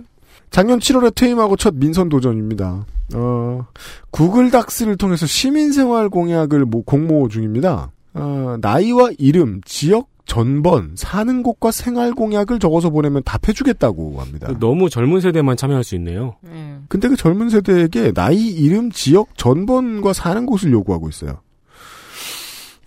작년 0.51 0.79
7월에 0.79 1.13
퇴임하고 1.15 1.57
첫 1.57 1.75
민선 1.75 2.07
도전입니다. 2.07 2.85
어, 3.13 3.67
구글 4.09 4.49
닥스를 4.51 4.95
통해서 4.97 5.25
시민생활 5.25 6.09
공약을 6.09 6.65
모- 6.65 6.83
공모 6.83 7.27
중입니다. 7.27 7.91
어, 8.13 8.55
나이와 8.61 9.09
이름, 9.17 9.59
지역, 9.65 10.07
전번, 10.26 10.93
사는 10.95 11.43
곳과 11.43 11.71
생활 11.71 12.11
공약을 12.13 12.59
적어서 12.59 12.89
보내면 12.89 13.21
답해주겠다고 13.23 14.19
합니다. 14.19 14.51
너무 14.59 14.89
젊은 14.89 15.21
세대만 15.21 15.55
참여할 15.55 15.84
수 15.84 15.95
있네요. 15.95 16.36
근데 16.88 17.07
그 17.07 17.15
젊은 17.15 17.49
세대에게 17.49 18.11
나이, 18.13 18.47
이름, 18.47 18.91
지역, 18.91 19.38
전번과 19.38 20.13
사는 20.13 20.45
곳을 20.45 20.71
요구하고 20.71 21.09
있어요. 21.09 21.39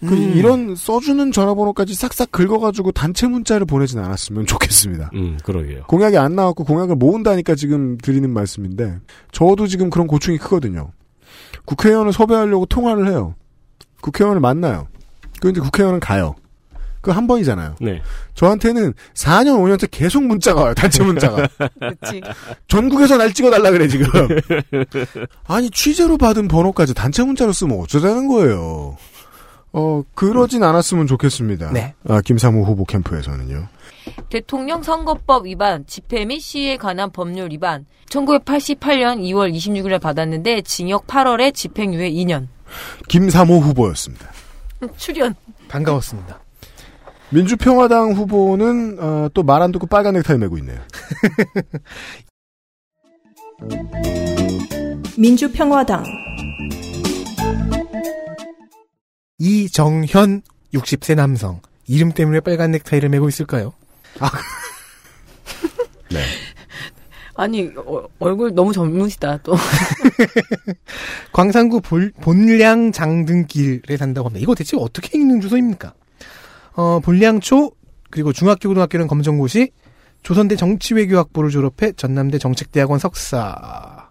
그 0.01 0.15
음. 0.15 0.33
이런 0.37 0.77
써주는 0.77 1.33
전화번호까지 1.33 1.95
싹싹 1.95 2.31
긁어가지고 2.31 2.93
단체 2.93 3.27
문자를 3.27 3.67
보내진 3.67 3.99
않았으면 3.99 4.47
좋겠습니다. 4.47 5.11
음, 5.15 5.39
그러게요. 5.43 5.85
공약이 5.89 6.17
안 6.17 6.37
나왔고 6.37 6.65
공약을 6.65 6.95
모은다니까 6.95 7.57
지금 7.57 7.99
드리는 7.99 8.31
말씀인데 8.31 8.99
저도 9.33 9.67
지금 9.67 9.91
그런 9.91 10.07
고충이 10.07 10.39
크거든요. 10.39 10.93
국회의원을 11.65 12.13
섭외하려고 12.13 12.67
통화를 12.67 13.09
해요. 13.09 13.35
국회의원을 14.01 14.41
만나요. 14.41 14.87
그런데 15.41 15.61
국회의원은 15.61 15.99
가요. 15.99 16.37
그 17.09 17.13
한 17.19 17.27
번이잖아요. 17.27 17.77
네. 17.81 18.03
저한테는 18.35 18.93
4년 19.15 19.59
5년째 19.59 19.89
계속 19.91 20.23
문자가 20.25 20.63
와요. 20.65 20.75
단체 20.75 21.03
문자가. 21.03 21.49
그렇지. 21.81 22.21
전국에서 22.69 23.17
날 23.17 23.33
찍어달라 23.33 23.71
그래 23.71 23.89
지금. 23.89 24.07
아니 25.47 25.71
취재로 25.71 26.19
받은 26.19 26.49
번호까지 26.49 26.93
단체 26.95 27.25
문자로 27.25 27.53
쓰면 27.53 27.81
어쩌자는 27.81 28.29
거예요. 28.29 28.97
어 29.73 30.03
그러진 30.15 30.63
않았으면 30.63 31.07
좋겠습니다. 31.07 31.71
네. 31.73 31.95
아, 32.09 32.21
김사무 32.21 32.65
후보 32.65 32.85
캠프에서는요. 32.85 33.69
대통령 34.31 34.83
선거법 34.83 35.47
위반, 35.47 35.85
집회 35.87 36.25
및 36.25 36.41
시위에 36.41 36.77
관한 36.77 37.11
법률 37.11 37.51
위반. 37.51 37.87
1988년 38.11 39.21
2월 39.21 39.55
26일에 39.55 40.01
받았는데 40.01 40.63
징역 40.63 41.07
8월에 41.07 41.55
집행유예 41.55 42.11
2년. 42.11 42.49
김사모 43.09 43.61
후보였습니다. 43.61 44.31
출연. 44.97 45.35
반가웠습니다. 45.69 46.39
민주평화당 47.31 48.13
후보는 48.13 48.99
어, 49.01 49.29
또 49.35 49.43
말 49.43 49.63
안 49.63 49.73
듣고 49.73 49.87
빨간 49.87 50.15
넥타이 50.15 50.39
메고 50.39 50.57
있네요. 50.59 50.79
민주평화당 55.17 56.05
이정현 59.39 60.43
60세 60.75 61.15
남성. 61.15 61.61
이름 61.87 62.13
때문에 62.13 62.41
빨간 62.41 62.71
넥타이를 62.73 63.09
메고 63.09 63.29
있을까요? 63.29 63.73
네. 66.11 66.21
아니 67.35 67.71
어, 67.77 68.05
얼굴 68.19 68.53
너무 68.55 68.73
젊으시다 68.73 69.39
또. 69.43 69.55
광산구 71.33 71.81
볼- 71.83 72.13
본량 72.21 72.93
장등길에 72.93 73.97
산다고 73.97 74.29
합니다. 74.29 74.43
이거 74.43 74.55
대체 74.55 74.77
어떻게 74.79 75.19
읽는 75.19 75.41
주소입니까? 75.41 75.95
어, 76.79 77.01
본량초 77.01 77.73
그리고 78.09 78.33
중학교 78.33 78.69
고등학교는 78.69 79.09
검정고시 79.09 79.73
조선대 80.23 80.55
정치외교학부를 80.55 81.51
졸업해 81.51 81.93
전남대 81.93 82.39
정책대학원 82.39 83.01
석사. 83.01 84.09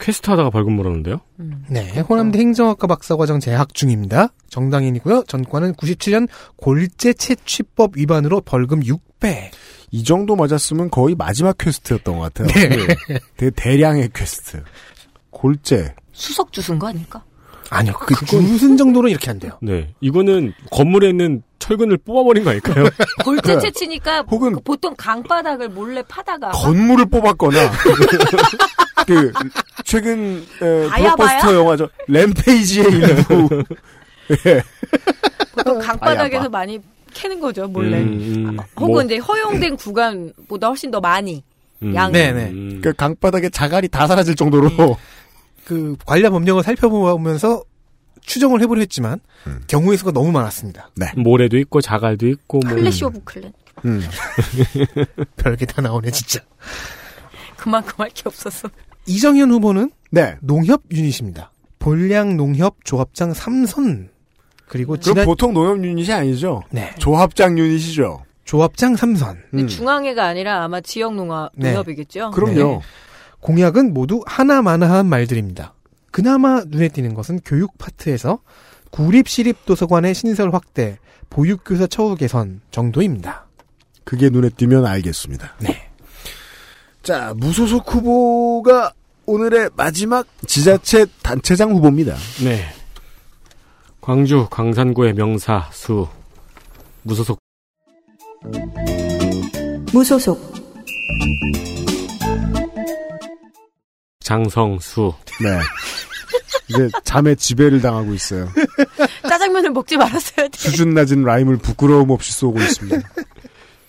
퀘스트 0.00 0.30
하다가 0.30 0.48
벌금 0.50 0.72
물었는데요? 0.72 1.20
네, 1.68 2.00
호남대 2.00 2.38
행정학과 2.38 2.86
박사과정 2.86 3.40
재학 3.40 3.74
중입니다. 3.74 4.28
정당인이고요. 4.48 5.24
전과는 5.28 5.74
97년 5.74 6.28
골재 6.56 7.12
채취법 7.12 7.98
위반으로 7.98 8.40
벌금 8.40 8.80
6백. 8.80 9.50
이 9.90 10.02
정도 10.02 10.34
맞았으면 10.34 10.90
거의 10.90 11.14
마지막 11.14 11.56
quest였던 11.58 12.18
것 12.18 12.32
같아요. 12.34 12.48
네. 12.48 13.18
되게 13.36 13.50
대량의 13.54 14.10
퀘스트. 14.14 14.62
골재. 15.30 15.94
수석 16.12 16.52
주운 16.52 16.78
거 16.78 16.88
아닐까? 16.88 17.22
아니요, 17.70 17.92
그 17.98 18.36
무슨 18.36 18.76
정도로 18.76 19.08
이렇게 19.08 19.30
안 19.30 19.38
돼요. 19.38 19.52
네. 19.60 19.92
이거는 20.00 20.54
건물에 20.70 21.10
있는 21.10 21.42
철근을 21.58 21.98
뽑아버린 21.98 22.44
거 22.44 22.50
아닐까요? 22.50 22.86
골재 23.24 23.58
채취니까 23.58 24.22
혹은 24.30 24.54
그 24.54 24.60
보통 24.60 24.94
강바닥을 24.96 25.68
몰래 25.68 26.02
파다가 26.08 26.50
건물을 26.50 27.06
뽑았거나 27.06 27.70
그 29.06 29.32
최근 29.84 30.44
에, 30.62 30.88
블록버스터? 30.88 31.54
영화죠. 31.54 31.88
Rampage의 32.08 32.86
일부. 32.86 33.64
예. 34.46 34.62
보통 35.52 35.78
강바닥에서 35.78 36.42
아야, 36.42 36.48
많이 36.48 36.78
캐는 37.14 37.40
거죠 37.40 37.66
몰래. 37.66 37.98
음, 37.98 38.46
음. 38.48 38.56
혹은 38.76 38.92
뭐, 38.92 39.02
이제 39.02 39.16
허용된 39.18 39.76
구간보다 39.76 40.68
훨씬 40.68 40.90
더 40.90 41.00
많이 41.00 41.42
음, 41.82 41.94
양. 41.94 42.12
네네. 42.12 42.44
음. 42.50 42.80
그 42.82 42.92
강바닥에 42.92 43.50
자갈이 43.50 43.88
다 43.88 44.06
사라질 44.06 44.34
정도로 44.34 44.96
그 45.68 45.96
관련 46.06 46.32
법령을 46.32 46.62
살펴보면서 46.62 47.62
추정을 48.22 48.62
해보려 48.62 48.80
했지만 48.80 49.20
음. 49.46 49.60
경우의 49.68 49.98
수가 49.98 50.12
너무 50.12 50.32
많았습니다. 50.32 50.90
모래도 51.16 51.58
있고 51.58 51.82
자갈도 51.82 52.26
있고 52.28 52.60
뭐 52.66 52.74
Clash 52.74 53.04
of 53.04 53.20
Clan. 53.24 53.52
음. 53.84 54.00
별게 55.36 55.66
다 55.66 55.82
나오네 55.82 56.10
진짜. 56.10 56.40
그만큼 57.56 57.92
할 57.98 58.08
게 58.10 58.22
없었어. 58.26 58.68
이정현 59.06 59.50
후보는 59.50 59.90
네. 60.10 60.36
농협 60.40 60.82
유닛입니다. 60.90 61.52
본량 61.78 62.36
농협 62.36 62.84
조합장 62.84 63.32
3선 63.32 64.08
그리고 64.68 64.92
그럼 64.92 65.02
지난 65.02 65.24
보통 65.26 65.52
농협 65.52 65.84
유닛이 65.84 66.10
아니죠. 66.12 66.62
네 66.70 66.90
조합장 66.98 67.58
유닛이죠. 67.58 68.22
조합장 68.44 68.94
3선 68.94 69.36
근데 69.50 69.64
음. 69.64 69.68
중앙회가 69.68 70.24
아니라 70.24 70.64
아마 70.64 70.80
지역 70.80 71.14
농업 71.14 71.50
네. 71.54 71.68
농협이겠죠. 71.72 72.30
그럼요. 72.30 72.80
공약은 73.40 73.94
모두 73.94 74.22
하나마나한 74.26 75.06
말들입니다. 75.06 75.74
그나마 76.10 76.62
눈에 76.66 76.88
띄는 76.88 77.14
것은 77.14 77.40
교육 77.44 77.78
파트에서 77.78 78.40
구립시립도서관의 78.90 80.14
신설 80.14 80.52
확대, 80.52 80.98
보육교사 81.30 81.86
처우 81.86 82.16
개선 82.16 82.60
정도입니다. 82.70 83.46
그게 84.04 84.30
눈에 84.30 84.48
띄면 84.48 84.86
알겠습니다. 84.86 85.54
네. 85.60 85.88
자, 87.02 87.34
무소속 87.36 87.94
후보가 87.94 88.92
오늘의 89.26 89.70
마지막 89.76 90.26
지자체 90.46 91.06
단체장 91.22 91.70
후보입니다. 91.72 92.16
네. 92.42 92.64
광주 94.00 94.46
광산구의 94.50 95.12
명사 95.12 95.68
수 95.70 96.08
무소속 97.02 97.38
무소속 99.92 100.40
장성수 104.28 105.14
네. 105.40 105.58
이제 106.68 106.90
잠에 107.02 107.34
지배를 107.34 107.80
당하고 107.80 108.12
있어요. 108.12 108.46
짜장면을 109.26 109.70
먹지 109.70 109.96
말았어야 109.96 110.48
돼. 110.48 110.58
수준 110.58 110.92
낮은 110.92 111.22
라임을 111.22 111.56
부끄러움 111.56 112.10
없이 112.10 112.32
쏘고 112.34 112.60
있습니다. 112.60 113.08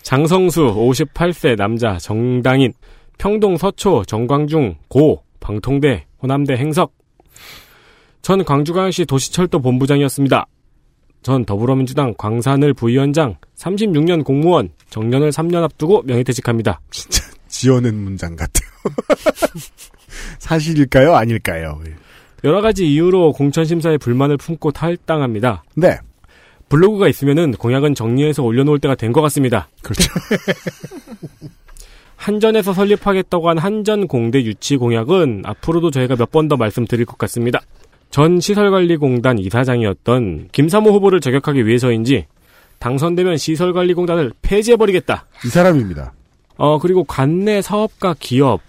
장성수 0.02 0.62
58세 0.62 1.58
남자 1.58 1.98
정당인 1.98 2.72
평동 3.18 3.58
서초 3.58 4.06
정광중 4.06 4.76
고 4.88 5.24
방통대 5.42 6.06
호남대 6.24 6.56
행석 6.56 6.94
전 8.22 8.46
광주광역시 8.46 9.04
도시철도 9.08 9.60
본부장이었습니다. 9.60 10.46
전 11.22 11.44
더불어민주당 11.44 12.14
광산을 12.18 12.74
부위원장 12.76 13.36
36년 13.58 14.24
공무원 14.24 14.70
정년을 14.90 15.32
3년 15.32 15.64
앞두고 15.64 16.04
명예퇴직합니다. 16.04 16.80
지어낸 17.60 17.94
문장 17.96 18.38
같아요. 18.38 18.70
사실일까요? 20.40 21.14
아닐까요? 21.14 21.82
여러 22.46 22.62
가지 22.62 22.88
이유로 22.90 23.34
공천심사에 23.34 23.98
불만을 23.98 24.38
품고 24.38 24.72
탈당합니다. 24.72 25.64
네. 25.76 25.98
블로그가 26.70 27.10
있으면은 27.10 27.52
공약은 27.52 27.96
정리해서 27.96 28.44
올려놓을 28.44 28.80
때가 28.80 28.96
된 28.96 29.12
것 29.12 29.20
같습니다. 29.24 29.68
그렇죠. 29.82 30.10
한전에서 32.16 32.74
설립하겠다고 32.74 33.50
한 33.50 33.58
한전공대 33.58 34.42
유치 34.44 34.78
공약은 34.78 35.42
앞으로도 35.46 35.92
저희가 35.92 36.16
몇 36.16 36.32
번 36.32 36.48
더 36.48 36.56
말씀드릴 36.56 37.06
것 37.06 37.18
같습니다. 37.18 37.60
전 38.10 38.40
시설관리공단 38.40 39.38
이사장이었던 39.40 40.50
김사모 40.54 40.92
후보를 40.92 41.20
저격하기 41.20 41.68
위해서인지 41.68 42.26
당선되면 42.80 43.36
시설관리공단을 43.38 44.32
폐지해버리겠다. 44.42 45.26
이 45.46 45.50
사람입니다. 45.50 46.14
어, 46.60 46.78
그리고 46.78 47.06
관내 47.06 47.62
사업가 47.62 48.14
기업, 48.20 48.60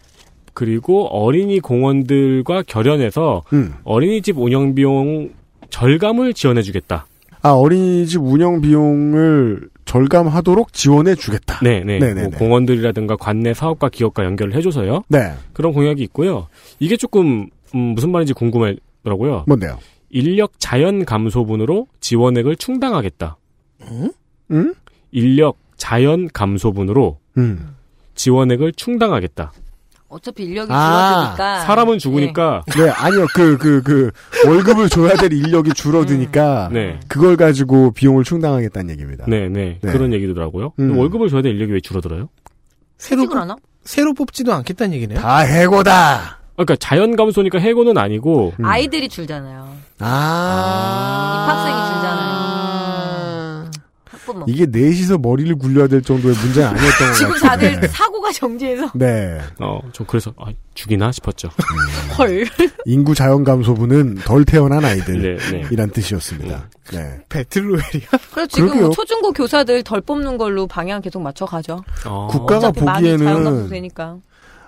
그리고 0.54 1.06
어린이 1.08 1.58
공원들과 1.58 2.62
결연해서 2.62 3.42
음. 3.52 3.74
어린이집 3.82 4.38
운영 4.38 4.74
비용 4.74 5.30
절감을 5.70 6.34
지원해 6.34 6.62
주겠다. 6.62 7.06
아, 7.42 7.50
어린이집 7.50 8.20
운영 8.22 8.60
비용을 8.60 9.68
절감하도록 9.86 10.72
지원해 10.72 11.16
주겠다. 11.16 11.58
네, 11.62 11.80
네. 11.80 11.98
네네네. 11.98 12.28
뭐 12.28 12.38
공원들이라든가 12.38 13.16
관내 13.16 13.54
사업과 13.54 13.88
기업과 13.88 14.24
연결을 14.24 14.54
해줘서요. 14.54 15.02
네. 15.08 15.32
그런 15.52 15.72
공약이 15.72 16.00
있고요. 16.04 16.46
이게 16.78 16.96
조금 16.96 17.48
음, 17.74 17.78
무슨 17.94 18.12
말인지 18.12 18.34
궁금하더라고요. 18.34 19.44
뭔데요? 19.48 19.78
인력 20.10 20.52
자연 20.58 21.04
감소분으로 21.04 21.86
지원액을 21.98 22.56
충당하겠다. 22.56 23.36
응? 24.52 24.74
인력 25.10 25.56
자연 25.76 26.28
감소분으로 26.28 27.18
음. 27.38 27.74
지원액을 28.20 28.72
충당하겠다. 28.72 29.52
어차피 30.08 30.42
인력이 30.42 30.70
아, 30.72 31.14
줄어드니까. 31.36 31.60
사람은 31.60 31.98
죽으니까 31.98 32.64
네, 32.76 32.90
아니요. 32.90 33.26
그, 33.32 33.56
그, 33.56 33.80
그, 33.82 34.10
월급을 34.46 34.88
줘야 34.88 35.14
될 35.14 35.32
인력이 35.32 35.72
줄어드니까, 35.72 36.68
네. 36.72 36.98
그걸 37.08 37.36
가지고 37.36 37.92
비용을 37.92 38.24
충당하겠다는 38.24 38.90
얘기입니다. 38.90 39.24
네, 39.28 39.48
네, 39.48 39.78
네. 39.80 39.92
그런 39.92 40.12
얘기더라고요. 40.12 40.72
음. 40.80 40.98
월급을 40.98 41.28
줘야 41.28 41.42
될 41.42 41.52
인력이 41.54 41.72
왜 41.72 41.80
줄어들어요? 41.80 42.28
새로 42.98 43.26
하나? 43.30 43.56
새로 43.84 44.12
뽑지도 44.12 44.52
않겠다는 44.52 44.94
얘기네요. 44.94 45.18
다 45.18 45.38
해고다! 45.38 46.40
그러니까 46.56 46.76
자연 46.76 47.16
감소니까 47.16 47.58
해고는 47.58 47.96
아니고 47.96 48.52
음. 48.58 48.64
아이들이 48.66 49.08
줄잖아요. 49.08 49.66
아. 50.00 51.46
입학생이 51.46 51.94
줄잖아요. 51.94 52.29
학부모. 54.30 54.46
이게 54.48 54.66
넷이서 54.66 55.18
머리를 55.18 55.56
굴려야 55.56 55.86
될 55.88 56.02
정도의 56.02 56.34
문제는 56.34 56.68
아니었던 56.70 57.08
것 57.08 57.14
지금 57.14 57.32
같아요. 57.34 57.70
다들 57.72 57.88
사고가 57.88 58.32
정지해서 58.32 58.90
네. 58.94 59.38
어, 59.58 59.80
저 59.92 60.04
그래서 60.04 60.32
아, 60.38 60.46
죽이나 60.74 61.12
싶었죠. 61.12 61.48
헐. 62.18 62.46
인구 62.86 63.14
자연 63.14 63.44
감소분은 63.44 64.16
덜 64.24 64.44
태어난 64.44 64.84
아이들. 64.84 65.36
네, 65.36 65.50
네. 65.52 65.66
이란 65.70 65.90
뜻이었습니다. 65.90 66.68
네. 66.92 67.18
배틀로얄이야? 67.28 68.08
그래서 68.32 68.46
지금. 68.48 68.80
뭐 68.80 68.90
초중고 68.90 69.32
교사들 69.32 69.82
덜 69.82 70.00
뽑는 70.00 70.38
걸로 70.38 70.66
방향 70.66 71.00
계속 71.00 71.20
맞춰가죠. 71.22 71.82
어. 72.06 72.28
국가가 72.30 72.68
어차피 72.68 72.84
많이 72.84 73.06
자연 73.06 73.18
감소 73.24 73.42
보기에는 73.50 73.68
되니까. 73.68 74.16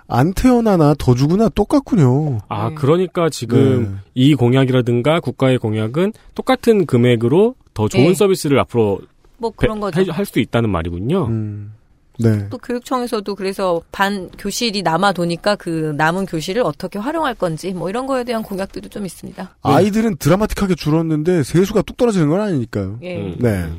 안 0.07 0.33
태어나나 0.33 0.93
더 0.99 1.15
주구나 1.15 1.49
똑같군요. 1.49 2.39
아, 2.49 2.69
네. 2.69 2.75
그러니까 2.75 3.29
지금 3.29 3.83
네. 3.83 3.89
이 4.13 4.35
공약이라든가 4.35 5.19
국가의 5.21 5.57
공약은 5.57 6.13
똑같은 6.35 6.85
금액으로 6.85 7.55
더 7.73 7.87
좋은 7.87 8.07
네. 8.09 8.13
서비스를 8.13 8.59
앞으로 8.59 8.99
뭐 9.43 9.51
그런 9.55 9.79
거죠. 9.81 10.11
할 10.11 10.25
수도 10.25 10.39
있다는 10.39 10.69
말이군요. 10.69 11.25
음. 11.25 11.73
네. 12.19 12.47
또 12.49 12.57
교육청에서도 12.57 13.35
그래서 13.35 13.81
반 13.91 14.29
교실이 14.37 14.83
남아 14.83 15.13
도니까 15.13 15.55
그 15.55 15.93
남은 15.97 16.27
교실을 16.27 16.61
어떻게 16.61 16.99
활용할 16.99 17.33
건지 17.35 17.73
뭐 17.73 17.89
이런 17.89 18.07
거에 18.07 18.23
대한 18.23 18.43
공약들도 18.43 18.87
좀 18.89 19.05
있습니다. 19.05 19.55
아이들은 19.63 20.17
드라마틱하게 20.17 20.75
줄었는데 20.75 21.43
세수가 21.43 21.81
뚝 21.81 21.97
떨어지는 21.97 22.29
건 22.29 22.41
아니니까요. 22.41 22.99
예. 23.01 23.17
음. 23.17 23.35
네. 23.39 23.69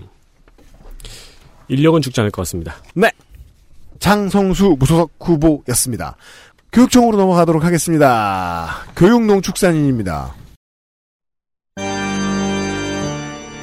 인력은 1.69 2.03
죽지 2.03 2.21
않을 2.21 2.31
것 2.31 2.43
같습니다. 2.43 2.75
장성수 4.01 4.77
무소속 4.79 5.13
후보였습니다. 5.19 6.17
교육청으로 6.73 7.17
넘어가도록 7.17 7.65
하겠습니다. 7.65 8.85
교육농축산인입니다. 8.97 10.35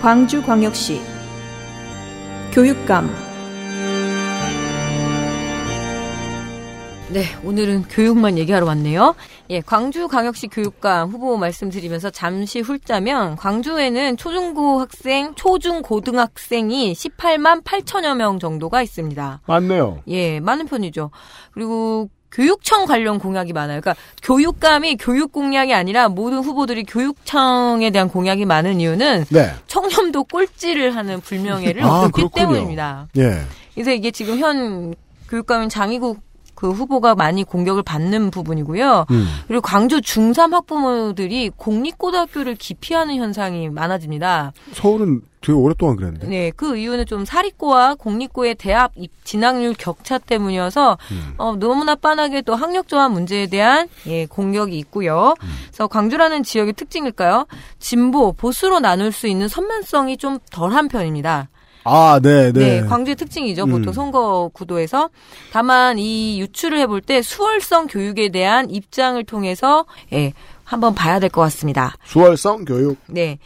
광주광역시 0.01 0.99
교육감 2.51 3.09
네, 7.11 7.23
오늘은 7.43 7.83
교육만 7.89 8.37
얘기하러 8.37 8.65
왔네요. 8.65 9.15
예, 9.49 9.59
광주광역시 9.59 10.47
교육감 10.47 11.09
후보 11.09 11.35
말씀드리면서 11.35 12.09
잠시 12.09 12.61
훑자면 12.61 13.35
광주에는 13.35 14.15
초중고 14.15 14.79
학생, 14.79 15.35
초중고등학생이 15.35 16.93
18만 16.93 17.65
8천여 17.65 18.15
명 18.15 18.39
정도가 18.39 18.81
있습니다. 18.81 19.41
맞네요. 19.45 20.03
예, 20.07 20.39
많은 20.39 20.67
편이죠. 20.67 21.11
그리고 21.51 22.09
교육청 22.31 22.85
관련 22.85 23.19
공약이 23.19 23.53
많아요. 23.53 23.81
그러니까 23.81 24.01
교육감이 24.23 24.97
교육 24.97 25.31
공약이 25.31 25.73
아니라 25.73 26.07
모든 26.07 26.39
후보들이 26.39 26.83
교육청에 26.85 27.89
대한 27.89 28.07
공약이 28.07 28.45
많은 28.45 28.79
이유는 28.79 29.25
네. 29.29 29.51
청렴도 29.67 30.23
꼴찌를 30.25 30.95
하는 30.95 31.19
불명예를 31.19 31.83
아, 31.83 32.01
얻기 32.03 32.11
그렇군요. 32.13 32.45
때문입니다. 32.45 33.07
예. 33.17 33.41
그래서 33.73 33.91
이게 33.91 34.11
지금 34.11 34.39
현 34.39 34.95
교육감인 35.29 35.69
장희국 35.69 36.19
그 36.61 36.69
후보가 36.69 37.15
많이 37.15 37.43
공격을 37.43 37.81
받는 37.81 38.29
부분이고요. 38.29 39.07
음. 39.09 39.25
그리고 39.47 39.61
광주 39.61 39.99
중3 39.99 40.51
학부모들이 40.51 41.49
공립고등학교를 41.57 42.53
기피하는 42.53 43.15
현상이 43.15 43.69
많아집니다. 43.69 44.53
서울은 44.73 45.21
되게 45.41 45.53
오랫동안 45.53 45.95
그랬는데. 45.95 46.27
네, 46.27 46.51
그 46.55 46.77
이유는 46.77 47.07
좀 47.07 47.25
사립고와 47.25 47.95
공립고의 47.95 48.53
대학 48.53 48.91
입- 48.95 49.09
진학률 49.25 49.73
격차 49.75 50.19
때문이어서 50.19 50.99
음. 51.09 51.33
어, 51.39 51.55
너무나 51.55 51.95
빤하게 51.95 52.43
또 52.43 52.53
학력 52.53 52.87
조합 52.87 53.11
문제에 53.11 53.47
대한 53.47 53.87
예, 54.05 54.27
공격이 54.27 54.77
있고요. 54.77 55.33
음. 55.41 55.49
그래서 55.65 55.87
광주라는 55.87 56.43
지역의 56.43 56.73
특징일까요? 56.73 57.47
진보, 57.79 58.33
보수로 58.33 58.79
나눌 58.81 59.11
수 59.11 59.25
있는 59.25 59.47
선면성이 59.47 60.17
좀 60.17 60.37
덜한 60.51 60.89
편입니다. 60.89 61.49
아, 61.83 62.19
네, 62.21 62.51
네, 62.51 62.81
네. 62.81 62.87
광주의 62.87 63.15
특징이죠. 63.15 63.65
보통 63.65 63.87
음. 63.89 63.93
선거 63.93 64.49
구도에서. 64.53 65.09
다만 65.51 65.97
이 65.99 66.39
유추를 66.39 66.77
해볼 66.79 67.01
때 67.01 67.21
수월성 67.21 67.87
교육에 67.87 68.29
대한 68.29 68.69
입장을 68.69 69.21
통해서 69.23 69.85
예, 70.13 70.33
한번 70.63 70.93
봐야 70.93 71.19
될 71.19 71.29
것 71.29 71.41
같습니다. 71.41 71.95
수월성 72.05 72.65
교육. 72.65 72.97
네. 73.07 73.39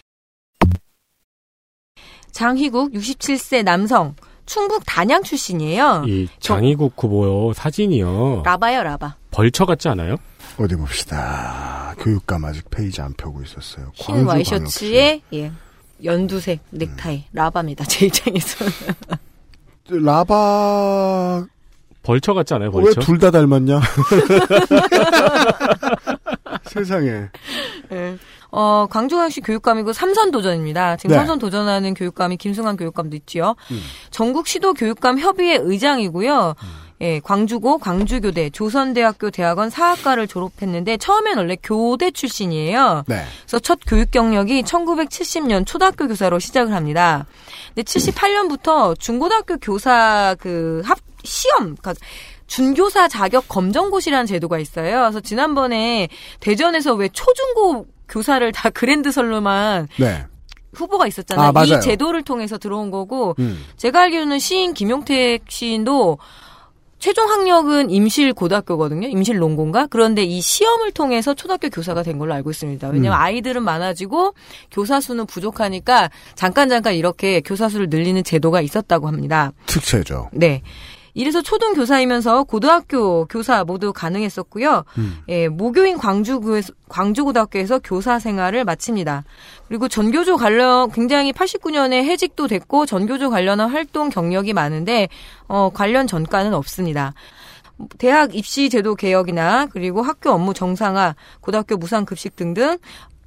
장희국 2.31 2.91
67세 2.93 3.63
남성 3.63 4.15
충북 4.45 4.83
단양 4.86 5.23
출신이에요. 5.23 6.03
이 6.07 6.27
장희국 6.39 6.93
후보 6.97 7.53
사진이요. 7.53 8.43
라바요, 8.45 8.83
라바. 8.83 9.15
벌처 9.31 9.65
같지 9.65 9.88
않아요? 9.89 10.17
어디 10.59 10.75
봅시다. 10.75 11.95
교육감 11.99 12.45
아직 12.45 12.69
페이지 12.69 13.01
안 13.01 13.13
펴고 13.13 13.41
있었어요. 13.41 13.91
흰 13.93 14.25
와이셔츠에 14.25 15.21
예. 15.33 15.51
연두색 16.04 16.60
넥타이 16.72 17.26
라바입니다. 17.34 17.86
제 17.86 18.08
입장에서는. 18.08 18.72
라바 19.89 21.46
벌처 22.04 22.34
같지 22.34 22.54
않아요? 22.56 22.70
왜 22.74 22.84
벌처? 22.84 23.02
둘다 23.02 23.32
닮았냐? 23.32 23.80
세상에. 26.66 27.30
예. 27.91 28.18
어, 28.52 28.88
광주광역시 28.89 29.41
교육감이고 29.41 29.91
삼선 29.91 30.32
도전입니다. 30.32 30.96
지금 30.98 31.14
네. 31.14 31.20
삼선 31.20 31.39
도전하는 31.39 31.93
교육감이 31.93 32.38
김승환 32.38 32.78
교육감도 32.78 33.16
있지요. 33.18 33.56
음. 33.72 33.82
전국 34.12 34.48
시도 34.48 34.74
교육감 34.74 35.20
협의회 35.20 35.58
의장이고요. 35.58 36.56
예, 37.02 37.20
광주고 37.20 37.78
광주교대 37.78 38.52
조선대학교 38.52 39.30
대학원 39.30 39.70
사학과를 39.70 40.28
졸업했는데 40.28 40.98
처음엔 40.98 41.38
원래 41.38 41.58
교대 41.62 42.10
출신이에요. 42.12 43.04
네. 43.08 43.24
그래서 43.41 43.60
첫 43.60 43.80
교육 43.86 44.12
경력이 44.12 44.64
1970년 44.64 45.66
초등학교 45.66 46.08
교사로 46.08 46.39
시작을 46.39 46.74
합니다. 46.74 47.26
근데 47.74 47.84
78년부터 47.84 48.98
중고등학교 49.00 49.58
교사 49.58 50.36
그 50.39 50.82
합 50.86 51.00
시험 51.24 51.76
그러니까 51.76 51.96
준교사 52.48 53.08
자격 53.08 53.48
검정고시라는 53.50 54.28
제도가 54.28 54.60
있어요. 54.60 55.00
그래서 55.02 55.20
지난번에 55.20 56.08
대전에서 56.39 56.93
왜 56.93 57.10
초중고 57.10 57.88
교사를 58.08 58.50
다 58.52 58.70
그랜드설로만 58.70 59.88
네. 59.98 60.26
후보가 60.74 61.08
있었잖아요. 61.08 61.52
아. 61.56 61.64
이 61.64 61.82
제도를 61.82 62.22
통해서 62.22 62.58
들어온 62.58 62.91
거고 62.91 63.36
음. 63.39 63.64
제가 63.78 64.04
알기로는 64.04 64.39
시인 64.39 64.74
김용택 64.74 65.46
시인도 65.50 66.20
최종 67.06 67.30
학력은 67.30 67.91
임실 67.91 68.34
고등학교거든요. 68.34 69.08
임실 69.08 69.38
농고인가? 69.38 69.86
그런데 69.91 70.24
이 70.24 70.41
시험을 70.41 70.91
통해서 70.91 71.36
초등학교 71.36 71.70
교사가 71.70 72.01
된 72.01 72.18
걸로 72.18 72.34
알고 72.34 72.49
있습니다. 72.49 72.88
왜냐면 72.88 73.12
음. 73.12 73.22
아이들은 73.22 73.62
많아지고 73.62 74.34
교사 74.72 74.99
수는 74.99 75.28
부족하니까 75.28 76.10
잠깐 76.34 76.68
잠깐 76.68 76.95
이렇게 76.95 77.41
교사 77.41 77.70
수를 77.70 77.91
늘리는 77.91 78.24
제도가 78.24 78.60
있었다고 78.60 79.08
합니다. 79.08 79.51
특채죠. 79.68 80.32
네. 80.34 80.64
이래서 81.16 81.41
초등 81.41 81.74
교사이면서 81.74 82.43
고등학교 82.43 83.26
교사 83.26 83.63
모두 83.63 83.93
가능했었고요. 83.93 84.84
음. 84.97 85.18
예, 85.30 85.47
모교인 85.47 85.97
광주구 85.97 86.61
광주고등학교에서 86.89 87.80
교사 87.80 88.20
생활을 88.20 88.66
마칩니다. 88.66 89.24
그리고 89.68 89.88
전교조 89.88 90.36
관련 90.36 90.91
굉장히 90.91 91.32
89년에 91.32 92.03
해직도 92.03 92.47
됐고 92.47 92.86
전교조 92.86 93.30
관련한 93.30 93.70
활동 93.70 94.09
경력이 94.09 94.53
많은데 94.53 95.07
어, 95.47 95.72
관련 95.74 96.05
전과는 96.05 96.53
없습니다. 96.53 97.13
대학 97.97 98.36
입시 98.36 98.70
제도 98.70 98.95
개혁이나 98.95 99.68
그리고 99.68 100.01
학교 100.01 100.32
업무 100.32 100.53
정상화, 100.53 101.16
고등학교 101.41 101.78
무상 101.78 102.05
급식 102.05 102.36
등등 102.36 102.78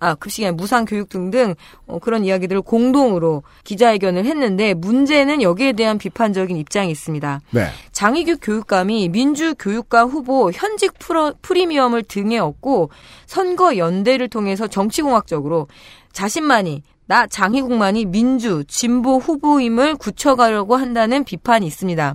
아, 0.01 0.15
급식이 0.15 0.47
아니라 0.47 0.57
무상 0.57 0.85
교육 0.85 1.09
등등 1.09 1.55
어, 1.87 1.99
그런 1.99 2.25
이야기들을 2.25 2.63
공동으로 2.63 3.43
기자회견을 3.65 4.25
했는데 4.25 4.75
문제는 4.75 5.43
여기에 5.43 5.73
대한 5.73 5.99
비판적인 5.99 6.57
입장이 6.57 6.91
있습니다. 6.91 7.41
네. 7.51 7.67
장희규 7.93 8.39
교육감이 8.41 9.09
민주교육감 9.09 10.09
후보 10.09 10.51
현직 10.53 10.99
프로, 10.99 11.35
프리미엄을 11.43 12.03
등에 12.05 12.39
업고 12.39 12.91
선거 13.27 13.77
연대를 13.77 14.29
통해서 14.29 14.67
정치공학적으로 14.67 15.69
자신만이 16.13 16.83
나 17.09 17.27
장희국만이 17.27 18.05
민주, 18.05 18.65
진보 18.69 19.17
후보임을 19.17 19.97
굳혀가려고 19.97 20.77
한다는 20.77 21.25
비판이 21.25 21.67
있습니다. 21.67 22.15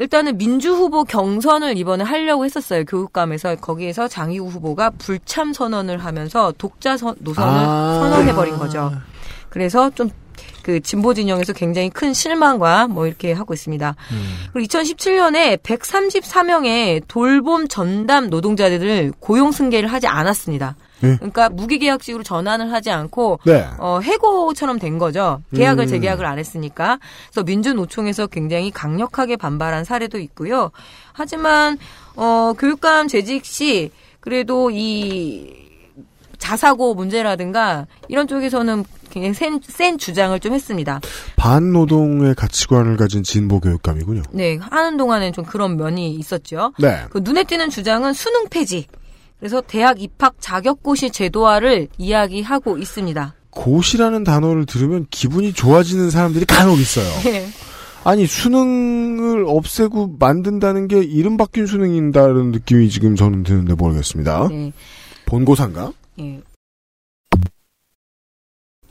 일단은 0.00 0.38
민주 0.38 0.72
후보 0.74 1.04
경선을 1.04 1.76
이번에 1.76 2.02
하려고 2.04 2.44
했었어요. 2.46 2.84
교육감에서 2.86 3.56
거기에서 3.56 4.08
장희국 4.08 4.50
후보가 4.50 4.90
불참 4.98 5.52
선언을 5.52 5.98
하면서 6.04 6.52
독자 6.58 6.96
선- 6.96 7.14
노선을 7.18 7.48
아. 7.52 7.98
선언해버린 8.02 8.56
거죠. 8.58 8.90
그래서 9.50 9.90
좀 9.90 10.10
그 10.62 10.80
진보 10.80 11.14
진영에서 11.14 11.52
굉장히 11.54 11.88
큰 11.90 12.12
실망과 12.14 12.86
뭐 12.88 13.06
이렇게 13.06 13.32
하고 13.32 13.54
있습니다. 13.54 13.94
그리고 14.52 14.66
2017년에 14.68 15.58
134명의 15.62 17.02
돌봄 17.08 17.66
전담 17.66 18.28
노동자들을 18.28 19.12
고용 19.20 19.52
승계를 19.52 19.90
하지 19.90 20.06
않았습니다. 20.06 20.76
네. 21.00 21.16
그러니까 21.16 21.48
무기계약직으로 21.48 22.22
전환을 22.22 22.72
하지 22.72 22.90
않고 22.90 23.40
네. 23.44 23.66
어, 23.78 24.00
해고처럼 24.02 24.78
된 24.78 24.98
거죠. 24.98 25.42
계약을 25.54 25.84
음. 25.84 25.88
재계약을 25.88 26.24
안 26.26 26.38
했으니까. 26.38 26.98
그래서 27.30 27.44
민주노총에서 27.44 28.26
굉장히 28.26 28.70
강력하게 28.70 29.36
반발한 29.36 29.84
사례도 29.84 30.18
있고요. 30.18 30.70
하지만 31.12 31.78
어, 32.16 32.52
교육감 32.58 33.08
재직 33.08 33.44
시 33.44 33.90
그래도 34.20 34.70
이 34.70 35.68
자사고 36.38 36.94
문제라든가 36.94 37.86
이런 38.08 38.26
쪽에서는 38.26 38.84
굉장히 39.10 39.34
센, 39.34 39.60
센 39.62 39.98
주장을 39.98 40.38
좀 40.40 40.54
했습니다. 40.54 41.00
반노동의 41.36 42.34
가치관을 42.34 42.96
가진 42.96 43.22
진보 43.22 43.60
교육감이군요. 43.60 44.22
네, 44.32 44.56
하는 44.60 44.96
동안엔 44.96 45.32
좀 45.32 45.44
그런 45.44 45.76
면이 45.76 46.12
있었죠. 46.14 46.72
네. 46.78 47.04
그 47.10 47.18
눈에 47.22 47.44
띄는 47.44 47.70
주장은 47.70 48.12
수능 48.14 48.48
폐지. 48.48 48.86
그래서 49.40 49.62
대학 49.62 50.00
입학 50.00 50.36
자격고시 50.38 51.10
제도화를 51.10 51.88
이야기하고 51.98 52.78
있습니다. 52.78 53.34
고시라는 53.50 54.22
단어를 54.22 54.66
들으면 54.66 55.06
기분이 55.10 55.52
좋아지는 55.52 56.10
사람들이 56.10 56.44
간혹 56.44 56.78
있어요. 56.78 57.06
네. 57.24 57.48
아니 58.04 58.26
수능을 58.26 59.44
없애고 59.46 60.16
만든다는 60.18 60.88
게 60.88 61.02
이름 61.02 61.36
바뀐 61.36 61.66
수능인다는 61.66 62.52
느낌이 62.52 62.88
지금 62.90 63.16
저는 63.16 63.42
드는데 63.42 63.74
모르겠습니다. 63.74 64.48
네. 64.48 64.72
본고사인가? 65.26 65.92
예. 66.20 66.40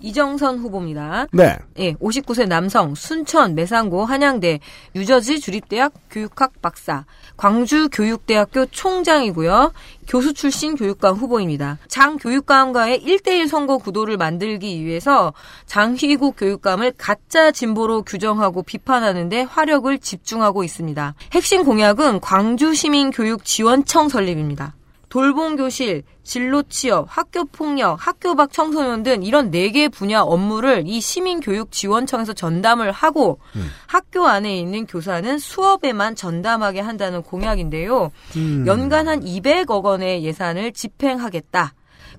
이정선 0.02 0.60
후보입니다. 0.60 1.28
네. 1.34 1.58
예, 1.78 1.93
59세 1.95 2.47
남성, 2.47 2.95
순천, 2.95 3.56
매상고, 3.56 4.06
한양대, 4.06 4.60
유저지 4.95 5.41
주립대학 5.41 5.93
교육학 6.10 6.62
박사, 6.62 7.06
광주 7.39 7.87
교육대학교 7.89 8.65
총장이고요. 8.65 9.71
교수 10.09 10.33
출신 10.33 10.75
교육감 10.75 11.15
후보입니다. 11.15 11.77
장 11.87 12.17
교육감과의 12.17 13.01
1대1 13.01 13.47
선거 13.47 13.77
구도를 13.77 14.17
만들기 14.17 14.83
위해서 14.83 15.31
장희국 15.65 16.35
교육감을 16.35 16.95
가짜 16.97 17.51
진보로 17.51 18.01
규정하고 18.01 18.61
비판하는데 18.63 19.43
화력을 19.43 19.97
집중하고 19.99 20.65
있습니다. 20.65 21.15
핵심 21.31 21.63
공약은 21.63 22.19
광주 22.19 22.73
시민 22.73 23.09
교육 23.09 23.45
지원청 23.45 24.09
설립입니다. 24.09 24.73
돌봄 25.10 25.55
교실, 25.55 26.03
진로 26.24 26.62
취업, 26.64 27.07
학교 27.10 27.43
폭력, 27.45 27.97
학교 27.99 28.36
밖 28.36 28.53
청소년 28.53 29.01
등 29.03 29.24
이런 29.24 29.49
네 29.49 29.72
개 29.72 29.89
분야 29.89 30.22
업무를 30.22 30.84
이 30.86 31.01
시민교육 31.01 31.72
지원청에서 31.72 32.34
전담을 32.34 32.91
하고 32.91 33.39
학교 33.88 34.28
안에 34.28 34.57
있는 34.57 34.86
교사는 34.86 35.38
수업에만 35.39 36.16
전담하게 36.16 36.80
한다는 36.82 37.24
공약인데요. 37.24 38.12
음. 38.36 38.64
연간 38.68 39.07
한 39.07 39.22
200억 39.22 39.84
원의 39.84 40.24
예산을 40.24 40.72
집행하겠다. 40.74 41.74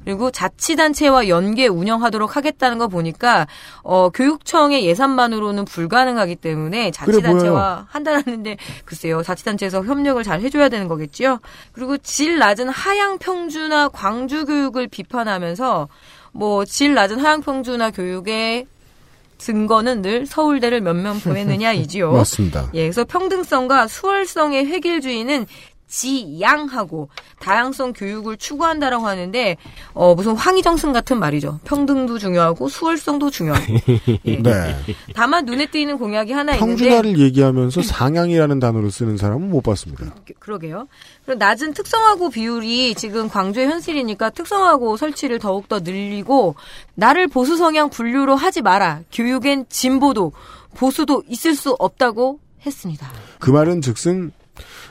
그리고 0.05 0.30
자치단체와 0.30 1.28
연계 1.28 1.66
운영하도록 1.66 2.34
하겠다는 2.36 2.78
거 2.78 2.88
보니까 2.88 3.46
어 3.82 4.09
교육청의 4.11 4.84
예산만으로는 4.86 5.66
불가능하기 5.66 6.36
때문에 6.36 6.90
자치단체와 6.90 7.86
한다는데 7.90 8.57
글쎄요 8.84 9.22
자치단체에서 9.22 9.84
협력을 9.84 10.22
잘 10.24 10.40
해줘야 10.40 10.68
되는 10.68 10.88
거겠지요. 10.88 11.38
그리고 11.72 11.98
질 11.98 12.38
낮은 12.38 12.68
하향 12.70 13.18
평준화 13.18 13.88
광주 13.88 14.46
교육을 14.46 14.88
비판하면서 14.88 15.88
뭐 16.32 16.64
질 16.64 16.94
낮은 16.94 17.18
하향 17.18 17.42
평준화 17.42 17.90
교육의 17.90 18.66
증거는 19.38 20.03
늘 20.03 20.26
서울대를 20.26 20.82
몇명 20.82 21.18
보냈느냐이지요. 21.20 22.12
맞습니다. 22.14 22.68
예, 22.74 22.82
그래서 22.82 23.05
평등성과 23.05 23.88
수월성의 23.88 24.66
획일주의는 24.66 25.46
지양하고 25.91 27.09
다양성 27.41 27.93
교육을 27.93 28.36
추구한다라고 28.36 29.07
하는데 29.07 29.57
어 29.93 30.14
무슨 30.14 30.34
황희정승 30.34 30.93
같은 30.93 31.18
말이죠. 31.18 31.59
평등도 31.64 32.18
중요하고 32.18 32.68
수월성도 32.68 33.30
중요하고. 33.30 33.64
예. 34.24 34.36
네. 34.36 34.76
다만 35.14 35.45
눈에 35.45 35.66
띄는 35.66 35.99
공약이 35.99 36.32
하나 36.32 36.55
있는데 36.55 36.84
평준화를 36.84 37.18
얘기하면서 37.18 37.82
상향이라는 37.82 38.61
단어를 38.61 38.91
쓰는 38.91 39.16
사람은 39.16 39.51
못 39.51 39.62
봤습니다. 39.62 40.14
그러게요. 40.38 40.86
그리고 41.26 41.38
낮은 41.38 41.74
특성화고 41.74 42.30
비율이 42.30 42.95
지금 42.95 43.28
광주의 43.28 43.66
현실이니까 43.66 44.30
특성화고 44.30 44.97
설치를 44.97 45.41
더욱 45.41 45.68
더 45.68 45.80
늘리고 45.80 46.55
나를 46.95 47.26
보수 47.26 47.57
성향 47.57 47.91
분류로 47.91 48.36
하지 48.36 48.62
마라. 48.62 49.01
교육엔 49.12 49.66
진보도 49.68 50.32
보수도 50.74 51.24
있을 51.28 51.57
수 51.57 51.74
없다고 51.78 52.38
했습니다. 52.64 53.09
그 53.38 53.51
말은 53.51 53.80
즉슨 53.80 54.32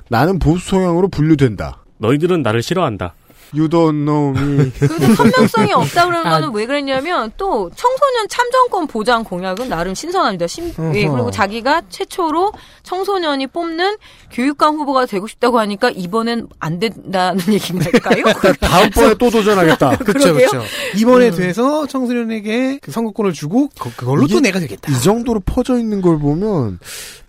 나는 0.10 0.40
보수 0.40 0.70
성향으로 0.70 1.08
분류된다. 1.08 1.84
너희들은 1.98 2.42
나를 2.42 2.62
싫어한다. 2.62 3.14
You 3.52 3.68
don't 3.68 4.06
know 4.06 4.30
me. 4.38 4.72
그래도 4.78 5.16
선명성이 5.16 5.74
없다 5.74 6.06
그러는 6.06 6.30
거는 6.30 6.54
왜 6.54 6.68
그랬냐면 6.68 7.32
또 7.36 7.72
청소년 7.76 8.28
참정권 8.30 8.86
보장 8.88 9.24
공약은 9.24 9.70
나름 9.70 9.96
신선합니다. 9.96 10.46
심, 10.46 10.68
예. 10.68 10.72
그리고 11.08 11.32
자기가 11.32 11.82
최초로 11.90 12.54
청소년이 12.84 13.48
뽑는 13.48 13.98
교육감 14.32 14.76
후보가 14.76 15.08
되고 15.08 15.28
싶다고 15.28 15.60
하니까 15.60 15.90
이번엔 15.90 16.48
안 16.60 16.80
된다는 16.80 17.42
얘기인가요? 17.52 18.24
다음번에 18.60 19.16
또 19.16 19.32
도전하겠다. 19.32 19.98
그렇죠. 20.06 20.34
그렇죠. 20.34 20.62
이번에 20.98 21.32
돼서 21.32 21.88
청소년에게 21.88 22.80
그 22.84 22.92
선거권을 22.92 23.34
주고 23.34 23.70
그, 23.80 23.92
그걸로 23.96 24.28
또 24.28 24.34
이게 24.34 24.42
내가 24.42 24.60
되겠다. 24.60 24.92
이 24.92 25.02
정도로 25.02 25.42
퍼져 25.44 25.80
있는 25.80 26.02
걸 26.02 26.20
보면 26.20 26.78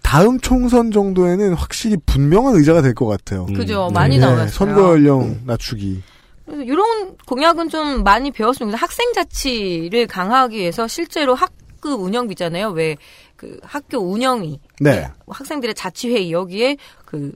다음 0.03 0.41
총선 0.41 0.91
정도에는 0.91 1.55
확실히 1.55 1.97
분명한 2.07 2.57
의자가 2.57 2.83
될 2.83 2.95
것 2.95 3.07
같아요. 3.07 3.47
그죠. 3.47 3.89
많이 3.93 4.19
네, 4.19 4.25
나왔어요. 4.27 4.49
선거 4.49 4.91
연령 4.93 5.41
낮추기. 5.47 6.03
이런 6.49 7.17
공약은 7.27 7.69
좀 7.69 8.03
많이 8.03 8.31
배웠습니다. 8.33 8.77
학생 8.77 9.13
자치를 9.13 10.07
강화하기 10.09 10.57
위해서 10.57 10.89
실제로 10.89 11.35
학급 11.35 12.01
운영비잖아요. 12.01 12.71
왜 12.71 12.97
그 13.41 13.59
학교 13.63 13.97
운영이 13.97 14.61
네. 14.81 15.09
학생들의 15.27 15.75
자치회의 15.75 16.31
여기에 16.31 16.77
그 17.07 17.33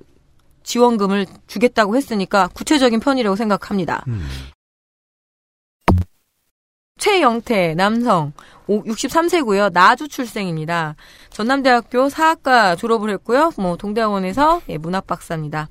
지원금을 0.65 1.25
주겠다고 1.47 1.97
했으니까 1.97 2.49
구체적인 2.49 3.01
편이라고 3.01 3.37
생각합니다. 3.37 4.05
최영태 7.05 7.75
남성 7.75 8.33
63세고요. 8.67 9.71
나주 9.71 10.09
출생입니다. 10.09 10.97
전남대학교 11.29 12.09
사학과 12.09 12.77
졸업을 12.77 13.11
했고요. 13.11 13.53
뭐 13.59 13.77
동대학원에서 13.77 14.63
예, 14.71 14.79
문학 14.79 15.07
박사입니다. 15.07 15.69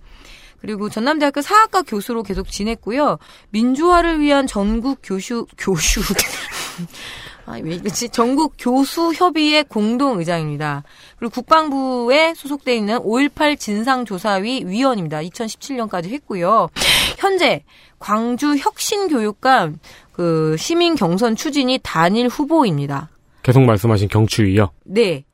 그리고 0.61 0.91
전남대학교 0.91 1.41
사학과 1.41 1.81
교수로 1.81 2.21
계속 2.21 2.51
지냈고요. 2.51 3.17
민주화를 3.49 4.19
위한 4.19 4.45
전국 4.45 4.99
교수 5.01 5.47
교수 5.57 6.01
아, 7.45 7.59
왜 7.61 7.75
이거지? 7.75 8.09
전국 8.09 8.55
교수협의회 8.57 9.63
공동의장입니다. 9.63 10.83
그리고 11.17 11.33
국방부에 11.33 12.33
소속돼 12.35 12.75
있는 12.75 12.97
5.18 12.99 13.59
진상조사위 13.59 14.63
위원입니다. 14.65 15.19
2017년까지 15.19 16.09
했고요. 16.09 16.69
현재 17.17 17.63
광주 17.99 18.55
혁신교육감 18.55 19.79
그 20.13 20.55
시민 20.57 20.95
경선 20.95 21.35
추진이 21.35 21.79
단일 21.83 22.27
후보입니다. 22.27 23.09
계속 23.41 23.61
말씀하신 23.63 24.07
경추위요. 24.07 24.71
네. 24.85 25.25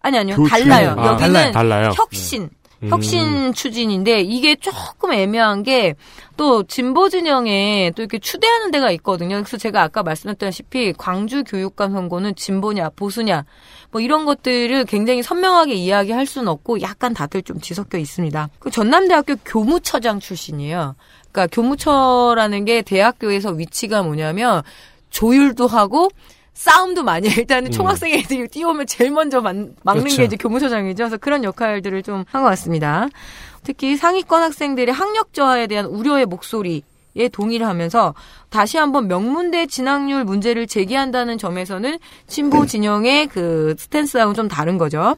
아니 0.00 0.18
아니요. 0.18 0.36
교추. 0.36 0.50
달라요. 0.50 0.94
아, 0.96 1.12
여기는 1.12 1.32
달라요. 1.32 1.52
달라요. 1.52 1.90
혁신. 1.96 2.48
음. 2.82 2.88
혁신 2.88 3.52
추진인데 3.52 4.20
이게 4.20 4.54
조금 4.56 5.12
애매한 5.12 5.62
게 5.62 5.94
또 6.36 6.62
진보 6.64 7.08
진영에 7.08 7.92
또 7.96 8.02
이렇게 8.02 8.18
추대하는 8.18 8.70
데가 8.70 8.90
있거든요. 8.92 9.36
그래서 9.36 9.56
제가 9.56 9.82
아까 9.82 10.02
말씀드렸다시피 10.02 10.92
광주 10.96 11.44
교육감 11.44 11.92
선거는 11.92 12.34
진보냐 12.34 12.90
보수냐 12.90 13.44
뭐 13.90 14.00
이런 14.02 14.26
것들을 14.26 14.84
굉장히 14.84 15.22
선명하게 15.22 15.74
이야기할 15.74 16.26
수는 16.26 16.48
없고 16.48 16.82
약간 16.82 17.14
다들 17.14 17.42
좀 17.42 17.58
뒤섞여 17.58 17.96
있습니다. 17.96 18.50
그 18.58 18.70
전남대학교 18.70 19.36
교무처장 19.46 20.20
출신이에요. 20.20 20.94
그러니까 21.32 21.46
교무처라는 21.54 22.64
게 22.66 22.82
대학교에서 22.82 23.50
위치가 23.52 24.02
뭐냐면 24.02 24.62
조율도 25.08 25.66
하고 25.66 26.10
싸움도 26.56 27.02
많이 27.04 27.28
해. 27.28 27.34
일단은 27.42 27.68
음. 27.68 27.70
총학생 27.70 28.12
애들이 28.14 28.48
뛰어오면 28.48 28.86
제일 28.86 29.10
먼저 29.10 29.40
막, 29.42 29.54
막는 29.84 30.04
그렇죠. 30.04 30.16
게 30.16 30.24
이제 30.24 30.36
교무처장이죠. 30.36 31.04
그래서 31.04 31.16
그런 31.18 31.44
역할들을 31.44 32.02
좀 32.02 32.24
한 32.32 32.42
것 32.42 32.48
같습니다. 32.50 33.08
특히 33.62 33.96
상위권 33.96 34.42
학생들의 34.42 34.92
학력 34.94 35.32
저하에 35.34 35.66
대한 35.66 35.84
우려의 35.86 36.24
목소리 36.26 36.82
동의를 37.32 37.66
하면서 37.66 38.14
다시 38.50 38.78
한번 38.78 39.08
명문대 39.08 39.66
진학률 39.66 40.24
문제를 40.24 40.66
제기한다는 40.66 41.38
점에서는 41.38 41.98
친보 42.26 42.66
진영의 42.66 43.28
그 43.28 43.74
스탠스하고는 43.78 44.34
좀 44.34 44.48
다른 44.48 44.78
거죠. 44.78 45.16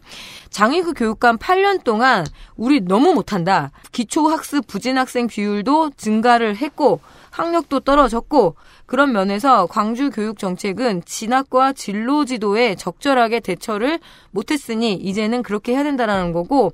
장의구 0.50 0.94
교육감 0.94 1.38
8년 1.38 1.84
동안 1.84 2.26
우리 2.56 2.80
너무 2.80 3.12
못한다. 3.12 3.70
기초학습 3.92 4.66
부진 4.66 4.98
학생 4.98 5.26
비율도 5.26 5.90
증가를 5.96 6.56
했고 6.56 7.00
학력도 7.30 7.80
떨어졌고 7.80 8.56
그런 8.86 9.12
면에서 9.12 9.66
광주 9.66 10.10
교육 10.10 10.38
정책은 10.38 11.02
진학과 11.04 11.72
진로 11.72 12.24
지도에 12.24 12.74
적절하게 12.74 13.40
대처를 13.40 14.00
못했으니 14.30 14.94
이제는 14.94 15.42
그렇게 15.42 15.74
해야 15.74 15.84
된다라는 15.84 16.32
거고 16.32 16.72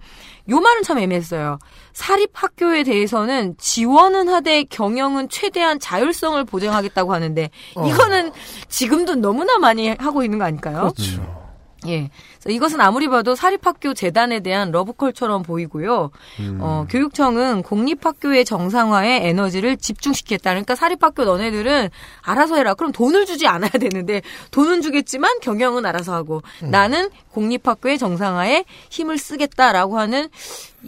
요 0.51 0.61
말은 0.61 0.83
참 0.83 0.99
애매했어요. 0.99 1.59
사립 1.93 2.31
학교에 2.35 2.83
대해서는 2.83 3.57
지원은 3.59 4.29
하되 4.29 4.65
경영은 4.65 5.29
최대한 5.29 5.79
자율성을 5.79 6.43
보장하겠다고 6.45 7.15
하는데 7.15 7.51
어. 7.77 7.87
이거는 7.87 8.33
지금도 8.69 9.17
너무나 9.17 9.59
많이 9.59 9.89
하고 9.89 10.23
있는 10.23 10.39
거 10.39 10.45
아닐까요? 10.45 10.93
그렇죠. 10.95 11.44
예. 11.87 12.11
이것은 12.49 12.81
아무리 12.81 13.09
봐도 13.09 13.35
사립학교 13.35 13.95
재단에 13.95 14.41
대한 14.41 14.71
러브콜처럼 14.71 15.43
보이고요. 15.43 16.11
음. 16.41 16.59
어, 16.61 16.87
교육청은 16.89 17.63
공립학교의 17.63 18.45
정상화에 18.45 19.29
에너지를 19.29 19.77
집중시켰다. 19.77 20.51
그러니까 20.51 20.75
사립학교 20.75 21.25
너네들은 21.25 21.91
알아서 22.23 22.57
해라. 22.57 22.75
그럼 22.75 22.93
돈을 22.93 23.27
주지 23.27 23.47
않아야 23.47 23.71
되는데 23.71 24.23
돈은 24.51 24.83
주겠지만 24.83 25.41
경영은 25.41 25.87
알아서 25.87 26.15
하고 26.15 26.43
음. 26.63 26.71
나는 26.71 27.11
공립학교의 27.33 27.99
정상화에 27.99 28.65
힘을 28.91 29.19
쓰겠다라고 29.19 29.99
하는 29.99 30.29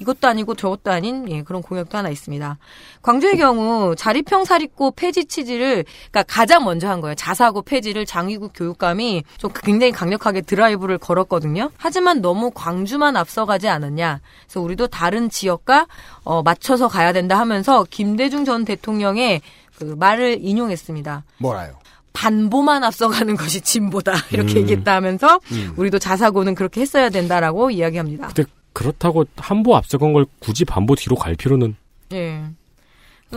이것도 0.00 0.28
아니고 0.28 0.54
저것도 0.54 0.90
아닌 0.90 1.30
예, 1.30 1.42
그런 1.42 1.62
공약도 1.62 1.96
하나 1.96 2.08
있습니다. 2.10 2.58
광주의 3.02 3.36
경우 3.36 3.94
자립형 3.96 4.44
사립고 4.44 4.92
폐지 4.92 5.24
취지를 5.24 5.84
그러니까 6.10 6.22
가장 6.24 6.64
먼저 6.64 6.88
한 6.88 7.00
거예요. 7.00 7.14
자사고 7.14 7.62
폐지를 7.62 8.06
장위국 8.06 8.52
교육감이 8.54 9.24
좀 9.38 9.50
굉장히 9.62 9.92
강력하게 9.92 10.42
드라이브를 10.42 10.98
걸었거든요. 10.98 11.70
하지만 11.76 12.20
너무 12.20 12.50
광주만 12.52 13.16
앞서가지 13.16 13.68
않았냐. 13.68 14.20
그래서 14.44 14.60
우리도 14.60 14.88
다른 14.88 15.30
지역과 15.30 15.86
어, 16.24 16.42
맞춰서 16.42 16.88
가야 16.88 17.12
된다 17.12 17.38
하면서 17.38 17.84
김대중 17.88 18.44
전 18.44 18.64
대통령의 18.64 19.40
그 19.78 19.84
말을 19.98 20.38
인용했습니다. 20.40 21.24
뭐라요? 21.38 21.76
반보만 22.12 22.82
앞서가는 22.82 23.36
것이 23.36 23.60
진보다 23.60 24.14
이렇게 24.32 24.54
음. 24.54 24.62
얘기했다 24.62 24.94
하면서 24.94 25.38
음. 25.52 25.74
우리도 25.76 25.98
자사고는 25.98 26.54
그렇게 26.54 26.80
했어야 26.80 27.10
된다라고 27.10 27.70
이야기합니다. 27.70 28.28
근데 28.28 28.50
그렇다고 28.76 29.24
한보 29.38 29.74
앞서간 29.74 30.12
걸 30.12 30.26
굳이 30.38 30.66
반보 30.66 30.96
뒤로 30.96 31.16
갈 31.16 31.34
필요는 31.34 31.76
예. 32.12 32.42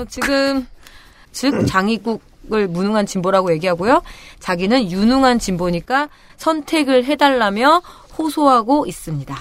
지금 0.09 0.67
즉 1.31 1.65
장이국을 1.65 2.67
무능한 2.67 3.05
진보라고 3.05 3.53
얘기하고요. 3.53 4.01
자기는 4.39 4.91
유능한 4.91 5.39
진보니까 5.39 6.09
선택을 6.35 7.05
해달라며 7.05 7.81
호소하고 8.17 8.85
있습니다. 8.85 9.33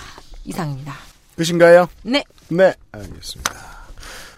이상입니다. 0.45 0.95
끝인가요? 1.37 1.89
네. 2.03 2.23
네, 2.49 2.73
알겠습니다. 2.93 3.53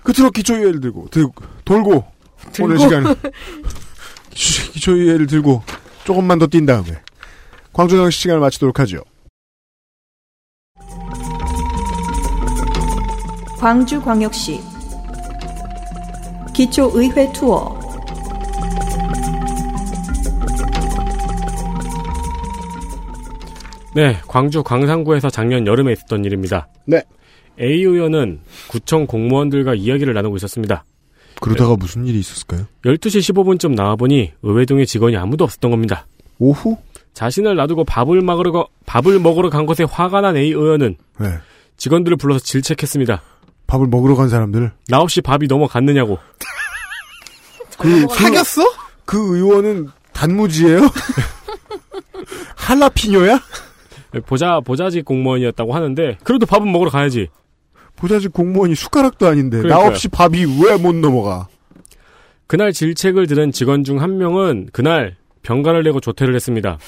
끝으로 0.03 0.31
기초유예를 0.31 0.81
들고, 0.81 1.09
들고 1.11 1.35
돌고, 1.67 2.05
들고. 2.53 2.65
오늘 2.65 2.79
시간 2.79 3.05
기초- 4.33 4.73
기초유예를 4.73 5.27
들고 5.27 5.63
조금만 6.05 6.39
더 6.39 6.47
뛴 6.47 6.65
다음에 6.65 7.03
광주경 7.75 8.09
씨 8.11 8.21
시간을 8.23 8.41
마치도록 8.41 8.79
하죠. 8.81 9.03
광주광역시 13.61 14.59
기초의회 16.55 17.31
투어 17.33 17.79
네, 23.95 24.17
광주 24.29 24.63
광산구에서 24.63 25.31
작년 25.31 25.67
여름에 25.67 25.93
있었던 25.93 26.25
일입니다. 26.25 26.69
네. 26.87 27.03
A 27.61 27.83
의원은 27.83 28.41
구청 28.69 29.07
공무원들과 29.07 29.75
이야기를 29.75 30.15
나누고 30.15 30.37
있었습니다. 30.37 30.85
그러다가 31.41 31.75
무슨 31.77 32.07
일이 32.07 32.19
있었을까요? 32.21 32.67
12시 32.85 33.33
15분쯤 33.35 33.75
나와보니 33.75 34.33
의회동에 34.43 34.85
직원이 34.85 35.17
아무도 35.17 35.45
없었던 35.45 35.71
겁니다. 35.71 36.07
오후? 36.39 36.77
자신을 37.15 37.57
놔두고 37.57 37.85
밥을 37.85 38.21
먹으러, 38.23 38.53
가- 38.53 38.67
밥을 38.87 39.19
먹으러 39.19 39.51
간 39.51 39.67
것에 39.67 39.85
화가 39.85 40.21
난 40.21 40.37
A 40.37 40.49
의원은 40.51 40.97
네. 41.19 41.27
직원들을 41.77 42.17
불러서 42.19 42.45
질책했습니다. 42.45 43.21
밥을 43.71 43.87
먹으러 43.87 44.17
간 44.17 44.29
사람들. 44.29 44.73
나 44.89 45.01
없이 45.01 45.21
밥이 45.21 45.47
넘어갔느냐고. 45.49 46.19
그, 47.79 48.07
사겼어? 48.15 48.63
그 49.05 49.37
의원은 49.37 49.89
단무지예요? 50.13 50.81
할라피뇨야? 52.57 53.41
보자, 54.27 54.61
보자직 54.61 55.05
공무원이었다고 55.05 55.73
하는데, 55.75 56.19
그래도 56.25 56.47
밥은 56.47 56.71
먹으러 56.71 56.91
가야지. 56.91 57.29
보자직 57.97 58.33
공무원이 58.33 58.75
숟가락도 58.75 59.27
아닌데 59.29 59.59
나 59.59 59.63
그러니까요. 59.63 59.89
없이 59.91 60.09
밥이 60.09 60.39
왜 60.65 60.77
못 60.77 60.95
넘어가? 60.97 61.49
그날 62.47 62.73
질책을 62.73 63.27
들은 63.27 63.53
직원 63.53 63.85
중 63.85 64.01
한 64.01 64.19
명은 64.19 64.71
그날 64.73 65.17
병가를 65.43 65.83
내고 65.85 66.01
조퇴를 66.01 66.35
했습니다. 66.35 66.79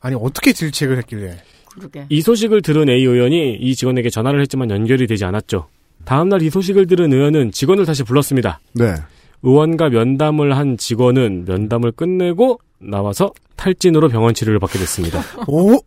아니 0.00 0.16
어떻게 0.20 0.52
질책을 0.52 0.98
했길래? 0.98 1.38
그러게. 1.70 2.06
이 2.08 2.20
소식을 2.20 2.60
들은 2.62 2.88
A 2.90 3.02
의원이 3.04 3.56
이 3.60 3.74
직원에게 3.76 4.10
전화를 4.10 4.40
했지만 4.42 4.70
연결이 4.70 5.06
되지 5.06 5.24
않았죠. 5.24 5.68
다음날 6.08 6.40
이 6.40 6.48
소식을 6.48 6.86
들은 6.86 7.12
의원은 7.12 7.52
직원을 7.52 7.84
다시 7.84 8.02
불렀습니다. 8.02 8.60
네. 8.72 8.94
의원과 9.42 9.90
면담을 9.90 10.56
한 10.56 10.78
직원은 10.78 11.44
면담을 11.46 11.92
끝내고 11.92 12.60
나와서 12.78 13.30
탈진으로 13.56 14.08
병원 14.08 14.32
치료를 14.32 14.58
받게 14.58 14.78
됐습니다. 14.78 15.20
오? 15.46 15.78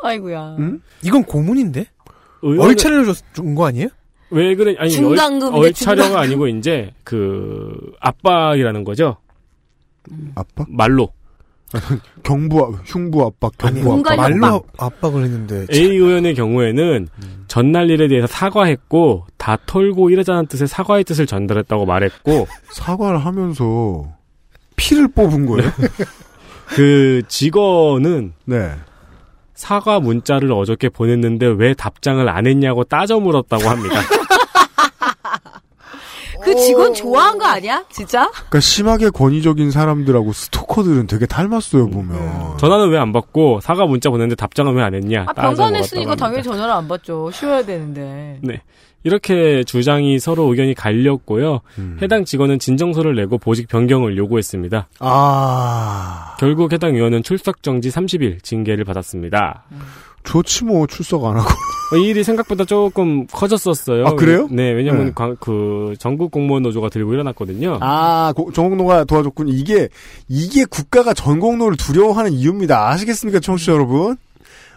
아이고야. 0.00 0.56
이건 1.02 1.24
고문인데? 1.24 1.86
의원은- 2.42 2.62
얼차려 2.62 3.12
준거 3.34 3.66
아니에요? 3.66 3.88
왜 4.30 4.54
그래? 4.54 4.76
아니 4.78 4.96
얼, 5.04 5.18
얼차려가. 5.18 6.20
아니고 6.20 6.46
이제 6.46 6.92
그 7.02 7.92
압박이라는 7.98 8.84
거죠. 8.84 9.16
압박? 10.36 10.68
말로. 10.70 11.08
경부, 12.22 12.78
흉부 12.84 13.22
압박, 13.24 13.52
아니 13.64 13.82
경부 13.82 14.10
압박. 14.10 14.16
말로 14.16 14.64
압박을 14.78 15.24
했는데 15.24 15.66
A 15.72 15.84
의원의 15.84 16.34
경우에는 16.34 17.08
음. 17.22 17.44
전날 17.48 17.90
일에 17.90 18.08
대해서 18.08 18.26
사과했고 18.26 19.26
다 19.36 19.56
털고 19.66 20.10
이러자는 20.10 20.46
뜻의 20.46 20.68
사과의 20.68 21.04
뜻을 21.04 21.26
전달했다고 21.26 21.86
말했고 21.86 22.46
사과를 22.72 23.18
하면서 23.18 24.06
피를 24.76 25.08
뽑은 25.08 25.46
거예요? 25.46 25.70
그 26.74 27.22
직원은 27.28 28.32
네. 28.44 28.70
사과 29.54 30.00
문자를 30.00 30.52
어저께 30.52 30.88
보냈는데 30.88 31.46
왜 31.46 31.74
답장을 31.74 32.26
안 32.28 32.46
했냐고 32.46 32.84
따져 32.84 33.20
물었다고 33.20 33.68
합니다. 33.68 34.00
그 36.42 36.54
직원 36.56 36.94
좋아한 36.94 37.38
거 37.38 37.46
아니야? 37.46 37.84
진짜? 37.90 38.30
그러니까 38.30 38.60
심하게 38.60 39.10
권위적인 39.10 39.70
사람들하고 39.70 40.32
스토커들은 40.32 41.06
되게 41.06 41.26
닮았어요 41.26 41.88
보면. 41.90 42.58
전화는 42.58 42.90
왜 42.90 42.98
안 42.98 43.12
받고 43.12 43.60
사과 43.60 43.86
문자 43.86 44.10
보냈는데 44.10 44.34
답장은 44.36 44.74
왜 44.74 44.82
안 44.82 44.94
했냐? 44.94 45.26
아, 45.28 45.50
물었다고 45.50 46.16
당연히. 46.16 46.42
전화를 46.42 46.72
안 46.72 46.88
받죠. 46.88 47.30
쉬어야 47.32 47.64
되는데. 47.64 48.38
네. 48.42 48.60
이렇게 49.02 49.64
주장이 49.64 50.18
서로 50.18 50.44
의견이 50.50 50.74
갈렸고요. 50.74 51.60
음. 51.78 51.96
해당 52.02 52.26
직원은 52.26 52.58
진정서를 52.58 53.14
내고 53.14 53.38
보직 53.38 53.66
변경을 53.68 54.18
요구했습니다. 54.18 54.88
아. 54.98 56.36
결국 56.38 56.72
해당 56.72 56.94
의원은 56.94 57.22
출석 57.22 57.62
정지 57.62 57.88
30일 57.88 58.42
징계를 58.42 58.84
받았습니다. 58.84 59.64
좋지 60.24 60.64
뭐 60.64 60.86
출석 60.86 61.24
안 61.24 61.36
하고. 61.36 61.48
어, 61.92 61.96
이 61.96 62.08
일이 62.08 62.22
생각보다 62.22 62.64
조금 62.64 63.26
커졌었어요. 63.26 64.06
아, 64.06 64.14
그래요? 64.14 64.46
네, 64.50 64.70
왜냐면 64.70 65.06
네. 65.06 65.12
광- 65.14 65.36
그 65.40 65.94
전국 65.98 66.30
공무원 66.30 66.62
노조가 66.62 66.88
들고 66.88 67.12
일어났거든요. 67.14 67.78
아, 67.80 68.32
고- 68.36 68.52
전공노가 68.52 69.04
도와줬군. 69.04 69.48
이게 69.48 69.88
이게 70.28 70.64
국가가 70.66 71.14
전공노를 71.14 71.76
두려워하는 71.76 72.32
이유입니다. 72.32 72.88
아시겠습니까, 72.90 73.40
청취자 73.40 73.72
여러분? 73.72 74.16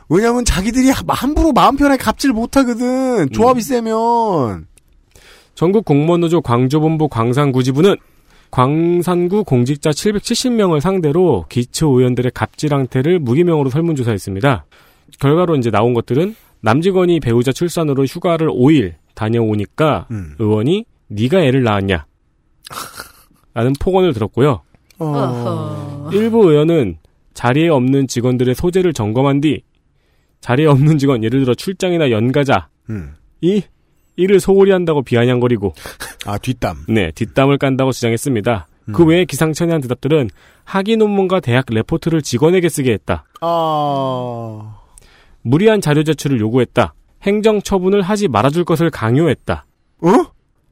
왜냐면 0.09 0.43
자기들이 0.43 0.89
하- 0.89 1.03
함부로 1.07 1.51
마음 1.51 1.77
편하게 1.77 2.01
갑질 2.03 2.31
못 2.33 2.57
하거든. 2.57 3.29
조합이 3.31 3.61
세면. 3.61 4.65
전국 5.55 5.85
공무원 5.85 6.21
노조 6.21 6.41
광주본부 6.41 7.09
광산구지부는 7.09 7.95
광산구 8.49 9.43
공직자 9.43 9.91
770명을 9.91 10.79
상대로 10.79 11.45
기초 11.49 11.87
의원들의 11.99 12.31
갑질 12.33 12.73
항태를 12.73 13.19
무기명으로 13.19 13.69
설문조사했습니다. 13.69 14.65
결과로 15.23 15.55
이제 15.55 15.71
나온 15.71 15.93
것들은 15.93 16.35
남직원이 16.59 17.21
배우자 17.21 17.53
출산으로 17.53 18.03
휴가를 18.03 18.49
5일 18.49 18.95
다녀오니까 19.15 20.07
음. 20.11 20.35
의원이 20.37 20.85
네가 21.07 21.41
애를 21.41 21.63
낳았냐 21.63 22.05
라는 23.53 23.73
폭언을 23.79 24.11
들었고요. 24.13 24.61
어허. 24.97 26.09
일부 26.11 26.51
의원은 26.51 26.97
자리에 27.33 27.69
없는 27.69 28.07
직원들의 28.07 28.53
소재를 28.53 28.91
점검한 28.91 29.39
뒤 29.39 29.63
자리에 30.41 30.65
없는 30.65 30.97
직원 30.97 31.23
예를 31.23 31.39
들어 31.39 31.55
출장이나 31.55 32.11
연가자 32.11 32.67
음. 32.89 33.13
이 33.39 33.61
일을 34.17 34.41
소홀히 34.41 34.71
한다고 34.71 35.03
비아냥거리고 35.03 35.73
아 36.25 36.37
뒷담. 36.37 36.85
네, 36.89 37.11
뒷담을 37.11 37.57
깐다고 37.57 37.93
주장했습니다. 37.93 38.67
음. 38.89 38.91
그 38.91 39.05
외에 39.05 39.23
기상천외한 39.23 39.79
대답들은 39.79 40.29
학위 40.65 40.97
논문과 40.97 41.39
대학 41.39 41.65
레포트를 41.69 42.21
직원에게 42.21 42.67
쓰게 42.67 42.91
했다. 42.91 43.23
아 43.39 44.82
무리한 45.43 45.81
자료 45.81 46.03
제출을 46.03 46.39
요구했다. 46.39 46.93
행정 47.23 47.61
처분을 47.61 48.01
하지 48.01 48.27
말아줄 48.27 48.65
것을 48.65 48.89
강요했다. 48.89 49.65
어? 50.01 50.07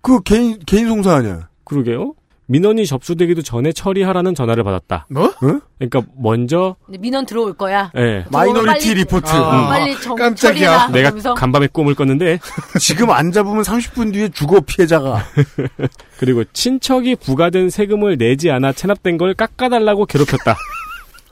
그 0.02 0.22
개인 0.23 0.57
개인 0.65 0.88
송사 0.88 1.15
아니야? 1.15 1.49
그러게요. 1.64 2.14
민원이 2.48 2.85
접수되기도 2.85 3.43
전에 3.43 3.72
처리하라는 3.72 4.35
전화를 4.35 4.65
받았다. 4.65 5.06
뭐? 5.10 5.31
그러니까 5.77 6.02
먼저 6.18 6.76
민원 6.88 7.26
들어올 7.26 7.53
거야. 7.53 7.91
예. 7.95 8.26
Minority 8.29 8.88
빨리- 8.89 8.93
리포트. 9.03 9.30
아. 9.30 9.64
음. 9.64 9.68
빨리 9.69 10.02
정, 10.02 10.15
깜짝이야. 10.18 10.88
내가 10.88 10.99
이러면서. 10.99 11.34
간밤에 11.34 11.68
꿈을 11.68 11.95
꿨는데 11.95 12.39
지금 12.81 13.10
안 13.11 13.31
잡으면 13.31 13.61
30분 13.64 14.11
뒤에 14.11 14.30
죽어 14.30 14.60
피해자가. 14.60 15.23
그리고 16.19 16.43
친척이 16.52 17.15
부과된 17.18 17.69
세금을 17.69 18.18
내지 18.18 18.52
않아 18.52 18.73
체납된 18.73 19.18
걸 19.18 19.34
깎아달라고 19.34 20.06
괴롭혔다. 20.06 20.57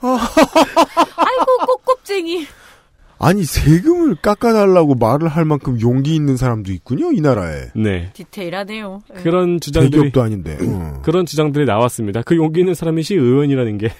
아이고 0.00 1.66
꼬꼽쟁이. 1.66 2.46
아니 3.22 3.44
세금을 3.44 4.16
깎아달라고 4.16 4.94
말을 4.94 5.28
할 5.28 5.44
만큼 5.44 5.78
용기 5.80 6.14
있는 6.14 6.38
사람도 6.38 6.72
있군요 6.72 7.12
이 7.12 7.20
나라에. 7.20 7.66
네. 7.76 8.10
디테일하네요. 8.14 9.02
예. 9.14 9.22
그런 9.22 9.60
주장들이 9.60 9.90
대기업도 9.90 10.22
아닌데. 10.22 10.56
어. 10.62 11.02
그런 11.02 11.26
주장들이 11.26 11.66
나왔습니다. 11.66 12.22
그 12.22 12.34
용기 12.34 12.60
있는 12.60 12.74
사람이 12.74 13.02
시 13.02 13.14
의원이라는 13.14 13.76
게 13.76 13.90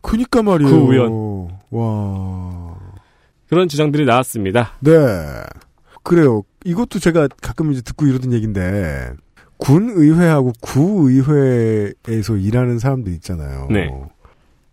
그니까 0.00 0.42
말이에요. 0.42 0.86
그 0.86 0.94
의원. 0.94 1.50
와. 1.70 2.74
그런 3.50 3.68
주장들이 3.68 4.06
나왔습니다. 4.06 4.72
네. 4.80 4.92
그래요. 6.02 6.42
이것도 6.64 7.00
제가 7.00 7.28
가끔 7.42 7.72
이제 7.72 7.82
듣고 7.82 8.06
이러던 8.06 8.32
얘기인데 8.32 9.10
군 9.58 9.90
의회하고 9.94 10.52
구 10.62 11.10
의회에서 11.10 12.36
일하는 12.36 12.78
사람들 12.78 13.12
있잖아요. 13.14 13.68
네. 13.70 13.90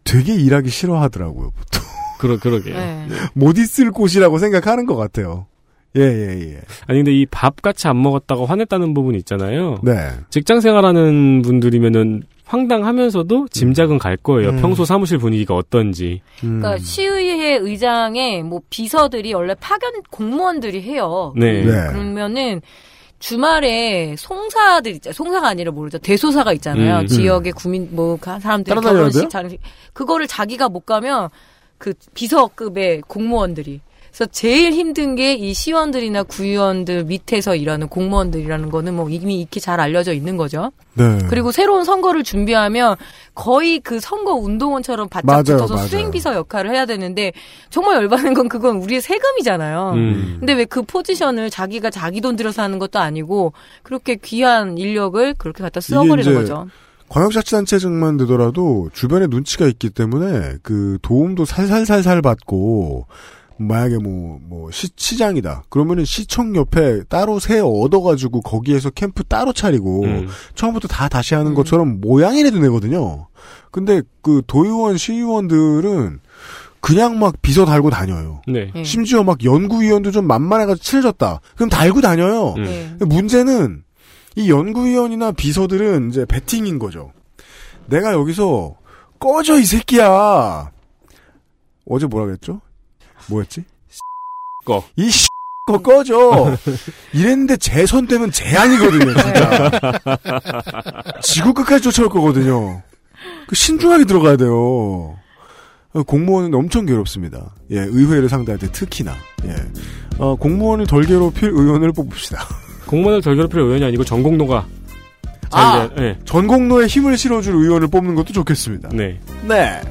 되게 0.05 0.34
일하기 0.34 0.69
싫어하더라고요. 0.69 1.51
보통 1.51 1.97
그러 2.18 2.38
그러게요. 2.38 2.76
네. 2.76 3.07
못 3.34 3.57
있을 3.57 3.91
곳이라고 3.91 4.38
생각하는 4.38 4.85
것 4.85 4.95
같아요. 4.95 5.45
예, 5.95 6.02
예, 6.02 6.52
예. 6.53 6.61
아니 6.88 6.99
근데 6.99 7.11
이 7.14 7.26
밥 7.31 7.61
같이 7.61 7.88
안 7.88 8.02
먹었다고 8.02 8.45
화냈다는 8.45 8.94
부분이 8.94 9.18
있잖아요. 9.19 9.80
네. 9.84 10.10
직장 10.30 10.60
생활하는 10.61 11.41
분들이면은 11.44 12.23
황당하면서도 12.45 13.48
짐작은 13.49 13.98
갈 13.98 14.15
거예요. 14.15 14.52
음. 14.52 14.61
평소 14.61 14.85
사무실 14.85 15.18
분위기가 15.18 15.53
어떤지. 15.56 16.22
음. 16.44 16.60
그러니까 16.61 16.77
시의회 16.84 17.57
의장에 17.57 18.41
뭐 18.44 18.61
비서들이 18.69 19.34
원래 19.34 19.53
파견 19.60 19.91
공무원들이 20.11 20.81
해요. 20.84 21.34
네. 21.35 21.64
네. 21.64 21.72
그러면은 21.91 22.61
주말에 23.19 24.15
송사들 24.18 24.91
있잖아요. 24.94 25.14
송사가 25.14 25.48
아니라 25.48 25.72
모르죠. 25.72 25.98
대소사가 25.98 26.53
있잖아요. 26.53 26.99
음. 26.99 27.07
지역의 27.07 27.53
구민 27.53 27.89
뭐 27.91 28.15
가- 28.18 28.39
사람들이 28.39 28.80
결혼식? 28.80 29.30
장식 29.30 29.60
그거를 29.94 30.27
자기가 30.27 30.69
못 30.69 30.85
가면 30.85 31.30
그 31.78 31.94
비서급의 32.14 33.02
공무원들이 33.08 33.82
그래서 34.10 34.32
제일 34.32 34.72
힘든 34.74 35.16
게 35.16 35.36
이 35.36 35.54
시원들이나 35.54 36.24
구의원들 36.24 37.04
밑에서 37.04 37.56
일하는 37.56 37.88
공무원들이라는 37.88 38.72
거는 38.72 38.95
뭐 38.95 39.08
이미 39.12 39.41
익히 39.41 39.60
잘 39.60 39.80
알려져 39.80 40.12
있는 40.12 40.38
거죠. 40.38 40.72
네. 40.95 41.20
그리고 41.30 41.52
새로운 41.52 41.84
선거를 41.84 42.24
준비하면 42.24 42.95
거의 43.36 43.80
그 43.80 43.99
선거 43.99 44.34
운동원처럼 44.34 45.08
바짝 45.10 45.28
맞아요, 45.28 45.44
붙어서 45.44 45.76
맞아요. 45.76 45.88
수행비서 45.88 46.34
역할을 46.34 46.72
해야 46.72 46.88
되는데 46.88 47.32
정말 47.70 47.98
열받는 47.98 48.34
건 48.34 48.49
그건 48.49 48.78
우리의 48.78 49.02
세금이잖아요. 49.02 49.91
음. 49.94 50.38
근데 50.40 50.54
왜 50.54 50.66
그 50.66 50.82
포지션을 50.82 51.52
자기가 51.52 51.91
자기 51.91 52.20
돈 52.20 52.36
들여서 52.36 52.64
하는 52.64 52.80
것도 52.80 52.98
아니고 52.99 53.54
그렇게 53.84 54.16
귀한 54.16 54.80
인력을 54.80 55.36
그렇게 55.38 55.62
갖다 55.62 55.80
써버리는 55.80 56.34
거죠. 56.34 56.68
광역자치단체장만 57.09 58.17
되더라도 58.17 58.89
주변에 58.93 59.27
눈치가 59.27 59.67
있기 59.67 59.89
때문에 59.89 60.57
그 60.61 60.97
도움도 61.01 61.45
살살살살 61.45 62.21
받고 62.21 63.07
만약에 63.59 63.97
뭐, 63.97 64.39
뭐, 64.43 64.71
시, 64.71 64.89
시장이다. 64.95 65.63
그러면은 65.69 66.05
시청 66.05 66.55
옆에 66.55 67.03
따로 67.09 67.39
새 67.39 67.59
얻어가지고 67.59 68.41
거기에서 68.41 68.91
캠프 68.91 69.23
따로 69.23 69.51
차리고 69.51 70.03
음. 70.03 70.27
처음부터 70.53 70.88
다 70.88 71.09
다시 71.09 71.34
하는 71.34 71.55
것처럼 71.55 71.99
모양이라도 71.99 72.59
내거든요. 72.59 73.27
근데 73.71 74.01
그 74.21 74.43
도의원, 74.45 74.97
시의원들은 74.97 76.19
그냥 76.79 77.19
막 77.19 77.41
비서 77.41 77.65
달고 77.65 77.89
다녀요. 77.89 78.41
네. 78.47 78.71
예. 78.75 78.84
심지어 78.84 79.23
막 79.23 79.43
연구위원도 79.43 80.11
좀 80.11 80.25
만만해가지고 80.25 80.84
친해졌다. 80.84 81.41
그럼 81.55 81.69
달고 81.69 82.01
다녀요. 82.01 82.53
음. 82.57 82.63
네. 82.63 82.95
근데 82.97 83.05
문제는 83.05 83.84
이 84.38 84.51
연구위원이나 84.51 85.31
비서들은 85.31 86.11
이제 86.11 86.23
배팅인 86.26 86.77
거죠. 86.77 87.11
내가 87.88 88.14
여기서 88.14 88.76
꺼져 89.19 89.57
이 89.57 89.65
새끼야. 89.65 90.69
어제 91.89 92.05
뭐라 92.05 92.27
그랬죠? 92.27 92.61
뭐였지? 93.30 93.64
꺼. 94.64 94.84
이 94.95 95.09
거 95.65 95.81
꺼져. 95.81 96.55
이랬는데 97.14 97.57
제손 97.57 98.07
되면 98.07 98.31
제한이거든요, 98.31 99.14
진짜. 99.15 99.72
지구 101.22 101.53
끝까지 101.55 101.81
쫓아올 101.81 102.07
거거든요. 102.07 102.84
그 103.47 103.55
신중하게 103.55 104.05
들어가야 104.05 104.38
돼요. 104.38 105.18
공무원은 106.05 106.53
엄청 106.53 106.85
괴롭습니다. 106.85 107.55
예, 107.72 107.80
의회를 107.80 108.30
상대할 108.30 108.59
때 108.59 108.72
특히나. 108.72 109.14
예. 109.45 109.55
어, 110.19 110.35
공무원을 110.35 110.85
덜 110.85 111.05
괴롭힐 111.05 111.49
의원을 111.49 111.91
뽑읍시다. 111.91 112.39
공무원을 112.88 113.22
덜 113.22 113.35
괴롭힐 113.35 113.59
의원이 113.59 113.84
아니고 113.84 114.03
전공노가 114.03 114.65
아! 115.51 115.89
네. 115.95 116.18
전공로에 116.26 116.88
힘을 116.88 117.18
실어줄 117.18 117.55
의원을 117.55 117.88
뽑는 117.88 118.15
것도 118.15 118.34
좋겠습니다. 118.34 118.89
네. 118.93 119.19
네. 119.47 119.81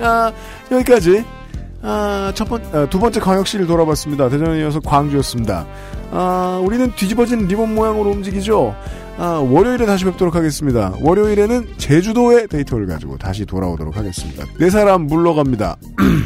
아, 0.00 0.32
여기까지. 0.70 1.24
아, 1.82 2.32
첫 2.34 2.48
번, 2.48 2.62
아, 2.72 2.88
두 2.88 2.98
번째 2.98 3.20
광역시를 3.20 3.66
돌아봤습니다. 3.66 4.28
대전에 4.28 4.60
이어서 4.60 4.80
광주였습니다. 4.80 5.66
아, 6.10 6.60
우리는 6.64 6.90
뒤집어진 6.96 7.46
리본 7.46 7.74
모양으로 7.74 8.10
움직이죠. 8.10 8.74
아, 9.18 9.44
월요일에 9.48 9.86
다시 9.86 10.04
뵙도록 10.04 10.34
하겠습니다. 10.34 10.94
월요일에는 11.00 11.74
제주도의 11.76 12.48
데이터를 12.48 12.86
가지고 12.86 13.18
다시 13.18 13.44
돌아오도록 13.44 13.96
하겠습니다. 13.96 14.44
네 14.58 14.70
사람 14.70 15.02
물러갑니다. 15.02 15.76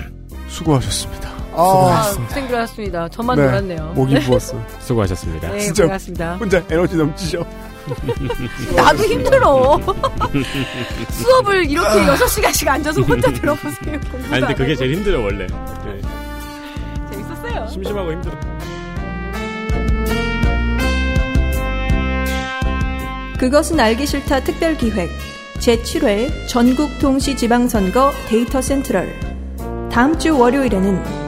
수고하셨습니다. 0.48 1.37
아, 1.60 2.12
고생들하셨습니다. 2.28 3.08
저만 3.08 3.36
네, 3.36 3.46
놀았네요. 3.46 3.92
목이 3.94 4.18
부었어. 4.20 4.56
수고하셨습니다. 4.80 5.50
네, 5.50 5.58
진짜 5.60 5.82
고생하셨습니다. 5.84 6.36
혼자 6.36 6.62
에너지 6.70 6.96
넘치죠. 6.96 7.44
나도 8.76 9.04
힘들어. 9.04 9.80
수업을 11.10 11.68
이렇게 11.70 11.88
6시간씩 12.06 12.68
앉아서 12.68 13.00
혼자 13.00 13.32
들어보세요. 13.32 13.74
아니 14.30 14.40
근데 14.40 14.46
안 14.46 14.54
그게. 14.54 14.76
제일 14.76 14.94
힘들어 14.94 15.20
원래. 15.20 15.46
네. 15.46 16.00
재밌었어요. 17.10 17.66
심심하고 17.68 18.12
힘들어. 18.12 18.34
그것은 23.38 23.78
알기 23.78 24.04
싫다 24.06 24.40
특별 24.40 24.76
기획 24.76 25.08
제7회 25.60 26.48
전국 26.48 26.98
동시 26.98 27.36
지방선거 27.36 28.10
데이터 28.28 28.60
센트럴 28.60 29.08
다음 29.92 30.18
주 30.18 30.36
월요일에는 30.38 31.27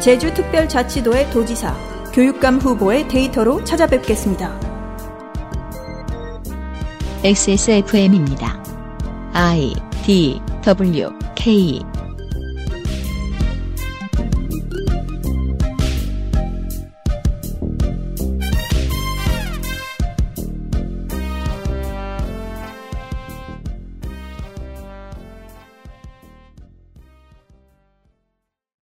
제주특별자치도의 0.00 1.30
도지사 1.30 1.74
교육감 2.12 2.58
후보의 2.58 3.08
데이터로 3.08 3.64
찾아뵙겠습니다. 3.64 4.58
XSFM입니다. 7.24 8.62
I 9.32 9.74
D 10.04 10.40
W 10.62 11.10
K 11.34 11.82